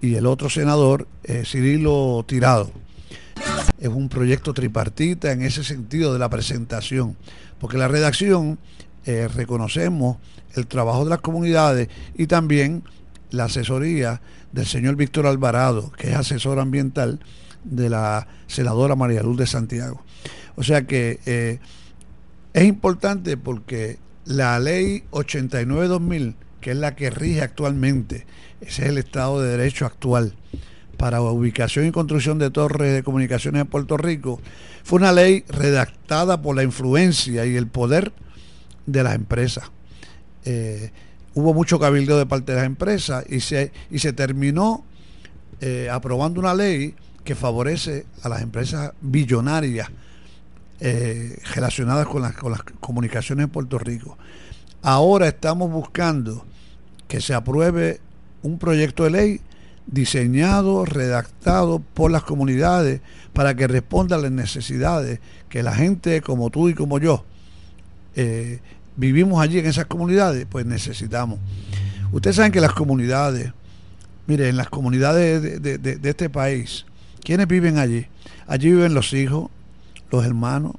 y 0.00 0.14
el 0.14 0.24
otro 0.24 0.48
senador 0.48 1.06
eh, 1.22 1.42
Cirilo 1.44 2.24
Tirado. 2.26 2.72
Es 3.78 3.88
un 3.88 4.08
proyecto 4.08 4.54
tripartita 4.54 5.30
en 5.30 5.42
ese 5.42 5.62
sentido 5.62 6.14
de 6.14 6.18
la 6.18 6.30
presentación, 6.30 7.18
porque 7.60 7.76
la 7.76 7.86
redacción 7.86 8.58
eh, 9.04 9.28
reconocemos 9.28 10.16
el 10.54 10.66
trabajo 10.66 11.04
de 11.04 11.10
las 11.10 11.20
comunidades 11.20 11.90
y 12.16 12.26
también 12.28 12.82
la 13.30 13.44
asesoría 13.44 14.22
del 14.52 14.64
señor 14.64 14.96
Víctor 14.96 15.26
Alvarado, 15.26 15.92
que 15.98 16.12
es 16.12 16.16
asesor 16.16 16.58
ambiental 16.58 17.20
de 17.62 17.90
la 17.90 18.26
senadora 18.46 18.96
María 18.96 19.22
Luz 19.22 19.36
de 19.36 19.46
Santiago. 19.46 20.02
O 20.54 20.62
sea 20.62 20.86
que 20.86 21.20
eh, 21.26 21.58
es 22.56 22.64
importante 22.64 23.36
porque 23.36 23.98
la 24.24 24.58
ley 24.58 25.04
89-2000, 25.10 26.36
que 26.62 26.70
es 26.70 26.76
la 26.78 26.96
que 26.96 27.10
rige 27.10 27.42
actualmente, 27.42 28.24
ese 28.62 28.84
es 28.84 28.88
el 28.88 28.96
Estado 28.96 29.42
de 29.42 29.50
Derecho 29.58 29.84
actual 29.84 30.34
para 30.96 31.20
ubicación 31.20 31.86
y 31.86 31.92
construcción 31.92 32.38
de 32.38 32.50
torres 32.50 32.94
de 32.94 33.02
comunicaciones 33.02 33.60
en 33.60 33.66
Puerto 33.66 33.98
Rico, 33.98 34.40
fue 34.84 34.98
una 34.98 35.12
ley 35.12 35.44
redactada 35.48 36.40
por 36.40 36.56
la 36.56 36.62
influencia 36.62 37.44
y 37.44 37.56
el 37.56 37.66
poder 37.66 38.14
de 38.86 39.02
las 39.02 39.16
empresas. 39.16 39.70
Eh, 40.46 40.92
hubo 41.34 41.52
mucho 41.52 41.78
cabildeo 41.78 42.16
de 42.16 42.24
parte 42.24 42.52
de 42.52 42.56
las 42.56 42.66
empresas 42.66 43.26
y 43.28 43.40
se, 43.40 43.70
y 43.90 43.98
se 43.98 44.14
terminó 44.14 44.82
eh, 45.60 45.90
aprobando 45.92 46.40
una 46.40 46.54
ley 46.54 46.94
que 47.22 47.34
favorece 47.34 48.06
a 48.22 48.30
las 48.30 48.40
empresas 48.40 48.94
billonarias 49.02 49.90
eh, 50.80 51.38
relacionadas 51.54 52.06
con 52.06 52.22
las, 52.22 52.34
con 52.34 52.52
las 52.52 52.62
comunicaciones 52.80 53.44
en 53.44 53.50
Puerto 53.50 53.78
Rico. 53.78 54.16
Ahora 54.82 55.28
estamos 55.28 55.70
buscando 55.70 56.44
que 57.08 57.20
se 57.20 57.34
apruebe 57.34 58.00
un 58.42 58.58
proyecto 58.58 59.04
de 59.04 59.10
ley 59.10 59.40
diseñado, 59.86 60.84
redactado 60.84 61.78
por 61.78 62.10
las 62.10 62.22
comunidades 62.24 63.00
para 63.32 63.54
que 63.54 63.66
responda 63.68 64.16
a 64.16 64.18
las 64.18 64.32
necesidades 64.32 65.20
que 65.48 65.62
la 65.62 65.74
gente 65.74 66.20
como 66.22 66.50
tú 66.50 66.68
y 66.68 66.74
como 66.74 66.98
yo 66.98 67.24
eh, 68.16 68.60
vivimos 68.96 69.40
allí 69.42 69.58
en 69.58 69.66
esas 69.66 69.86
comunidades, 69.86 70.46
pues 70.48 70.66
necesitamos. 70.66 71.38
Ustedes 72.12 72.36
saben 72.36 72.52
que 72.52 72.60
las 72.60 72.72
comunidades, 72.72 73.52
mire, 74.26 74.48
en 74.48 74.56
las 74.56 74.68
comunidades 74.70 75.42
de, 75.62 75.78
de- 75.78 76.08
este 76.10 76.30
país, 76.30 76.86
¿quiénes 77.22 77.46
viven 77.46 77.78
allí? 77.78 78.06
Allí 78.46 78.70
viven 78.72 78.94
los 78.94 79.12
hijos, 79.12 79.50
los 80.10 80.24
hermanos, 80.24 80.72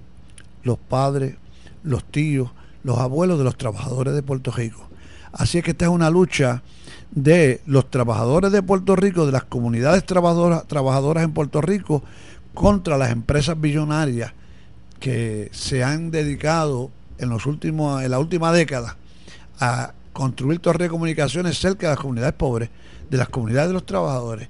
los 0.64 0.78
padres, 0.78 1.36
los 1.84 2.04
tíos, 2.04 2.52
los 2.84 2.98
abuelos 3.00 3.38
de 3.38 3.44
los 3.44 3.58
trabajadores 3.58 4.14
de 4.14 4.24
Puerto 4.24 4.52
Rico. 4.52 4.88
Así 5.32 5.58
es 5.58 5.64
que 5.64 5.72
esta 5.72 5.86
es 5.86 5.92
una 5.92 6.10
lucha 6.10 6.64
de 7.12 7.62
los 7.66 7.90
trabajadores 7.90 8.52
de 8.52 8.64
Puerto 8.64 8.96
Rico, 8.96 9.26
de 9.26 9.32
las 9.32 9.44
comunidades 9.44 10.06
trabajadoras, 10.06 10.66
trabajadoras 10.68 11.24
en 11.24 11.34
Puerto 11.34 11.62
Rico, 11.62 12.04
contra 12.54 12.98
las 12.98 13.12
empresas 13.12 13.60
billonarias 13.60 14.34
que 15.00 15.50
se 15.52 15.84
han 15.84 16.10
dedicado 16.10 16.90
en 17.20 17.30
los 17.30 17.46
últimos, 17.46 18.02
en 18.02 18.12
la 18.12 18.20
última 18.20 18.52
década 18.52 18.98
a 19.60 19.94
construir 20.14 20.60
torres 20.60 20.88
de 20.88 20.90
comunicaciones 20.90 21.60
cerca 21.60 21.88
de 21.88 21.96
las 21.96 22.02
comunidades 22.02 22.34
pobres, 22.34 22.70
de 23.10 23.18
las 23.18 23.30
comunidades 23.30 23.70
de 23.70 23.74
los 23.74 23.86
trabajadores, 23.86 24.50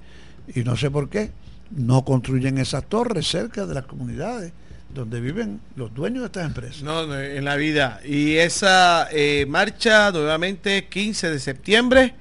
Y 0.56 0.64
no 0.64 0.78
sé 0.78 0.90
por 0.90 1.10
qué 1.10 1.32
no 1.72 2.06
construyen 2.06 2.58
esas 2.58 2.86
torres 2.86 3.28
cerca 3.28 3.66
de 3.66 3.74
las 3.74 3.86
comunidades 3.86 4.54
donde 4.94 5.22
viven 5.22 5.60
los 5.76 5.94
dueños 5.94 6.22
de 6.22 6.26
estas 6.28 6.46
empresas. 6.46 6.84
No, 6.84 7.06
no, 7.06 7.20
en 7.20 7.46
la 7.46 7.56
vida. 7.56 8.00
Y 8.06 8.36
esa 8.36 9.08
eh, 9.12 9.46
marcha 9.48 10.12
nuevamente 10.12 10.88
15 10.88 11.30
de 11.30 11.40
septiembre. 11.40 12.16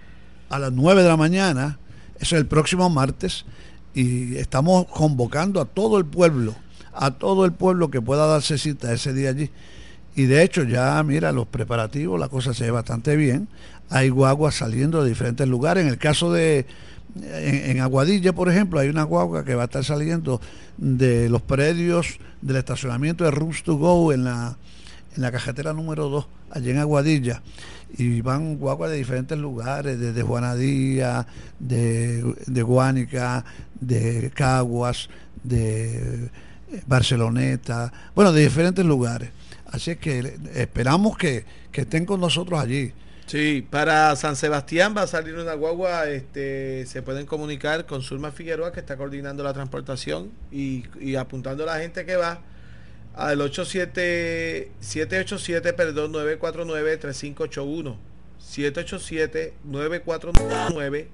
A 0.49 0.59
las 0.59 0.73
9 0.73 1.03
de 1.03 1.09
la 1.09 1.17
mañana, 1.17 1.79
eso 2.21 2.37
es 2.37 2.41
el 2.41 2.47
próximo 2.47 2.89
martes, 2.91 3.45
y 3.95 4.37
estamos 4.37 4.87
convocando 4.87 5.61
a 5.61 5.65
todo 5.65 5.99
el 5.99 6.05
pueblo, 6.05 6.55
a 6.93 7.13
todo 7.13 7.45
el 7.45 7.53
pueblo 7.53 7.91
que 7.91 8.03
pueda 8.03 8.27
darse 8.27 8.59
cita 8.59 8.93
ese 8.93 9.13
día 9.13 9.31
allí. 9.31 9.51
Y 10.15 10.25
de 10.25 10.43
hecho 10.43 10.63
ya, 10.63 11.03
mira, 11.03 11.33
los 11.33 11.47
preparativos, 11.47 12.19
la 12.19 12.29
cosa 12.29 12.55
se 12.55 12.65
ve 12.65 12.71
bastante 12.71 13.17
bien. 13.17 13.49
Hay 13.91 14.09
guaguas 14.09 14.55
saliendo 14.55 15.03
de 15.03 15.09
diferentes 15.09 15.47
lugares. 15.47 15.83
En 15.85 15.89
el 15.89 15.99
caso 15.99 16.33
de, 16.33 16.67
en, 17.23 17.81
Aguadilla, 17.81 18.33
por 18.33 18.49
ejemplo, 18.49 18.81
hay 18.81 18.89
una 18.89 19.05
guagua 19.05 19.45
que 19.45 19.55
va 19.55 19.63
a 19.63 19.65
estar 19.67 19.85
saliendo 19.85 20.41
de 20.77 21.29
los 21.29 21.43
predios 21.43 22.19
del 22.43 22.57
estacionamiento 22.57 23.25
de 23.25 23.31
Rooms 23.31 23.63
to 23.63 23.77
Go 23.77 24.13
en 24.13 24.25
la, 24.25 24.57
en 25.15 25.23
la 25.23 25.33
cajetera 25.33 25.73
número 25.73 26.09
2, 26.09 26.27
allí 26.51 26.71
en 26.71 26.79
Aguadilla. 26.79 27.43
Y 27.99 28.21
van 28.21 28.57
guaguas 28.57 28.91
de 28.91 28.97
diferentes 28.97 29.39
lugares, 29.39 29.99
desde 29.99 30.23
Juanadía, 30.23 31.27
de, 31.59 32.35
de 32.47 32.63
Guánica, 32.63 33.45
de 33.81 34.31
Caguas, 34.35 35.09
de 35.43 36.29
Barceloneta, 36.87 37.93
bueno, 38.15 38.33
de 38.33 38.43
diferentes 38.43 38.85
lugares. 38.85 39.31
Así 39.67 39.93
es 39.93 39.99
que 39.99 40.39
esperamos 40.55 41.17
que, 41.17 41.45
que 41.73 41.83
estén 41.83 42.05
con 42.05 42.21
nosotros 42.21 42.61
allí. 42.61 42.93
Sí, 43.27 43.67
para 43.69 44.15
San 44.15 44.37
Sebastián 44.37 44.95
va 44.97 45.03
a 45.03 45.07
salir 45.09 45.35
una 45.35 45.55
guagua, 45.55 46.09
este, 46.09 46.87
se 46.87 47.03
pueden 47.03 47.27
comunicar 47.27 47.85
con 47.85 48.01
Zulma 48.01 48.31
Figueroa 48.31 48.71
que 48.71 48.79
está 48.79 48.97
coordinando 48.97 49.43
la 49.43 49.53
transportación 49.53 50.31
y, 50.53 51.17
apuntando 51.17 51.65
a 51.65 51.67
la 51.67 51.81
gente 51.81 52.07
que 52.07 52.15
va 52.15 52.39
al 53.17 53.41
87 53.41 54.71
787 54.79 55.73
perdón 55.73 56.13
949 56.13 56.97
3581 56.99 57.99
787 58.39 59.55
949 59.65 61.09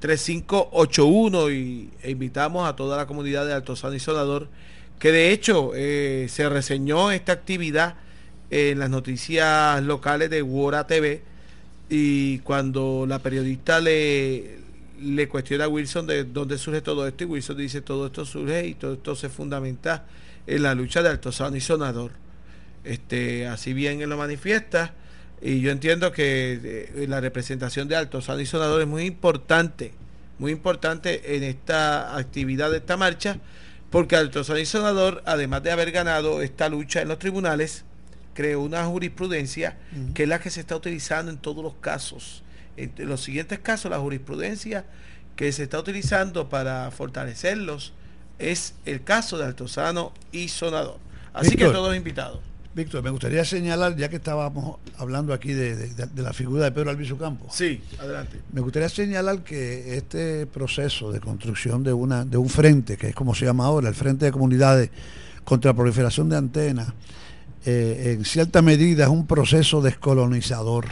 3581 0.00 1.50
y 1.50 1.90
e 2.02 2.10
invitamos 2.10 2.68
a 2.68 2.74
toda 2.74 2.96
la 2.96 3.06
comunidad 3.06 3.46
de 3.46 3.52
Alto 3.52 3.76
San 3.76 3.94
y 3.94 4.00
que 4.98 5.12
de 5.12 5.30
hecho 5.30 5.70
eh, 5.76 6.26
se 6.28 6.48
reseñó 6.48 7.12
esta 7.12 7.30
actividad 7.30 7.94
en 8.50 8.80
las 8.80 8.90
noticias 8.90 9.80
locales 9.84 10.30
de 10.30 10.42
Wora 10.42 10.88
TV 10.88 11.33
y 11.88 12.38
cuando 12.40 13.04
la 13.06 13.18
periodista 13.18 13.80
le, 13.80 14.58
cuestiona 15.28 15.64
a 15.64 15.68
Wilson 15.68 16.06
de 16.06 16.24
dónde 16.24 16.58
surge 16.58 16.80
todo 16.80 17.06
esto 17.06 17.24
y 17.24 17.26
Wilson 17.26 17.56
dice 17.56 17.82
todo 17.82 18.06
esto 18.06 18.24
surge 18.24 18.66
y 18.66 18.74
todo 18.74 18.94
esto 18.94 19.14
se 19.14 19.28
fundamenta 19.28 20.06
en 20.46 20.62
la 20.62 20.74
lucha 20.74 21.02
de 21.02 21.10
Altozano 21.10 21.56
y 21.56 21.60
Sonador. 21.60 22.12
Este, 22.84 23.46
así 23.46 23.72
bien 23.72 24.00
él 24.02 24.10
lo 24.10 24.16
manifiesta 24.16 24.94
y 25.40 25.60
yo 25.60 25.70
entiendo 25.70 26.12
que 26.12 26.88
eh, 26.94 27.06
la 27.06 27.20
representación 27.20 27.88
de 27.88 27.96
Altozano 27.96 28.40
y 28.40 28.46
Sonador 28.46 28.80
es 28.80 28.88
muy 28.88 29.04
importante, 29.04 29.92
muy 30.38 30.52
importante 30.52 31.36
en 31.36 31.42
esta 31.42 32.16
actividad 32.16 32.70
de 32.70 32.78
esta 32.78 32.96
marcha, 32.96 33.38
porque 33.90 34.16
Altozano 34.16 34.58
y 34.58 34.66
Sonador, 34.66 35.22
además 35.26 35.62
de 35.62 35.70
haber 35.70 35.92
ganado 35.92 36.40
esta 36.40 36.68
lucha 36.68 37.02
en 37.02 37.08
los 37.08 37.18
tribunales, 37.18 37.84
creó 38.34 38.60
una 38.60 38.84
jurisprudencia 38.84 39.76
que 40.12 40.24
es 40.24 40.28
la 40.28 40.40
que 40.40 40.50
se 40.50 40.60
está 40.60 40.76
utilizando 40.76 41.30
en 41.32 41.38
todos 41.38 41.62
los 41.64 41.74
casos. 41.74 42.42
En 42.76 42.92
los 42.98 43.22
siguientes 43.22 43.58
casos, 43.60 43.90
la 43.90 43.98
jurisprudencia 44.00 44.84
que 45.36 45.50
se 45.52 45.62
está 45.64 45.78
utilizando 45.78 46.48
para 46.48 46.90
fortalecerlos 46.90 47.92
es 48.38 48.74
el 48.84 49.02
caso 49.04 49.38
de 49.38 49.44
Altozano 49.44 50.12
y 50.32 50.48
Sonador. 50.48 50.98
Así 51.32 51.50
Víctor. 51.50 51.68
que 51.68 51.74
todos 51.74 51.96
invitados. 51.96 52.40
Víctor, 52.74 53.04
me 53.04 53.10
gustaría 53.10 53.44
señalar, 53.44 53.94
ya 53.96 54.08
que 54.08 54.16
estábamos 54.16 54.78
hablando 54.98 55.32
aquí 55.32 55.52
de, 55.52 55.76
de- 55.76 56.06
de 56.06 56.22
la 56.22 56.32
figura 56.32 56.64
de 56.64 56.72
Pedro 56.72 56.90
Albizu 56.90 57.16
Campos, 57.16 57.54
Sí, 57.54 57.80
adelante. 58.00 58.40
me 58.52 58.60
gustaría 58.60 58.88
señalar 58.88 59.44
que 59.44 59.96
este 59.96 60.46
proceso 60.46 61.12
de 61.12 61.20
construcción 61.20 61.84
de, 61.84 61.92
una, 61.92 62.24
de 62.24 62.36
un 62.36 62.48
frente, 62.48 62.96
que 62.96 63.08
es 63.10 63.14
como 63.14 63.32
se 63.36 63.44
llama 63.44 63.66
ahora, 63.66 63.88
el 63.88 63.94
Frente 63.94 64.24
de 64.24 64.32
Comunidades 64.32 64.90
contra 65.44 65.70
la 65.70 65.76
Proliferación 65.76 66.28
de 66.28 66.36
Antenas, 66.36 66.88
eh, 67.64 68.14
en 68.16 68.24
cierta 68.24 68.62
medida 68.62 69.04
es 69.04 69.10
un 69.10 69.26
proceso 69.26 69.80
descolonizador. 69.80 70.86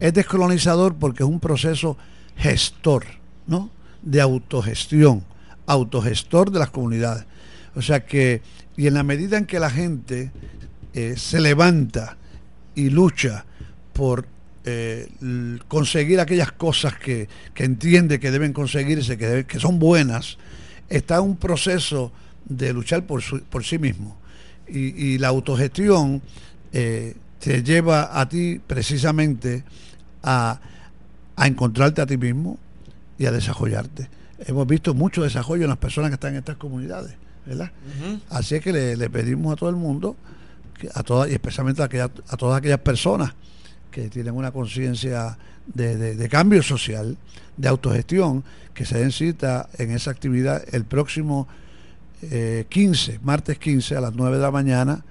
Es 0.00 0.12
descolonizador 0.14 0.96
porque 0.96 1.22
es 1.22 1.28
un 1.28 1.40
proceso 1.40 1.96
gestor, 2.36 3.04
¿no? 3.46 3.70
De 4.02 4.20
autogestión, 4.20 5.24
autogestor 5.66 6.50
de 6.50 6.58
las 6.58 6.70
comunidades. 6.70 7.24
O 7.74 7.82
sea 7.82 8.04
que, 8.04 8.42
y 8.76 8.86
en 8.86 8.94
la 8.94 9.02
medida 9.02 9.38
en 9.38 9.46
que 9.46 9.60
la 9.60 9.70
gente 9.70 10.30
eh, 10.92 11.14
se 11.16 11.40
levanta 11.40 12.16
y 12.74 12.90
lucha 12.90 13.44
por 13.92 14.26
eh, 14.64 15.08
conseguir 15.68 16.20
aquellas 16.20 16.52
cosas 16.52 16.98
que, 16.98 17.28
que 17.54 17.64
entiende 17.64 18.18
que 18.20 18.30
deben 18.30 18.52
conseguirse, 18.52 19.16
que, 19.18 19.44
que 19.46 19.60
son 19.60 19.78
buenas, 19.78 20.38
está 20.88 21.20
un 21.20 21.36
proceso 21.36 22.12
de 22.44 22.72
luchar 22.72 23.06
por, 23.06 23.22
su- 23.22 23.42
por 23.42 23.64
sí 23.64 23.78
mismo. 23.78 24.16
Y, 24.68 24.78
y 25.14 25.18
la 25.18 25.28
autogestión 25.28 26.22
eh, 26.72 27.14
te 27.40 27.62
lleva 27.62 28.18
a 28.20 28.28
ti 28.28 28.60
precisamente 28.66 29.64
a, 30.22 30.58
a 31.36 31.46
encontrarte 31.46 32.00
a 32.02 32.06
ti 32.06 32.16
mismo 32.16 32.58
y 33.18 33.26
a 33.26 33.30
desarrollarte. 33.32 34.08
Hemos 34.46 34.66
visto 34.66 34.94
mucho 34.94 35.22
desarrollo 35.22 35.64
en 35.64 35.68
las 35.68 35.78
personas 35.78 36.10
que 36.10 36.14
están 36.14 36.32
en 36.32 36.38
estas 36.38 36.56
comunidades, 36.56 37.14
¿verdad? 37.46 37.70
Así 38.30 38.54
es 38.56 38.62
que 38.62 38.72
le, 38.72 38.96
le 38.96 39.10
pedimos 39.10 39.52
a 39.52 39.56
todo 39.56 39.70
el 39.70 39.76
mundo, 39.76 40.16
que 40.78 40.88
a 40.92 41.02
todas, 41.02 41.30
y 41.30 41.34
especialmente 41.34 41.82
a, 41.82 41.86
aquellas- 41.86 42.10
a 42.28 42.36
todas 42.36 42.58
aquellas 42.58 42.80
personas 42.80 43.34
que 43.90 44.08
tienen 44.08 44.34
una 44.34 44.50
conciencia 44.50 45.38
de, 45.66 45.96
de- 45.96 46.16
de 46.16 46.28
cambio 46.28 46.62
social, 46.62 47.16
de 47.56 47.68
autogestión, 47.68 48.42
que 48.74 48.84
se 48.84 48.98
den 48.98 49.12
cita 49.12 49.68
en 49.78 49.92
esa 49.92 50.10
actividad 50.10 50.62
el 50.72 50.84
próximo 50.84 51.46
eh, 52.30 52.66
15, 52.68 53.20
martes 53.22 53.58
15 53.58 53.96
a 53.96 54.00
las 54.00 54.14
9 54.14 54.36
de 54.36 54.42
la 54.42 54.50
mañana. 54.50 55.04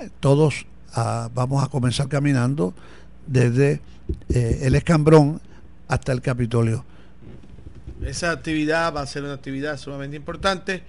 Eh, 0.00 0.10
todos 0.20 0.66
ah, 0.94 1.30
vamos 1.34 1.62
a 1.62 1.68
comenzar 1.68 2.08
caminando 2.08 2.74
desde 3.26 3.80
eh, 4.28 4.60
el 4.62 4.74
escambrón 4.74 5.40
hasta 5.88 6.12
el 6.12 6.20
Capitolio. 6.20 6.84
Esa 8.04 8.32
actividad 8.32 8.94
va 8.94 9.02
a 9.02 9.06
ser 9.06 9.22
una 9.22 9.34
actividad 9.34 9.76
sumamente 9.76 10.16
importante. 10.16 10.82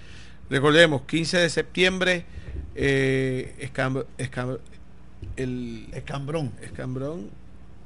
Recordemos, 0.50 1.04
15 1.04 1.38
de 1.38 1.50
septiembre, 1.50 2.26
eh, 2.76 3.54
el 5.38 5.88
Escambrón. 5.94 6.52
escambrón 6.62 7.30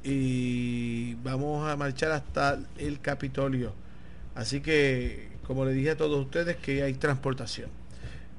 y 0.02 1.14
vamos 1.16 1.68
a 1.68 1.76
marchar 1.76 2.12
hasta 2.12 2.58
el 2.78 3.00
Capitolio. 3.00 3.72
Así 4.34 4.60
que, 4.60 5.27
como 5.48 5.64
le 5.64 5.72
dije 5.72 5.92
a 5.92 5.96
todos 5.96 6.20
ustedes, 6.20 6.56
que 6.56 6.82
hay 6.82 6.92
transportación. 6.92 7.70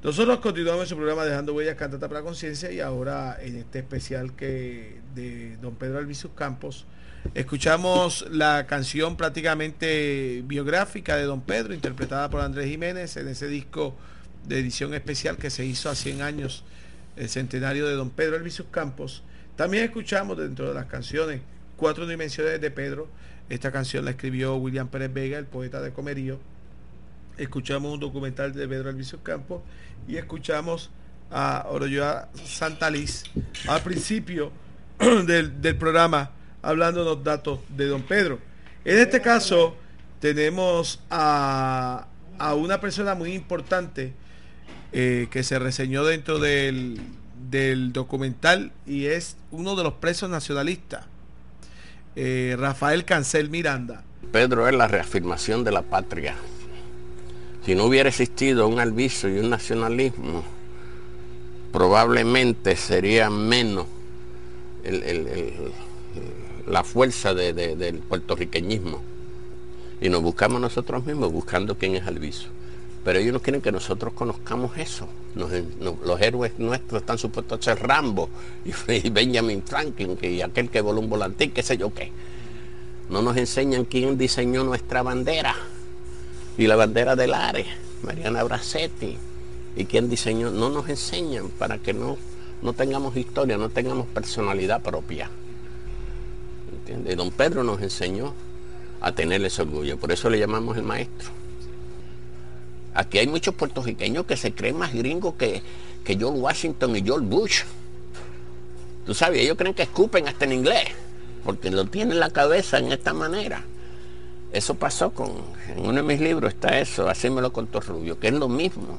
Nosotros 0.03 0.39
continuamos 0.39 0.83
en 0.83 0.89
su 0.89 0.95
programa 0.95 1.25
Dejando 1.25 1.55
Huellas 1.55 1.75
Cantata 1.75 2.07
para 2.07 2.21
Conciencia 2.21 2.71
y 2.71 2.79
ahora 2.79 3.37
en 3.41 3.57
este 3.57 3.79
especial 3.79 4.33
que 4.33 5.01
de 5.15 5.57
don 5.57 5.75
Pedro 5.75 5.97
Albizu 5.97 6.35
Campos 6.35 6.85
escuchamos 7.33 8.25
la 8.31 8.65
canción 8.65 9.17
prácticamente 9.17 10.41
biográfica 10.45 11.17
de 11.17 11.23
don 11.23 11.41
Pedro 11.41 11.73
interpretada 11.73 12.29
por 12.29 12.41
Andrés 12.41 12.67
Jiménez 12.67 13.17
en 13.17 13.27
ese 13.27 13.47
disco 13.47 13.95
de 14.47 14.59
edición 14.59 14.93
especial 14.93 15.35
que 15.37 15.49
se 15.49 15.65
hizo 15.65 15.89
a 15.89 15.95
100 15.95 16.21
años 16.21 16.63
el 17.17 17.27
centenario 17.27 17.87
de 17.87 17.95
don 17.95 18.11
Pedro 18.11 18.37
Albizu 18.37 18.69
Campos. 18.69 19.23
También 19.57 19.83
escuchamos 19.83 20.37
dentro 20.37 20.69
de 20.69 20.75
las 20.75 20.85
canciones 20.85 21.41
Cuatro 21.75 22.05
Dimensiones 22.07 22.61
de 22.61 22.71
Pedro. 22.71 23.09
Esta 23.49 23.71
canción 23.71 24.05
la 24.05 24.11
escribió 24.11 24.55
William 24.55 24.87
Pérez 24.87 25.11
Vega, 25.11 25.39
el 25.39 25.45
poeta 25.45 25.81
de 25.81 25.91
Comerío 25.91 26.39
escuchamos 27.39 27.93
un 27.93 27.99
documental 27.99 28.53
de 28.53 28.67
Pedro 28.67 28.89
Albizu 28.89 29.21
Campos 29.23 29.61
y 30.07 30.17
escuchamos 30.17 30.91
a 31.31 31.65
Oroyoa 31.69 32.29
Santaliz 32.43 33.23
al 33.67 33.81
principio 33.81 34.51
del, 34.99 35.61
del 35.61 35.77
programa 35.77 36.31
hablando 36.61 37.03
los 37.03 37.23
datos 37.23 37.59
de 37.69 37.87
don 37.87 38.03
Pedro. 38.03 38.39
En 38.83 38.97
este 38.99 39.21
caso 39.21 39.75
tenemos 40.19 41.01
a, 41.09 42.07
a 42.37 42.53
una 42.55 42.81
persona 42.81 43.15
muy 43.15 43.33
importante 43.33 44.13
eh, 44.91 45.27
que 45.31 45.43
se 45.43 45.59
reseñó 45.59 46.03
dentro 46.03 46.39
del, 46.39 46.99
del 47.49 47.93
documental 47.93 48.71
y 48.85 49.05
es 49.05 49.37
uno 49.51 49.75
de 49.75 49.83
los 49.83 49.93
presos 49.93 50.29
nacionalistas, 50.29 51.05
eh, 52.15 52.55
Rafael 52.59 53.05
Cancel 53.05 53.49
Miranda. 53.49 54.03
Pedro 54.31 54.67
es 54.67 54.75
la 54.75 54.87
reafirmación 54.87 55.63
de 55.63 55.71
la 55.71 55.83
patria. 55.83 56.35
Si 57.65 57.75
no 57.75 57.85
hubiera 57.85 58.09
existido 58.09 58.67
un 58.67 58.79
albizo 58.79 59.27
y 59.27 59.37
un 59.39 59.49
nacionalismo, 59.49 60.43
probablemente 61.71 62.75
sería 62.75 63.29
menos 63.29 63.85
la 66.67 66.83
fuerza 66.83 67.33
de- 67.33 67.53
de- 67.53 67.75
del 67.75 67.97
puertorriqueñismo. 67.99 69.01
Y 70.01 70.09
nos 70.09 70.21
buscamos 70.21 70.61
nosotros 70.61 71.05
mismos 71.05 71.31
buscando 71.31 71.75
quién 71.77 71.95
es 71.95 72.07
Alviso. 72.07 72.47
Pero 73.03 73.19
ellos 73.19 73.33
no 73.33 73.41
quieren 73.41 73.61
que 73.61 73.71
nosotros 73.71 74.13
conozcamos 74.13 74.77
eso. 74.77 75.07
Los 75.35 76.21
héroes 76.21 76.53
nuestros 76.57 77.01
están 77.01 77.17
supuestos 77.17 77.59
a 77.59 77.63
ser 77.75 77.85
Rambo 77.85 78.29
y, 78.65 78.71
y 79.07 79.09
Benjamin 79.09 79.63
Franklin 79.63 80.17
y 80.21 80.41
aquel 80.41 80.69
que 80.69 80.81
voló 80.81 80.99
un 81.01 81.09
volantín, 81.09 81.51
qué 81.51 81.63
sé 81.63 81.77
yo 81.77 81.93
qué. 81.93 82.11
No 83.09 83.21
nos 83.21 83.35
enseñan 83.37 83.85
quién 83.85 84.17
diseñó 84.17 84.63
nuestra 84.63 85.01
bandera 85.01 85.55
y 86.57 86.67
la 86.67 86.75
bandera 86.75 87.15
del 87.15 87.33
ARE, 87.33 87.65
Mariana 88.03 88.43
Bracetti, 88.43 89.17
y 89.75 89.85
quién 89.85 90.09
diseñó. 90.09 90.51
No 90.51 90.69
nos 90.69 90.89
enseñan 90.89 91.49
para 91.49 91.77
que 91.77 91.93
no, 91.93 92.17
no 92.61 92.73
tengamos 92.73 93.15
historia, 93.15 93.57
no 93.57 93.69
tengamos 93.69 94.07
personalidad 94.07 94.81
propia. 94.81 95.29
¿Entiendes? 96.71 97.17
Don 97.17 97.31
Pedro 97.31 97.63
nos 97.63 97.81
enseñó 97.81 98.33
a 99.01 99.11
tener 99.11 99.43
ese 99.45 99.61
orgullo, 99.61 99.97
por 99.97 100.11
eso 100.11 100.29
le 100.29 100.39
llamamos 100.39 100.77
el 100.77 100.83
maestro. 100.83 101.29
Aquí 102.93 103.19
hay 103.19 103.27
muchos 103.27 103.55
puertorriqueños 103.55 104.25
que 104.25 104.35
se 104.35 104.51
creen 104.51 104.77
más 104.77 104.93
gringos 104.93 105.35
que, 105.35 105.61
que 106.03 106.17
George 106.17 106.39
Washington 106.39 106.95
y 106.95 107.03
George 107.03 107.25
Bush. 107.25 107.61
Tú 109.05 109.13
sabes, 109.13 109.41
ellos 109.41 109.57
creen 109.57 109.73
que 109.73 109.83
escupen 109.83 110.27
hasta 110.27 110.45
en 110.45 110.53
inglés, 110.53 110.89
porque 111.43 111.71
lo 111.71 111.85
tienen 111.85 112.13
en 112.13 112.19
la 112.19 112.31
cabeza 112.31 112.79
en 112.79 112.91
esta 112.91 113.13
manera. 113.13 113.63
Eso 114.51 114.73
pasó 114.75 115.11
con, 115.11 115.31
en 115.75 115.85
uno 115.85 115.93
de 115.93 116.03
mis 116.03 116.19
libros 116.19 116.53
está 116.53 116.79
eso, 116.79 117.07
hacérmelo 117.07 117.53
con 117.53 117.67
Rubio, 117.71 118.19
que 118.19 118.29
es 118.29 118.33
lo 118.33 118.49
mismo, 118.49 118.97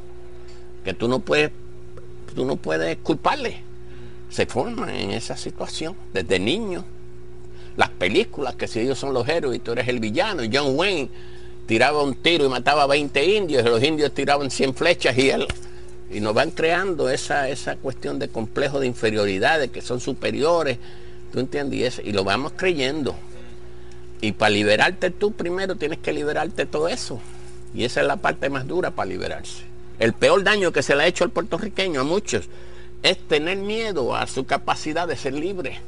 que 0.85 0.95
tú 0.95 1.09
no 1.09 1.19
puedes, 1.19 1.51
tú 2.35 2.45
no 2.45 2.57
puedes 2.57 2.97
culparle. 2.99 3.63
Se 4.31 4.47
forman 4.47 4.91
en 4.91 5.11
esa 5.11 5.37
situación 5.37 5.97
desde 6.13 6.39
niños. 6.39 6.85
Las 7.77 7.89
películas, 7.91 8.55
que 8.55 8.69
si 8.69 8.81
ellos 8.81 8.99
son 8.99 9.13
los 9.13 9.29
héroes 9.29 9.57
y 9.57 9.61
tú 9.61 9.73
eres 9.73 9.89
el 9.89 9.99
villano, 9.99 10.43
John 10.53 10.77
Wayne 10.77 11.09
tiraba 11.67 12.03
un 12.03 12.15
tiro 12.15 12.45
y 12.45 12.49
mataba 12.49 12.85
a 12.85 12.87
20 12.87 13.25
indios, 13.25 13.65
y 13.65 13.69
los 13.69 13.83
indios 13.83 14.13
tiraban 14.13 14.53
100 14.53 14.75
flechas 14.75 15.19
y 15.19 15.31
él. 15.31 15.49
Y 16.13 16.21
nos 16.21 16.33
van 16.33 16.53
creando 16.53 17.09
esa, 17.09 17.49
esa 17.49 17.77
cuestión 17.77 18.21
de 18.21 18.29
complejo 18.29 18.79
de 18.79 18.87
inferioridad, 18.87 19.59
de 19.59 19.69
que 19.69 19.81
son 19.81 20.01
superiores, 20.01 20.79
¿tú 21.33 21.41
entiendes? 21.41 22.01
Y 22.05 22.13
lo 22.13 22.23
vamos 22.23 22.53
creyendo. 22.57 23.17
Y 24.21 24.33
para 24.33 24.51
liberarte 24.51 25.11
tú 25.11 25.33
primero 25.33 25.77
tienes 25.77 25.99
que 25.99 26.13
liberarte 26.13 26.67
todo 26.67 26.89
eso. 26.89 27.21
Y 27.75 27.85
esa 27.85 28.01
es 28.01 28.07
la 28.07 28.17
parte 28.17 28.51
más 28.51 28.67
dura 28.67 28.91
para 28.91 29.09
liberarse. 29.09 29.63
El 29.99 30.13
peor 30.13 30.43
daño 30.43 30.73
que 30.73 30.83
se 30.83 30.95
le 30.97 31.05
ha 31.05 31.07
hecho 31.07 31.25
al 31.25 31.31
puertorriqueño, 31.31 32.01
a 32.01 32.05
muchos, 32.05 32.49
es 33.03 33.19
tener 33.19 33.59
miedo 33.59 34.15
a 34.15 34.27
su 34.27 34.45
capacidad 34.45 35.09
de 35.09 35.17
ser 35.17 35.35
libre. 35.35 35.79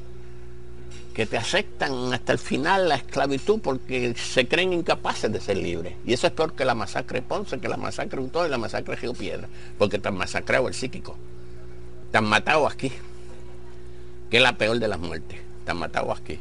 Que 1.14 1.26
te 1.26 1.37
aceptan 1.37 2.12
hasta 2.14 2.33
el 2.33 2.39
final 2.39 2.89
la 2.89 2.95
esclavitud 2.95 3.61
porque 3.61 4.14
se 4.14 4.49
creen 4.49 4.72
incapaces 4.72 5.30
de 5.30 5.41
ser 5.41 5.59
libres. 5.59 5.95
Y 6.07 6.14
eso 6.14 6.26
es 6.26 6.33
peor 6.33 6.55
que 6.55 6.64
la 6.64 6.74
masacre 6.74 7.20
Ponce, 7.20 7.59
que 7.59 7.68
la 7.68 7.76
masacre 7.76 8.22
y 8.22 8.49
la 8.49 8.59
masacre 8.59 8.97
Río 8.97 9.12
Piedra. 9.12 9.49
Porque 9.76 9.99
te 9.99 10.09
han 10.09 10.16
masacrado 10.16 10.68
el 10.68 10.74
psíquico. 10.74 11.16
Te 12.11 12.18
han 12.18 12.24
matado 12.24 12.66
aquí. 12.66 12.91
Que 14.30 14.39
es 14.39 14.43
la 14.43 14.57
peor 14.57 14.78
de 14.78 14.89
las 14.89 14.99
muertes. 14.99 15.39
Te 15.66 15.70
han 15.70 15.78
matado 15.78 16.12
aquí. 16.12 16.39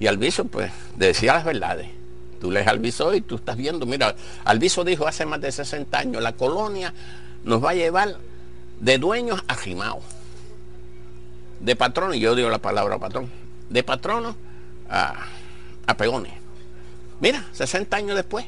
Y 0.00 0.06
Alviso, 0.06 0.46
pues, 0.46 0.72
decía 0.96 1.34
las 1.34 1.44
verdades. 1.44 1.88
Tú 2.40 2.50
lees 2.50 2.66
Alviso 2.66 3.14
y 3.14 3.20
tú 3.20 3.36
estás 3.36 3.56
viendo, 3.56 3.84
mira, 3.84 4.16
Alviso 4.44 4.82
dijo 4.82 5.06
hace 5.06 5.26
más 5.26 5.42
de 5.42 5.52
60 5.52 5.96
años, 5.98 6.22
la 6.22 6.32
colonia 6.32 6.94
nos 7.44 7.62
va 7.62 7.70
a 7.70 7.74
llevar 7.74 8.16
de 8.80 8.96
dueños 8.96 9.44
a 9.46 9.54
gimaos. 9.54 10.02
De 11.60 11.76
patronos, 11.76 12.16
y 12.16 12.20
yo 12.20 12.34
digo 12.34 12.48
la 12.48 12.58
palabra 12.58 12.98
patrón, 12.98 13.30
de 13.68 13.82
patronos 13.82 14.36
a, 14.88 15.26
a 15.86 15.96
peones. 15.98 16.32
Mira, 17.20 17.44
60 17.52 17.94
años 17.94 18.16
después. 18.16 18.46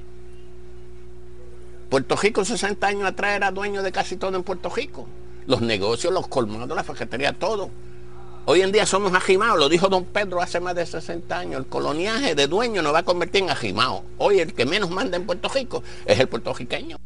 Puerto 1.90 2.16
Rico 2.16 2.42
60 2.46 2.86
años 2.86 3.05
atrás 3.05 3.36
era 3.36 3.50
dueño 3.50 3.82
de 3.82 3.92
casi 3.92 4.16
todo 4.16 4.34
en 4.34 4.42
Puerto 4.42 4.70
Rico. 4.70 5.07
Los 5.46 5.61
negocios, 5.61 6.14
los 6.14 6.28
colmados, 6.28 6.74
la 6.74 6.82
fajetería, 6.82 7.34
todo. 7.34 7.68
Hoy 8.45 8.61
en 8.61 8.72
día 8.72 8.86
somos 8.86 9.14
ajimados, 9.14 9.57
lo 9.57 9.68
dijo 9.68 9.88
don 9.88 10.05
Pedro 10.05 10.43
hace 10.43 10.59
más 10.59 10.74
de 10.74 10.84
60 10.84 11.38
años. 11.38 11.61
El 11.61 11.66
coloniaje 11.66 12.34
de 12.34 12.49
dueño 12.49 12.82
nos 12.82 12.93
va 12.93 12.99
a 12.99 13.03
convertir 13.05 13.45
en 13.45 13.51
ajimados. 13.51 14.03
Hoy 14.18 14.40
el 14.40 14.53
que 14.53 14.66
menos 14.66 14.90
manda 14.90 15.16
en 15.16 15.26
Puerto 15.26 15.49
Rico 15.49 15.84
es 16.05 16.18
el 16.18 16.26
puertorriqueño. 16.26 16.97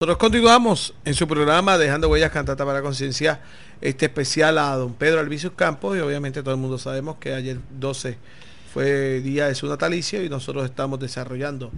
Nosotros 0.00 0.16
continuamos 0.16 0.94
en 1.04 1.12
su 1.12 1.28
programa 1.28 1.76
Dejando 1.76 2.08
Huellas 2.08 2.30
Cantata 2.30 2.64
para 2.64 2.80
Conciencia, 2.80 3.40
este 3.82 4.06
especial 4.06 4.56
a 4.56 4.74
don 4.76 4.94
Pedro 4.94 5.20
Alvicius 5.20 5.52
Campos 5.54 5.98
y 5.98 6.00
obviamente 6.00 6.42
todo 6.42 6.54
el 6.54 6.60
mundo 6.60 6.78
sabemos 6.78 7.16
que 7.16 7.34
ayer 7.34 7.58
12 7.78 8.16
fue 8.72 9.20
día 9.20 9.48
de 9.48 9.54
su 9.54 9.66
natalicio 9.68 10.24
y 10.24 10.30
nosotros 10.30 10.64
estamos 10.64 10.98
desarrollando 10.98 11.72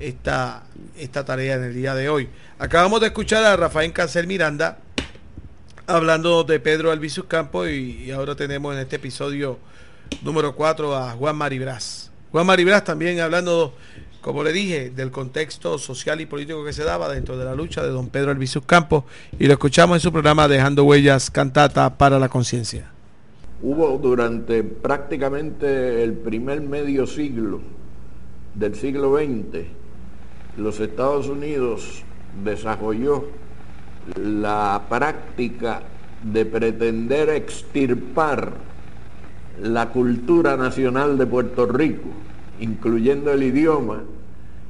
esta, 0.00 0.64
esta 0.98 1.24
tarea 1.24 1.54
en 1.54 1.64
el 1.64 1.74
día 1.74 1.94
de 1.94 2.08
hoy. 2.08 2.28
Acabamos 2.58 3.00
de 3.00 3.06
escuchar 3.06 3.44
a 3.44 3.56
Rafael 3.56 3.92
Cancel 3.92 4.26
Miranda 4.26 4.78
hablando 5.86 6.44
de 6.44 6.60
Pedro 6.60 6.90
Alvicius 6.90 7.26
Campos 7.26 7.68
y, 7.68 8.10
ahora 8.10 8.34
tenemos 8.34 8.74
en 8.74 8.80
este 8.80 8.96
episodio 8.96 9.58
número 10.22 10.54
4 10.54 10.96
a 10.96 11.12
Juan 11.12 11.36
Maribraz. 11.36 12.10
Juan 12.32 12.46
Maribraz 12.46 12.84
también 12.84 13.20
hablando, 13.20 13.74
como 14.20 14.42
le 14.42 14.52
dije, 14.52 14.90
del 14.90 15.10
contexto 15.10 15.78
social 15.78 16.20
y 16.20 16.26
político 16.26 16.64
que 16.64 16.72
se 16.72 16.84
daba 16.84 17.08
dentro 17.08 17.36
de 17.36 17.44
la 17.44 17.54
lucha 17.54 17.82
de 17.82 17.90
don 17.90 18.08
Pedro 18.08 18.30
Alvicius 18.30 18.64
Campos 18.64 19.04
y 19.38 19.46
lo 19.46 19.52
escuchamos 19.52 19.96
en 19.96 20.00
su 20.00 20.12
programa 20.12 20.48
Dejando 20.48 20.84
Huellas 20.84 21.30
Cantata 21.30 21.96
para 21.96 22.18
la 22.18 22.28
Conciencia. 22.28 22.90
Hubo 23.62 23.98
durante 23.98 24.62
prácticamente 24.62 26.02
el 26.02 26.14
primer 26.14 26.60
medio 26.60 27.06
siglo 27.06 27.60
del 28.54 28.74
siglo 28.74 29.16
XX, 29.16 29.66
los 30.56 30.80
Estados 30.80 31.28
Unidos 31.28 32.02
desarrolló 32.42 33.24
la 34.16 34.82
práctica 34.88 35.82
de 36.22 36.44
pretender 36.46 37.30
extirpar 37.30 38.52
la 39.62 39.90
cultura 39.90 40.56
nacional 40.56 41.18
de 41.18 41.26
Puerto 41.26 41.66
Rico, 41.66 42.08
incluyendo 42.60 43.32
el 43.32 43.42
idioma, 43.42 44.02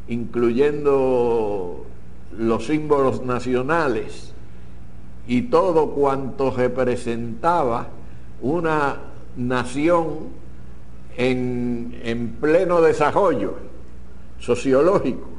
incluyendo 0.08 1.86
los 2.36 2.66
símbolos 2.66 3.24
nacionales 3.24 4.32
y 5.26 5.42
todo 5.42 5.90
cuanto 5.90 6.50
representaba 6.50 7.88
una 8.42 8.96
nación 9.36 10.44
en, 11.16 11.98
en 12.02 12.28
pleno 12.40 12.80
desarrollo 12.80 13.54
sociológico. 14.38 15.33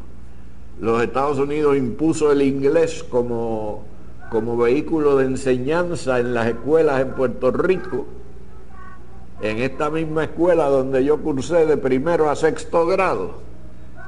Los 0.80 1.02
Estados 1.02 1.40
Unidos 1.40 1.78
impuso 1.78 2.32
el 2.32 2.42
inglés 2.42 3.04
como, 3.04 3.84
como 4.30 4.58
vehículo 4.58 5.18
de 5.18 5.26
enseñanza 5.26 6.20
en 6.20 6.34
las 6.34 6.48
escuelas 6.48 7.02
en 7.02 7.12
Puerto 7.12 7.52
Rico. 7.52 8.06
En 9.42 9.60
esta 9.60 9.90
misma 9.90 10.26
escuela 10.26 10.68
donde 10.68 11.04
yo 11.04 11.18
cursé 11.22 11.66
de 11.66 11.78
primero 11.78 12.30
a 12.30 12.36
sexto 12.36 12.86
grado, 12.86 13.32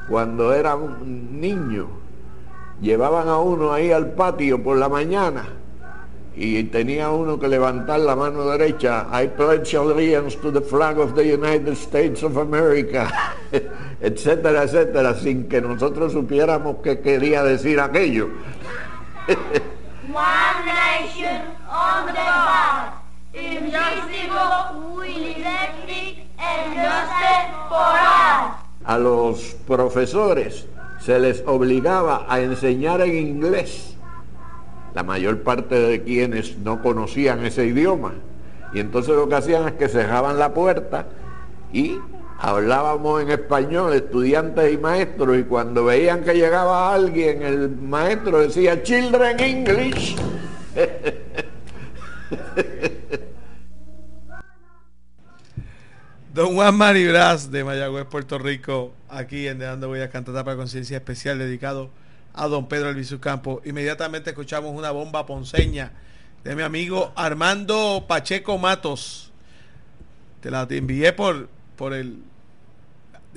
cuando 0.10 0.54
era 0.54 0.76
un 0.76 1.40
niño, 1.40 1.88
llevaban 2.82 3.28
a 3.28 3.38
uno 3.38 3.74
ahí 3.74 3.92
al 3.92 4.12
patio 4.12 4.62
por 4.62 4.78
la 4.78 4.90
mañana 4.90 5.46
y 6.40 6.64
tenía 6.66 7.10
uno 7.10 7.40
que 7.40 7.48
levantar 7.48 8.00
la 8.02 8.16
mano 8.16 8.46
derecha, 8.46 9.08
I 9.12 9.26
pledge 9.28 9.74
allegiance 9.74 10.36
to 10.36 10.52
the 10.52 10.62
flag 10.62 11.00
of 11.00 11.16
the 11.16 11.24
United 11.24 11.76
States 11.76 12.22
of 12.22 12.38
America, 12.38 13.12
etcétera, 14.00 14.66
etcétera, 14.66 15.16
sin 15.16 15.50
que 15.50 15.60
nosotros 15.60 16.14
supiéramos 16.14 16.78
qué 16.84 17.00
quería 17.00 17.42
decir 17.44 17.80
aquello. 17.80 18.30
One 20.14 20.66
nation 20.66 21.42
under 21.68 22.14
God, 22.14 22.94
indivisible, 23.34 24.96
with 24.96 25.38
liberty 25.38 26.30
and 26.38 26.76
justice 26.76 27.50
for 27.68 27.98
all. 27.98 28.60
A 28.86 29.00
los 29.00 29.56
profesores 29.66 30.68
se 31.00 31.20
les 31.20 31.44
obligaba 31.48 32.28
a 32.30 32.40
enseñar 32.42 33.02
en 33.02 33.18
inglés, 33.18 33.97
la 34.94 35.04
mayor 35.04 35.44
parte 35.44 35.76
de 35.76 36.04
quienes 36.04 36.58
no 36.58 36.82
conocían 36.82 37.46
ese 37.46 37.66
idioma. 37.66 38.14
Y 38.74 38.80
entonces 38.80 39.16
lo 39.16 39.30
que 39.30 39.36
hacían 39.36 39.68
es 39.68 39.74
que 39.74 39.90
cerraban 39.90 40.40
la 40.40 40.54
puerta 40.54 41.08
y 41.72 41.98
hablábamos 42.40 43.22
en 43.22 43.30
español, 43.32 43.94
estudiantes 43.94 44.74
y 44.74 44.78
maestros, 44.78 45.38
y 45.38 45.44
cuando 45.44 45.86
veían 45.86 46.24
que 46.24 46.34
llegaba 46.34 46.94
alguien, 46.94 47.42
el 47.42 47.70
maestro 47.70 48.40
decía, 48.40 48.84
Children 48.84 49.40
English. 49.40 50.18
Don 56.34 56.54
Juan 56.54 56.76
Maribraz 56.76 57.50
de 57.50 57.64
Mayagüez, 57.64 58.06
Puerto 58.06 58.38
Rico, 58.38 58.94
aquí 59.10 59.48
en 59.48 59.58
Dejando 59.58 59.90
Huellas 59.90 60.12
Cantata 60.12 60.44
para 60.44 60.56
Conciencia 60.56 60.98
especial 60.98 61.40
dedicado 61.40 61.90
a 62.38 62.48
don 62.48 62.68
Pedro 62.68 62.90
Alviso 62.90 63.20
Campo. 63.20 63.62
Inmediatamente 63.66 64.30
escuchamos 64.30 64.74
una 64.74 64.92
bomba 64.92 65.26
ponceña 65.26 65.92
de 66.44 66.56
mi 66.56 66.62
amigo 66.62 67.12
Armando 67.16 68.06
Pacheco 68.08 68.58
Matos. 68.58 69.32
Te 70.42 70.52
la 70.52 70.68
envié 70.70 71.14
por, 71.14 71.50
por 71.76 71.94
el... 71.94 72.20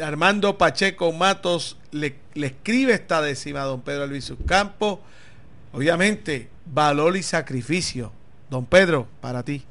Armando 0.01 0.57
Pacheco 0.57 1.13
Matos 1.13 1.77
le, 1.91 2.17
le 2.35 2.49
escribe 2.49 2.93
esta 2.93 3.21
décima 3.21 3.63
a 3.63 3.65
don 3.65 3.81
Pedro 3.81 4.05
Alviso 4.05 4.37
Campo. 4.47 5.01
Obviamente, 5.73 6.49
valor 6.67 7.17
y 7.17 7.23
sacrificio. 7.23 8.13
Don 8.51 8.67
Pedro, 8.67 9.09
para 9.21 9.43
ti. 9.43 9.65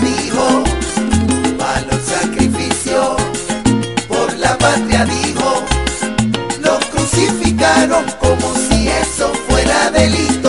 dijo, 0.00 0.64
para 1.58 1.80
los 1.82 2.00
por 4.08 4.36
la 4.38 4.56
patria 4.58 5.04
dijo, 5.04 5.64
los 6.60 6.84
crucificaron 6.86 8.04
como 8.20 8.54
si 8.54 8.88
eso 8.88 9.32
fuera 9.48 9.90
delito. 9.90 10.47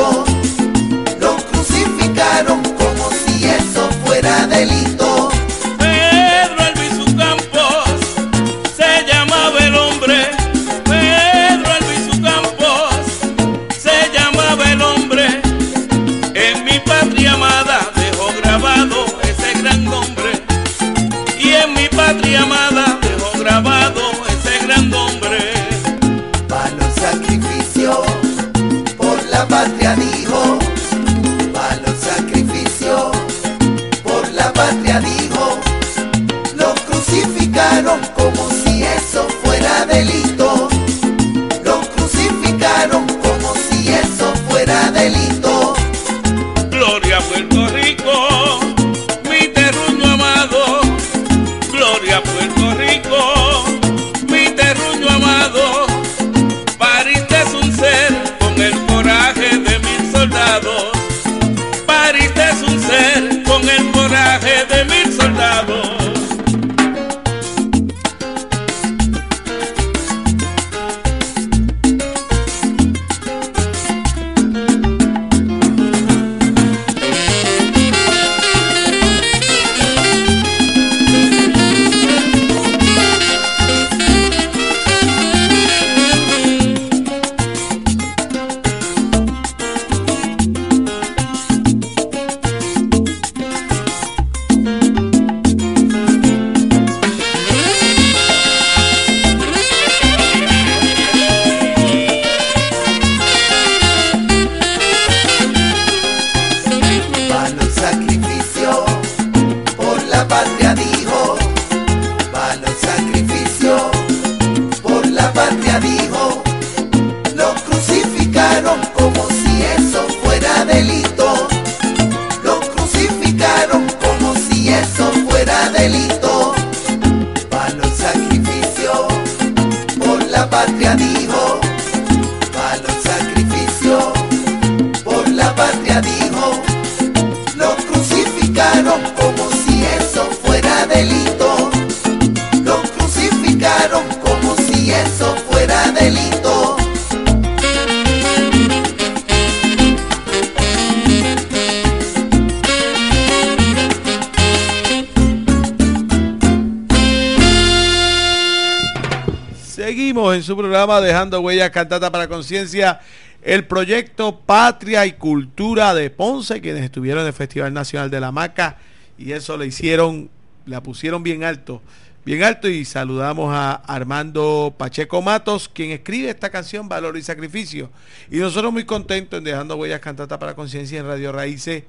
su 160.50 160.58
programa 160.58 161.00
Dejando 161.00 161.42
Huellas 161.42 161.70
Cantata 161.70 162.12
para 162.12 162.28
Conciencia, 162.28 163.02
el 163.44 163.68
proyecto 163.68 164.40
Patria 164.40 165.06
y 165.06 165.12
Cultura 165.12 165.94
de 165.94 166.10
Ponce, 166.10 166.60
quienes 166.60 166.84
estuvieron 166.84 167.22
en 167.22 167.28
el 167.28 167.34
Festival 167.34 167.72
Nacional 167.72 168.10
de 168.10 168.20
la 168.20 168.32
Maca 168.32 168.80
y 169.16 169.34
eso 169.34 169.58
le 169.58 169.68
hicieron, 169.68 170.28
la 170.66 170.82
pusieron 170.82 171.22
bien 171.22 171.44
alto, 171.44 171.84
bien 172.26 172.42
alto 172.42 172.68
y 172.68 172.84
saludamos 172.84 173.54
a 173.54 173.74
Armando 173.74 174.74
Pacheco 174.76 175.22
Matos, 175.22 175.70
quien 175.70 175.92
escribe 175.92 176.32
esta 176.32 176.50
canción 176.50 176.90
Valor 176.90 177.16
y 177.16 177.22
Sacrificio. 177.22 177.92
Y 178.32 178.38
nosotros 178.38 178.74
muy 178.74 178.86
contentos 178.86 179.38
en 179.38 179.44
Dejando 179.44 179.76
Huellas 179.76 180.00
Cantata 180.00 180.40
para 180.40 180.56
Conciencia 180.56 181.00
en 181.00 181.06
Radio 181.06 181.32
Raíces 181.32 181.84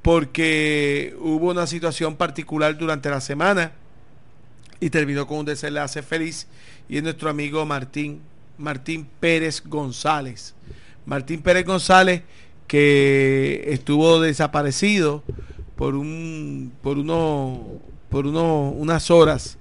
porque 0.00 1.14
hubo 1.20 1.50
una 1.50 1.66
situación 1.66 2.16
particular 2.16 2.78
durante 2.78 3.10
la 3.10 3.20
semana 3.20 3.72
y 4.80 4.88
terminó 4.88 5.26
con 5.26 5.40
un 5.40 5.44
desenlace 5.44 6.00
feliz 6.00 6.46
y 6.90 6.96
es 6.96 7.04
nuestro 7.04 7.30
amigo 7.30 7.64
Martín 7.64 8.20
Martín 8.58 9.06
Pérez 9.20 9.62
González. 9.64 10.54
Martín 11.06 11.40
Pérez 11.40 11.64
González 11.64 12.22
que 12.66 13.64
estuvo 13.68 14.20
desaparecido 14.20 15.22
por 15.76 15.94
un 15.94 16.72
por 16.82 16.98
uno 16.98 17.64
por 18.10 18.26
uno, 18.26 18.70
unas 18.70 19.08
horas 19.12 19.56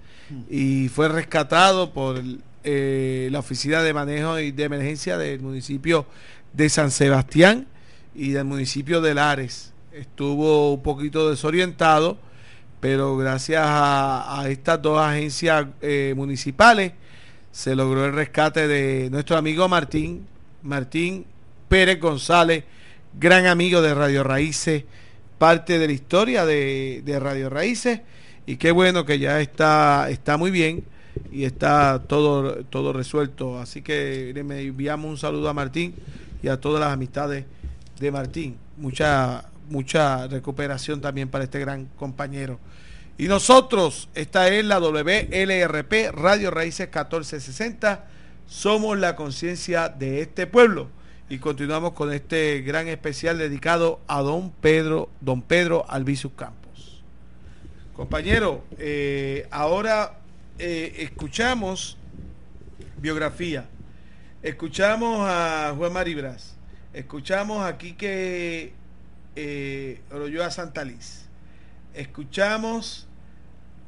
y 0.50 0.90
fue 0.90 1.08
rescatado 1.08 1.94
por 1.94 2.20
eh, 2.64 3.30
la 3.32 3.40
oficina 3.40 3.84
de 3.84 3.94
manejo 3.94 4.40
y 4.40 4.52
de 4.52 4.64
emergencia 4.64 5.20
del 5.20 5.40
municipio 5.40 6.08
de 6.54 6.68
San 6.68 6.90
Sebastián 6.90 7.68
y 8.16 8.30
del 8.32 8.46
municipio 8.46 9.02
de 9.02 9.14
Lares. 9.14 9.72
Estuvo 9.92 10.74
un 10.74 10.82
poquito 10.82 11.30
desorientado, 11.30 12.18
pero 12.80 13.18
gracias 13.18 13.64
a, 13.64 14.46
estas 14.50 14.82
dos 14.82 15.00
agencias 15.00 15.68
eh, 15.82 16.14
municipales 16.18 16.94
se 17.52 17.76
logró 17.76 18.06
el 18.06 18.14
rescate 18.14 18.68
de 18.68 19.10
nuestro 19.10 19.38
amigo 19.38 19.68
Martín, 19.68 20.28
Martín 20.64 21.26
Pérez 21.68 22.00
González, 22.00 22.64
gran 23.20 23.46
amigo 23.46 23.82
de 23.82 23.94
Radio 23.94 24.24
Raíces, 24.24 24.84
parte 25.38 25.80
de 25.80 25.88
la 25.88 25.94
historia 25.94 26.46
de, 26.46 27.02
de 27.06 27.20
Radio 27.20 27.50
Raíces, 27.50 28.02
y 28.46 28.58
qué 28.58 28.72
bueno 28.72 29.06
que 29.06 29.20
ya 29.20 29.42
está, 29.42 30.10
está 30.10 30.38
muy 30.38 30.52
bien 30.52 30.84
y 31.32 31.44
está 31.44 32.02
todo, 32.08 32.64
todo 32.66 32.94
resuelto. 32.94 33.60
Así 33.60 33.82
que 33.82 34.32
le 34.34 34.42
enviamos 34.42 35.10
un 35.10 35.18
saludo 35.18 35.50
a 35.50 35.54
Martín 35.54 35.94
y 36.42 36.48
a 36.48 36.60
todas 36.60 36.80
las 36.80 36.92
amistades 36.92 37.46
de 38.00 38.12
Martín. 38.12 38.58
Mucha, 38.78 39.46
mucha 39.70 40.28
recuperación 40.28 41.02
también 41.02 41.30
para 41.30 41.44
este 41.44 41.60
gran 41.60 41.86
compañero. 41.98 42.60
Y 43.20 43.28
nosotros, 43.28 44.08
esta 44.16 44.48
es 44.48 44.64
la 44.64 44.80
WLRP 44.80 46.14
Radio 46.14 46.52
Raíces 46.52 46.88
1460, 46.88 48.06
somos 48.48 48.98
la 48.98 49.18
conciencia 49.18 49.90
de 49.90 50.22
este 50.22 50.48
pueblo. 50.48 50.88
Y 51.28 51.40
continuamos 51.40 51.92
con 51.92 52.14
este 52.14 52.62
gran 52.62 52.88
especial 52.88 53.38
dedicado 53.38 54.00
a 54.08 54.22
don 54.22 54.52
Pedro, 54.52 55.10
don 55.20 55.42
Pedro 55.42 55.86
Albizu 55.90 56.34
Campos. 56.34 57.04
Compañero, 57.94 58.64
eh, 58.78 59.50
ahora 59.52 60.20
eh, 60.58 60.96
escuchamos 61.00 61.98
biografía, 63.02 63.66
escuchamos 64.42 65.28
a 65.30 65.74
Juan 65.78 65.92
Maribras, 65.92 66.56
escuchamos 66.94 67.66
a 67.66 67.78
Quique 67.78 68.72
eh, 69.36 70.00
Santaliz, 70.52 71.26
escuchamos 71.94 73.09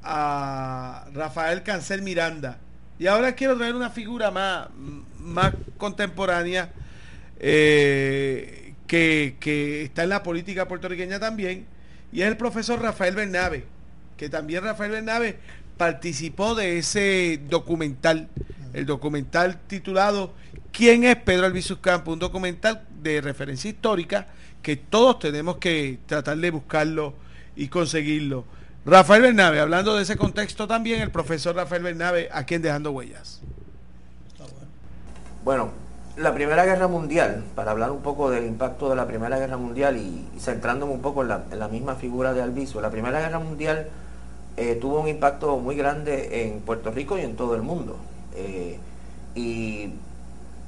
a 0.03 1.07
Rafael 1.13 1.63
Cancel 1.63 2.01
Miranda. 2.01 2.57
Y 2.99 3.07
ahora 3.07 3.33
quiero 3.33 3.57
traer 3.57 3.75
una 3.75 3.89
figura 3.89 4.31
más, 4.31 4.67
más 5.19 5.53
contemporánea 5.77 6.71
eh, 7.39 8.73
que, 8.87 9.37
que, 9.39 9.83
está 9.83 10.03
en 10.03 10.09
la 10.09 10.23
política 10.23 10.67
puertorriqueña 10.67 11.19
también, 11.19 11.65
y 12.11 12.21
es 12.21 12.27
el 12.27 12.37
profesor 12.37 12.81
Rafael 12.81 13.15
Bernabe, 13.15 13.65
que 14.17 14.29
también 14.29 14.63
Rafael 14.63 14.91
Bernabe 14.91 15.39
participó 15.77 16.53
de 16.53 16.77
ese 16.77 17.39
documental, 17.49 18.27
el 18.73 18.85
documental 18.85 19.59
titulado 19.67 20.33
¿Quién 20.71 21.03
es 21.03 21.15
Pedro 21.17 21.47
Albizu 21.47 21.81
Campo? 21.81 22.13
Un 22.13 22.19
documental 22.19 22.83
de 23.01 23.19
referencia 23.19 23.69
histórica 23.69 24.27
que 24.61 24.75
todos 24.77 25.19
tenemos 25.19 25.57
que 25.57 25.99
tratar 26.05 26.37
de 26.37 26.51
buscarlo 26.51 27.13
y 27.55 27.67
conseguirlo. 27.67 28.45
Rafael 28.83 29.21
Bernabe, 29.21 29.59
hablando 29.59 29.95
de 29.95 30.01
ese 30.01 30.17
contexto 30.17 30.67
también, 30.67 31.01
el 31.01 31.11
profesor 31.11 31.55
Rafael 31.55 31.83
Bernabe, 31.83 32.29
aquí 32.31 32.55
en 32.55 32.63
Dejando 32.63 32.91
Huellas. 32.91 33.39
Bueno, 35.43 35.69
la 36.17 36.33
Primera 36.33 36.65
Guerra 36.65 36.87
Mundial, 36.87 37.43
para 37.53 37.71
hablar 37.71 37.91
un 37.91 38.01
poco 38.01 38.31
del 38.31 38.45
impacto 38.45 38.89
de 38.89 38.95
la 38.95 39.05
Primera 39.05 39.37
Guerra 39.37 39.57
Mundial 39.57 39.97
y, 39.97 40.27
centrándome 40.39 40.93
un 40.93 41.01
poco 41.01 41.21
en 41.21 41.27
la, 41.27 41.67
misma 41.67 41.93
figura 41.95 42.33
de 42.33 42.41
Albizu, 42.41 42.81
la 42.81 42.89
Primera 42.89 43.19
Guerra 43.19 43.37
Mundial 43.37 43.87
eh, 44.57 44.75
tuvo 44.81 45.01
un 45.01 45.07
impacto 45.07 45.57
muy 45.57 45.75
grande 45.75 46.43
en 46.43 46.61
Puerto 46.61 46.89
Rico 46.89 47.19
y 47.19 47.21
en 47.21 47.35
todo 47.35 47.53
el 47.53 47.61
mundo. 47.61 47.97
Eh, 48.35 48.79
y 49.35 49.93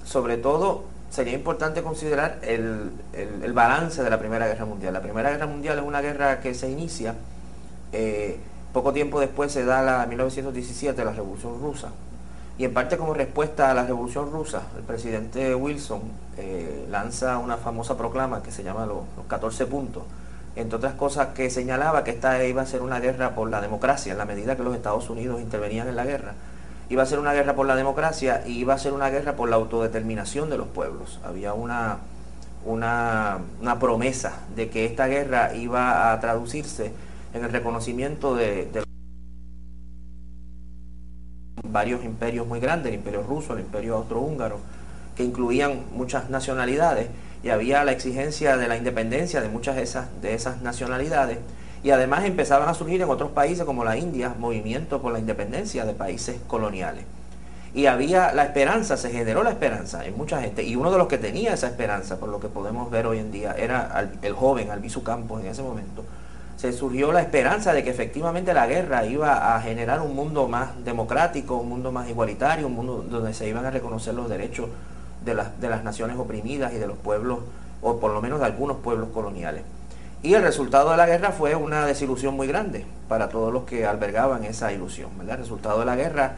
sobre 0.05 0.37
todo 0.37 0.83
sería 1.09 1.33
importante 1.33 1.81
considerar 1.81 2.39
el, 2.43 2.91
el 3.13 3.53
balance 3.53 4.03
de 4.03 4.09
la 4.09 4.19
Primera 4.19 4.47
Guerra 4.47 4.65
Mundial. 4.65 4.93
La 4.93 5.01
Primera 5.01 5.31
Guerra 5.31 5.47
Mundial 5.47 5.79
es 5.79 5.83
una 5.83 6.01
guerra 6.01 6.41
que 6.41 6.53
se 6.53 6.69
inicia 6.69 7.15
eh, 7.93 8.37
poco 8.73 8.91
tiempo 8.91 9.19
después 9.19 9.51
se 9.51 9.63
da 9.63 9.83
la 9.83 10.05
1917, 10.07 11.05
la 11.05 11.13
Revolución 11.13 11.61
Rusa. 11.61 11.89
Y 12.57 12.65
en 12.65 12.73
parte 12.73 12.97
como 12.97 13.13
respuesta 13.13 13.71
a 13.71 13.73
la 13.73 13.85
Revolución 13.85 14.31
Rusa, 14.31 14.63
el 14.75 14.83
presidente 14.83 15.55
Wilson 15.55 16.01
eh, 16.37 16.87
lanza 16.89 17.37
una 17.37 17.57
famosa 17.57 17.97
proclama 17.97 18.43
que 18.43 18.51
se 18.51 18.63
llama 18.63 18.85
los, 18.85 19.01
14 19.27 19.65
puntos, 19.67 20.03
entre 20.55 20.77
otras 20.77 20.93
cosas 20.93 21.29
que 21.29 21.49
señalaba 21.49 22.03
que 22.03 22.11
esta 22.11 22.43
iba 22.45 22.61
a 22.61 22.65
ser 22.65 22.81
una 22.81 22.99
guerra 22.99 23.33
por 23.33 23.49
la 23.49 23.61
democracia, 23.61 24.11
en 24.11 24.17
la 24.17 24.25
medida 24.25 24.55
que 24.55 24.63
los 24.63 24.75
Estados 24.75 25.09
Unidos 25.09 25.41
intervenían 25.41 25.87
en 25.87 25.95
la 25.95 26.05
guerra. 26.05 26.33
Iba 26.89 27.03
a 27.03 27.05
ser 27.05 27.17
una 27.17 27.33
guerra 27.33 27.55
por 27.55 27.65
la 27.65 27.75
democracia 27.75 28.43
y 28.45 28.59
iba 28.59 28.73
a 28.73 28.77
ser 28.77 28.93
una 28.93 29.09
guerra 29.09 29.35
por 29.35 29.49
la 29.49 29.55
autodeterminación 29.55 30.49
de 30.49 30.57
los 30.57 30.67
pueblos. 30.67 31.19
Había 31.23 31.53
una, 31.53 31.97
una, 32.65 33.39
una 33.61 33.79
promesa 33.79 34.33
de 34.55 34.69
que 34.69 34.85
esta 34.85 35.07
guerra 35.07 35.55
iba 35.55 36.11
a 36.11 36.19
traducirse 36.19 36.91
en 37.33 37.43
el 37.43 37.51
reconocimiento 37.51 38.35
de, 38.35 38.67
varios 41.63 42.03
imperios 42.03 42.45
muy 42.45 42.59
grandes, 42.59 42.93
el 42.93 42.99
imperio 42.99 43.23
ruso, 43.23 43.53
el 43.53 43.61
imperio 43.61 43.95
austrohúngaro, 43.95 44.59
que 45.15 45.23
incluían 45.23 45.83
muchas 45.93 46.29
nacionalidades 46.29 47.07
y 47.43 47.49
había 47.49 47.83
la 47.83 47.91
exigencia 47.91 48.57
de 48.57 48.67
la 48.67 48.77
independencia 48.77 49.41
de 49.41 49.49
muchas 49.49 49.75
de 49.75 49.83
esas, 49.83 50.21
de 50.21 50.35
esas 50.35 50.61
nacionalidades 50.61 51.39
y 51.83 51.89
además 51.89 52.23
empezaban 52.25 52.69
a 52.69 52.73
surgir 52.73 53.01
en 53.01 53.09
otros 53.09 53.31
países 53.31 53.65
como 53.65 53.83
la 53.83 53.97
India 53.97 54.35
movimientos 54.37 55.01
por 55.01 55.11
la 55.11 55.19
independencia 55.19 55.83
de 55.83 55.93
países 55.93 56.37
coloniales. 56.47 57.05
Y 57.73 57.87
había 57.87 58.33
la 58.33 58.43
esperanza, 58.43 58.95
se 58.95 59.09
generó 59.09 59.43
la 59.43 59.49
esperanza 59.49 60.05
en 60.05 60.15
mucha 60.15 60.39
gente 60.41 60.63
y 60.63 60.75
uno 60.75 60.91
de 60.91 60.99
los 60.99 61.07
que 61.07 61.17
tenía 61.17 61.53
esa 61.53 61.67
esperanza, 61.67 62.19
por 62.19 62.29
lo 62.29 62.39
que 62.39 62.47
podemos 62.47 62.91
ver 62.91 63.07
hoy 63.07 63.17
en 63.17 63.31
día, 63.31 63.55
era 63.57 64.11
el 64.21 64.33
joven 64.33 64.69
Albizu 64.69 65.01
Campos 65.01 65.41
en 65.41 65.47
ese 65.47 65.63
momento, 65.63 66.03
se 66.63 66.71
surgió 66.71 67.11
la 67.11 67.19
esperanza 67.19 67.73
de 67.73 67.83
que 67.83 67.89
efectivamente 67.89 68.53
la 68.53 68.65
guerra 68.67 69.05
iba 69.05 69.53
a 69.53 69.59
generar 69.59 69.99
un 69.99 70.15
mundo 70.15 70.47
más 70.47 70.81
democrático, 70.85 71.57
un 71.57 71.67
mundo 71.67 71.91
más 71.91 72.07
igualitario, 72.07 72.67
un 72.67 72.73
mundo 72.73 73.05
donde 73.09 73.33
se 73.33 73.49
iban 73.49 73.65
a 73.65 73.69
reconocer 73.69 74.13
los 74.13 74.29
derechos 74.29 74.69
de 75.25 75.33
las, 75.33 75.59
de 75.59 75.67
las 75.67 75.83
naciones 75.83 76.15
oprimidas 76.15 76.71
y 76.71 76.77
de 76.77 76.87
los 76.87 76.95
pueblos, 76.97 77.39
o 77.81 77.99
por 77.99 78.13
lo 78.13 78.21
menos 78.21 78.39
de 78.39 78.45
algunos 78.45 78.77
pueblos 78.77 79.09
coloniales. 79.13 79.63
Y 80.21 80.35
el 80.35 80.41
resultado 80.41 80.91
de 80.91 80.95
la 80.95 81.05
guerra 81.05 81.33
fue 81.33 81.53
una 81.53 81.85
desilusión 81.85 82.33
muy 82.33 82.47
grande 82.47 82.85
para 83.09 83.27
todos 83.27 83.51
los 83.51 83.65
que 83.65 83.85
albergaban 83.85 84.45
esa 84.45 84.71
ilusión. 84.71 85.09
El 85.19 85.37
resultado 85.37 85.81
de 85.81 85.85
la 85.85 85.97
guerra 85.97 86.35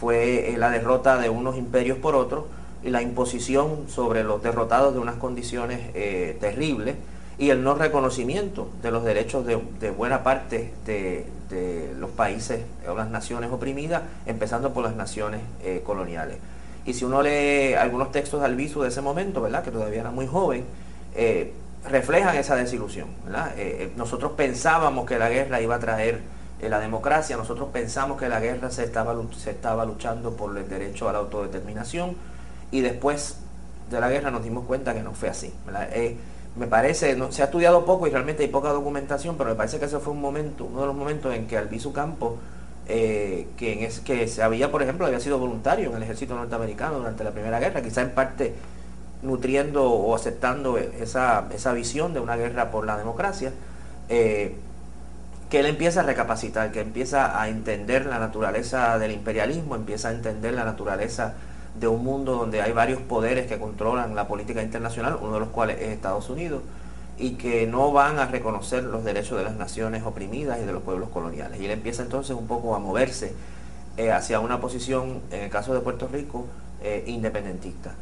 fue 0.00 0.54
eh, 0.54 0.58
la 0.58 0.70
derrota 0.70 1.18
de 1.18 1.28
unos 1.28 1.56
imperios 1.56 1.98
por 1.98 2.16
otros 2.16 2.46
y 2.82 2.90
la 2.90 3.00
imposición 3.00 3.84
sobre 3.86 4.24
los 4.24 4.42
derrotados 4.42 4.92
de 4.94 4.98
unas 4.98 5.14
condiciones 5.18 5.82
eh, 5.94 6.36
terribles 6.40 6.96
y 7.38 7.50
el 7.50 7.62
no 7.62 7.74
reconocimiento 7.74 8.68
de 8.82 8.90
los 8.90 9.04
derechos 9.04 9.46
de, 9.46 9.90
buena 9.90 10.24
parte 10.24 10.72
de, 10.84 11.24
los 11.98 12.10
países 12.10 12.60
o 12.86 12.94
las 12.94 13.08
naciones 13.08 13.50
oprimidas, 13.50 14.02
empezando 14.26 14.72
por 14.74 14.84
las 14.84 14.94
naciones 14.94 15.40
eh, 15.62 15.82
coloniales. 15.84 16.36
Y 16.84 16.94
si 16.94 17.04
uno 17.04 17.22
lee 17.22 17.74
algunos 17.74 18.12
textos 18.12 18.40
de 18.40 18.46
Albizu 18.46 18.82
de 18.82 18.88
ese 18.88 19.00
momento, 19.00 19.40
¿verdad? 19.40 19.62
que 19.62 19.70
todavía 19.70 20.00
era 20.00 20.10
muy 20.10 20.26
joven, 20.26 20.64
eh, 21.14 21.52
reflejan 21.88 22.36
esa 22.36 22.54
desilusión. 22.56 23.08
Eh, 23.56 23.92
nosotros 23.96 24.32
pensábamos 24.32 25.06
que 25.06 25.18
la 25.18 25.30
guerra 25.30 25.60
iba 25.60 25.76
a 25.76 25.78
traer 25.78 26.20
la 26.60 26.80
democracia, 26.80 27.36
nosotros 27.36 27.68
pensamos 27.72 28.18
que 28.18 28.28
la 28.28 28.40
guerra 28.40 28.70
se 28.70 28.84
estaba, 28.84 29.16
se 29.36 29.52
estaba 29.52 29.84
luchando 29.84 30.32
por 30.32 30.56
el 30.58 30.68
derecho 30.68 31.08
a 31.08 31.12
la 31.12 31.18
autodeterminación 31.20 32.16
y 32.72 32.80
después 32.80 33.38
de 33.90 34.00
la 34.00 34.10
guerra 34.10 34.32
nos 34.32 34.42
dimos 34.42 34.66
cuenta 34.66 34.92
que 34.92 35.02
no 35.02 35.14
fue 35.14 35.28
así 35.28 35.54
me 36.58 36.66
parece, 36.66 37.16
no, 37.16 37.30
se 37.32 37.42
ha 37.42 37.46
estudiado 37.46 37.84
poco 37.84 38.06
y 38.06 38.10
realmente 38.10 38.42
hay 38.42 38.48
poca 38.48 38.70
documentación, 38.70 39.36
pero 39.36 39.50
me 39.50 39.56
parece 39.56 39.78
que 39.78 39.84
ese 39.86 39.98
fue 39.98 40.12
un 40.12 40.20
momento, 40.20 40.64
uno 40.64 40.80
de 40.80 40.86
los 40.88 40.96
momentos 40.96 41.34
en 41.34 41.46
que 41.46 41.56
Albizu 41.56 41.92
Campo, 41.92 42.38
eh, 42.88 43.48
que, 43.56 43.88
que 44.04 44.28
se 44.28 44.42
había, 44.42 44.70
por 44.70 44.82
ejemplo, 44.82 45.06
había 45.06 45.20
sido 45.20 45.38
voluntario 45.38 45.90
en 45.90 45.96
el 45.96 46.02
ejército 46.02 46.34
norteamericano 46.34 46.98
durante 46.98 47.22
la 47.22 47.30
Primera 47.30 47.60
Guerra, 47.60 47.82
quizá 47.82 48.02
en 48.02 48.10
parte 48.10 48.54
nutriendo 49.22 49.90
o 49.90 50.14
aceptando 50.14 50.78
esa, 50.78 51.46
esa 51.52 51.72
visión 51.72 52.14
de 52.14 52.20
una 52.20 52.36
guerra 52.36 52.70
por 52.70 52.86
la 52.86 52.96
democracia, 52.96 53.52
eh, 54.08 54.56
que 55.50 55.60
él 55.60 55.66
empieza 55.66 56.00
a 56.00 56.02
recapacitar, 56.02 56.72
que 56.72 56.80
empieza 56.80 57.40
a 57.40 57.48
entender 57.48 58.06
la 58.06 58.18
naturaleza 58.18 58.98
del 58.98 59.12
imperialismo, 59.12 59.76
empieza 59.76 60.08
a 60.08 60.12
entender 60.12 60.54
la 60.54 60.64
naturaleza 60.64 61.34
de 61.74 61.88
un 61.88 62.04
mundo 62.04 62.36
donde 62.36 62.62
hay 62.62 62.72
varios 62.72 63.00
poderes 63.00 63.46
que 63.46 63.58
controlan 63.58 64.14
la 64.14 64.28
política 64.28 64.62
internacional, 64.62 65.18
uno 65.20 65.34
de 65.34 65.40
los 65.40 65.48
cuales 65.48 65.80
es 65.80 65.88
Estados 65.88 66.28
Unidos, 66.30 66.62
y 67.18 67.32
que 67.32 67.66
no 67.66 67.92
van 67.92 68.18
a 68.18 68.26
reconocer 68.26 68.84
los 68.84 69.04
derechos 69.04 69.38
de 69.38 69.44
las 69.44 69.56
naciones 69.56 70.04
oprimidas 70.04 70.58
y 70.62 70.64
de 70.64 70.72
los 70.72 70.82
pueblos 70.82 71.08
coloniales. 71.08 71.60
Y 71.60 71.64
él 71.64 71.72
empieza 71.72 72.02
entonces 72.02 72.36
un 72.36 72.46
poco 72.46 72.74
a 72.74 72.78
moverse 72.78 73.34
eh, 73.96 74.12
hacia 74.12 74.40
una 74.40 74.60
posición, 74.60 75.20
en 75.30 75.42
el 75.42 75.50
caso 75.50 75.74
de 75.74 75.80
Puerto 75.80 76.08
Rico, 76.08 76.46
eh, 76.82 77.04
independentista. 77.06 77.96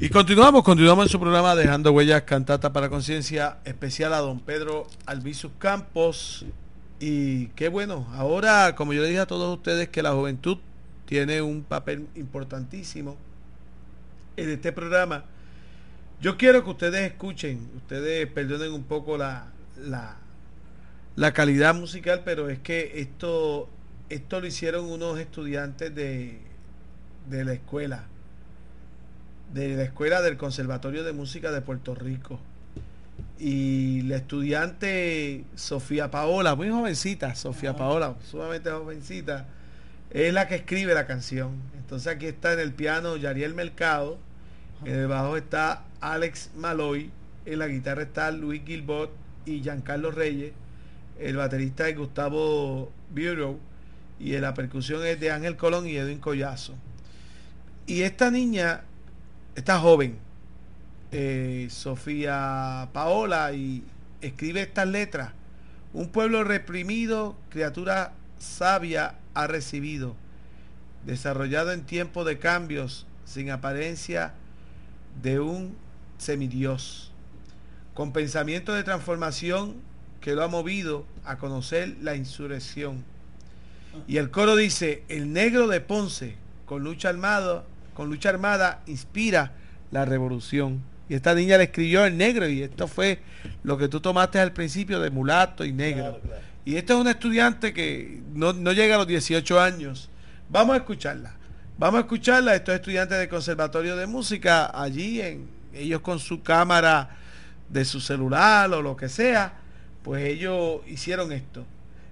Y 0.00 0.08
continuamos, 0.08 0.62
continuamos 0.64 1.04
en 1.04 1.08
su 1.10 1.20
programa 1.20 1.54
Dejando 1.54 1.92
Huellas 1.92 2.22
Cantata 2.22 2.72
para 2.72 2.88
Conciencia, 2.88 3.58
especial 3.66 4.14
a 4.14 4.18
don 4.18 4.40
Pedro 4.40 4.86
Albizu 5.04 5.50
Campos. 5.58 6.46
Y 6.98 7.48
qué 7.48 7.68
bueno, 7.68 8.06
ahora, 8.14 8.74
como 8.74 8.94
yo 8.94 9.02
le 9.02 9.08
dije 9.08 9.20
a 9.20 9.26
todos 9.26 9.54
ustedes, 9.54 9.90
que 9.90 10.02
la 10.02 10.12
juventud 10.12 10.56
tiene 11.10 11.42
un 11.42 11.64
papel 11.64 12.06
importantísimo 12.14 13.16
en 14.36 14.48
este 14.48 14.70
programa. 14.70 15.24
Yo 16.20 16.36
quiero 16.36 16.62
que 16.62 16.70
ustedes 16.70 17.10
escuchen, 17.10 17.68
ustedes 17.78 18.28
perdonen 18.28 18.72
un 18.72 18.84
poco 18.84 19.18
la, 19.18 19.46
la, 19.76 20.18
la 21.16 21.32
calidad 21.32 21.74
musical, 21.74 22.22
pero 22.24 22.48
es 22.48 22.60
que 22.60 23.00
esto, 23.00 23.68
esto 24.08 24.40
lo 24.40 24.46
hicieron 24.46 24.84
unos 24.84 25.18
estudiantes 25.18 25.92
de, 25.92 26.38
de 27.28 27.44
la 27.44 27.54
escuela 27.54 28.04
de 29.52 29.74
la 29.74 29.82
Escuela 29.82 30.22
del 30.22 30.36
Conservatorio 30.36 31.02
de 31.02 31.12
Música 31.12 31.50
de 31.50 31.60
Puerto 31.60 31.96
Rico. 31.96 32.38
Y 33.36 34.02
la 34.02 34.14
estudiante 34.14 35.44
Sofía 35.56 36.08
Paola, 36.12 36.54
muy 36.54 36.70
jovencita, 36.70 37.34
Sofía 37.34 37.74
Paola, 37.74 38.14
sumamente 38.30 38.70
jovencita, 38.70 39.48
es 40.10 40.32
la 40.32 40.48
que 40.48 40.56
escribe 40.56 40.94
la 40.94 41.06
canción. 41.06 41.60
Entonces 41.76 42.12
aquí 42.12 42.26
está 42.26 42.52
en 42.52 42.60
el 42.60 42.72
piano 42.72 43.16
Yariel 43.16 43.54
Mercado, 43.54 44.18
en 44.84 44.94
el 44.94 45.06
bajo 45.06 45.36
está 45.36 45.84
Alex 46.00 46.50
Maloy, 46.56 47.10
en 47.46 47.58
la 47.58 47.68
guitarra 47.68 48.02
está 48.02 48.30
Luis 48.30 48.62
Gilbert 48.64 49.10
y 49.46 49.62
Giancarlo 49.62 50.10
Reyes, 50.10 50.52
el 51.18 51.36
baterista 51.36 51.88
es 51.88 51.96
Gustavo 51.96 52.92
Bureau 53.10 53.58
y 54.18 54.34
en 54.34 54.42
la 54.42 54.54
percusión 54.54 55.04
es 55.04 55.18
de 55.18 55.30
Ángel 55.30 55.56
Colón 55.56 55.86
y 55.86 55.96
Edwin 55.96 56.18
Collazo. 56.18 56.74
Y 57.86 58.02
esta 58.02 58.30
niña 58.30 58.82
esta 59.54 59.78
joven, 59.78 60.16
eh, 61.12 61.66
Sofía 61.70 62.88
Paola, 62.92 63.52
y 63.52 63.84
escribe 64.20 64.62
estas 64.62 64.86
letras. 64.88 65.32
Un 65.92 66.08
pueblo 66.08 66.44
reprimido, 66.44 67.36
criatura 67.50 68.12
sabia 68.38 69.14
ha 69.34 69.46
recibido, 69.46 70.16
desarrollado 71.04 71.72
en 71.72 71.84
tiempo 71.84 72.24
de 72.24 72.38
cambios, 72.38 73.06
sin 73.24 73.50
apariencia 73.50 74.34
de 75.22 75.40
un 75.40 75.76
semidios, 76.18 77.12
con 77.94 78.12
pensamiento 78.12 78.74
de 78.74 78.84
transformación 78.84 79.76
que 80.20 80.34
lo 80.34 80.44
ha 80.44 80.48
movido 80.48 81.06
a 81.24 81.38
conocer 81.38 81.96
la 82.00 82.14
insurrección. 82.14 83.04
Y 84.06 84.18
el 84.18 84.30
coro 84.30 84.56
dice, 84.56 85.02
el 85.08 85.32
negro 85.32 85.66
de 85.66 85.80
Ponce, 85.80 86.36
con 86.66 86.84
lucha 86.84 87.08
armada, 87.08 87.64
con 87.94 88.08
lucha 88.08 88.28
armada 88.28 88.82
inspira 88.86 89.52
la 89.90 90.04
revolución. 90.04 90.82
Y 91.08 91.14
esta 91.14 91.34
niña 91.34 91.58
le 91.58 91.64
escribió 91.64 92.06
en 92.06 92.16
negro 92.16 92.48
y 92.48 92.62
esto 92.62 92.86
fue 92.86 93.20
lo 93.64 93.76
que 93.78 93.88
tú 93.88 94.00
tomaste 94.00 94.38
al 94.38 94.52
principio 94.52 95.00
de 95.00 95.10
mulato 95.10 95.64
y 95.64 95.72
negro. 95.72 96.20
Y 96.64 96.76
esta 96.76 96.94
es 96.94 97.00
una 97.00 97.12
estudiante 97.12 97.72
que 97.72 98.22
no, 98.34 98.52
llega 98.72 98.96
a 98.96 98.98
los 98.98 99.06
18 99.06 99.60
años. 99.60 100.10
Vamos 100.48 100.74
a 100.74 100.78
escucharla. 100.78 101.34
Vamos 101.78 101.98
a 101.98 102.00
escucharla. 102.00 102.54
Estos 102.54 102.74
estudiantes 102.74 103.18
del 103.18 103.28
Conservatorio 103.28 103.96
de 103.96 104.06
Música 104.06 104.70
allí, 104.74 105.20
en, 105.20 105.48
ellos 105.72 106.00
con 106.00 106.18
su 106.18 106.42
cámara 106.42 107.16
de 107.68 107.84
su 107.84 108.00
celular 108.00 108.70
o 108.72 108.82
lo 108.82 108.96
que 108.96 109.08
sea, 109.08 109.54
pues 110.02 110.24
ellos 110.24 110.80
hicieron 110.86 111.32
esto. 111.32 111.64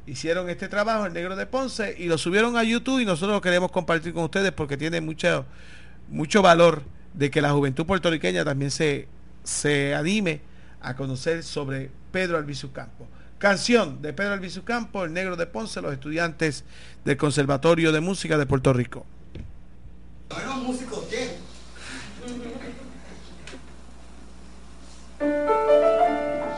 Hicieron 0.06 0.48
este 0.48 0.68
trabajo, 0.68 1.04
el 1.04 1.12
negro 1.12 1.36
de 1.36 1.44
Ponce, 1.44 1.94
y 1.98 2.06
lo 2.06 2.16
subieron 2.16 2.56
a 2.56 2.62
YouTube 2.62 3.00
y 3.00 3.04
nosotros 3.04 3.36
lo 3.36 3.40
queremos 3.42 3.70
compartir 3.70 4.14
con 4.14 4.24
ustedes 4.24 4.52
porque 4.52 4.78
tiene 4.78 5.02
mucho, 5.02 5.44
mucho 6.08 6.40
valor 6.40 6.82
de 7.12 7.30
que 7.30 7.42
la 7.42 7.50
juventud 7.50 7.84
puertorriqueña 7.84 8.44
también 8.44 8.70
se, 8.70 9.08
se 9.44 9.94
anime 9.94 10.40
a 10.80 10.96
conocer 10.96 11.42
sobre 11.42 11.90
Pedro 12.10 12.38
Albizu 12.38 12.72
Campo. 12.72 13.06
Canción 13.38 14.02
de 14.02 14.12
Pedro 14.12 14.32
Albizu 14.32 14.64
Campo, 14.64 15.04
El 15.04 15.12
Negro 15.12 15.36
de 15.36 15.46
Ponce, 15.46 15.80
los 15.80 15.92
estudiantes 15.92 16.64
del 17.04 17.16
Conservatorio 17.16 17.92
de 17.92 18.00
Música 18.00 18.36
de 18.36 18.46
Puerto 18.46 18.72
Rico. 18.72 19.06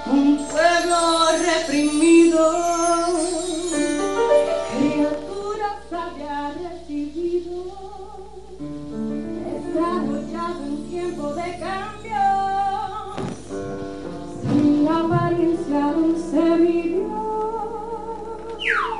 Un 0.06 0.48
pueblo 0.48 1.28
reprimido, 1.44 2.50
criatura 4.78 5.82
sabia 5.90 6.54
recibido 6.54 7.50
desarrollado 9.44 10.64
en 10.64 10.88
tiempo 10.88 11.34
de 11.34 11.58
cambio, 11.60 12.24
sin 14.42 14.88
apariencia 14.88 15.92
de 15.92 16.09
you 18.70 18.99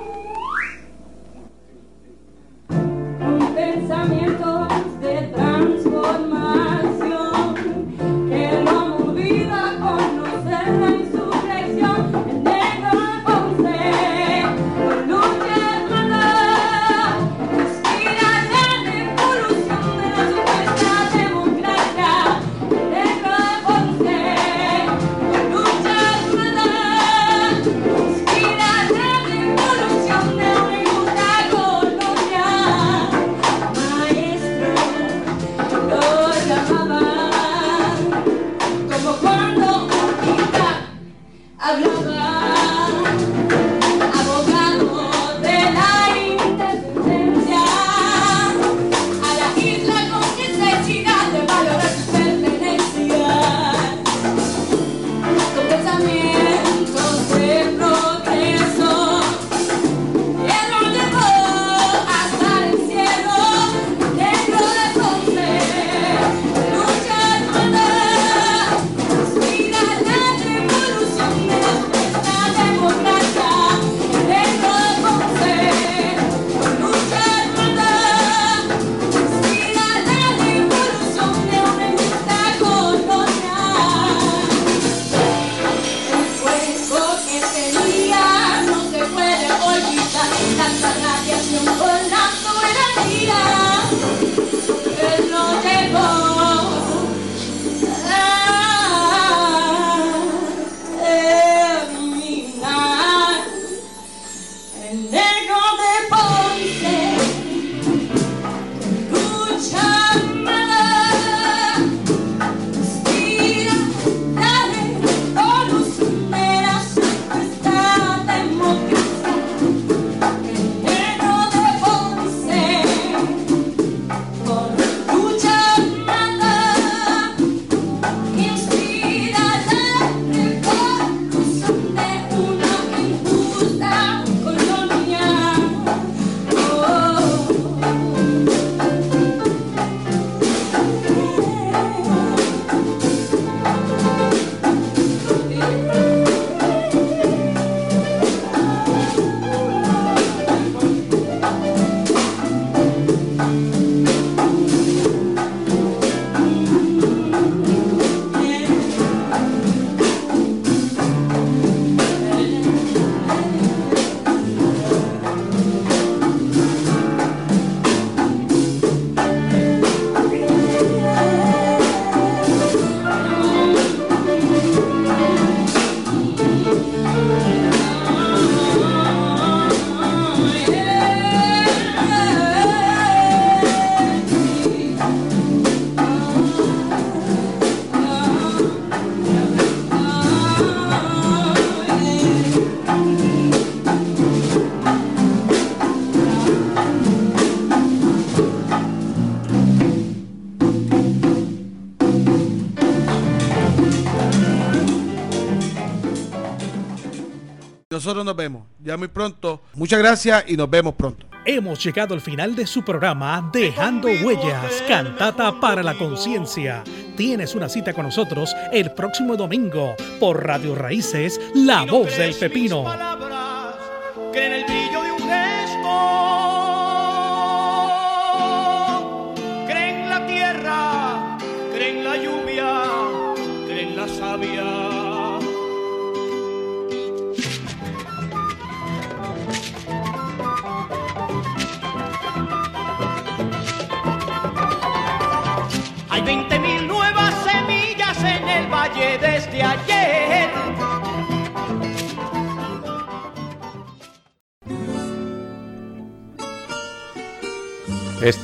nosotros 208.01 208.25
nos 208.25 208.35
vemos 208.35 208.63
ya 208.83 208.97
muy 208.97 209.09
pronto. 209.09 209.61
Muchas 209.75 209.99
gracias 209.99 210.45
y 210.49 210.57
nos 210.57 210.71
vemos 210.71 210.95
pronto. 210.95 211.27
Hemos 211.45 211.85
llegado 211.85 212.15
al 212.15 212.23
final 212.23 212.57
de 212.57 212.67
su 212.67 212.83
programa 212.83 213.51
Dejando 213.53 214.09
Huellas, 214.09 214.83
Cantata 214.89 215.61
para 215.61 215.83
la 215.83 215.95
Conciencia. 215.95 216.83
Tienes 217.17 217.55
una 217.55 217.69
cita 217.69 217.93
con 217.93 218.07
nosotros 218.07 218.55
el 218.73 218.93
próximo 218.93 219.37
domingo 219.37 219.95
por 220.19 220.47
Radio 220.47 220.75
Raíces, 220.75 221.39
La 221.55 221.85
Voz 221.85 222.17
del 222.17 222.35
Pepino. 222.35 223.10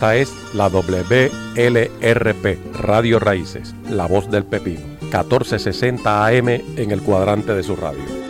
Esta 0.06 0.14
es 0.14 0.54
la 0.54 0.68
WLRP, 0.68 2.58
Radio 2.78 3.18
Raíces, 3.18 3.74
La 3.90 4.06
Voz 4.06 4.30
del 4.30 4.44
Pepino, 4.44 4.86
1460 5.00 6.26
AM 6.26 6.48
en 6.48 6.92
el 6.92 7.02
cuadrante 7.02 7.54
de 7.54 7.64
su 7.64 7.74
radio. 7.74 8.25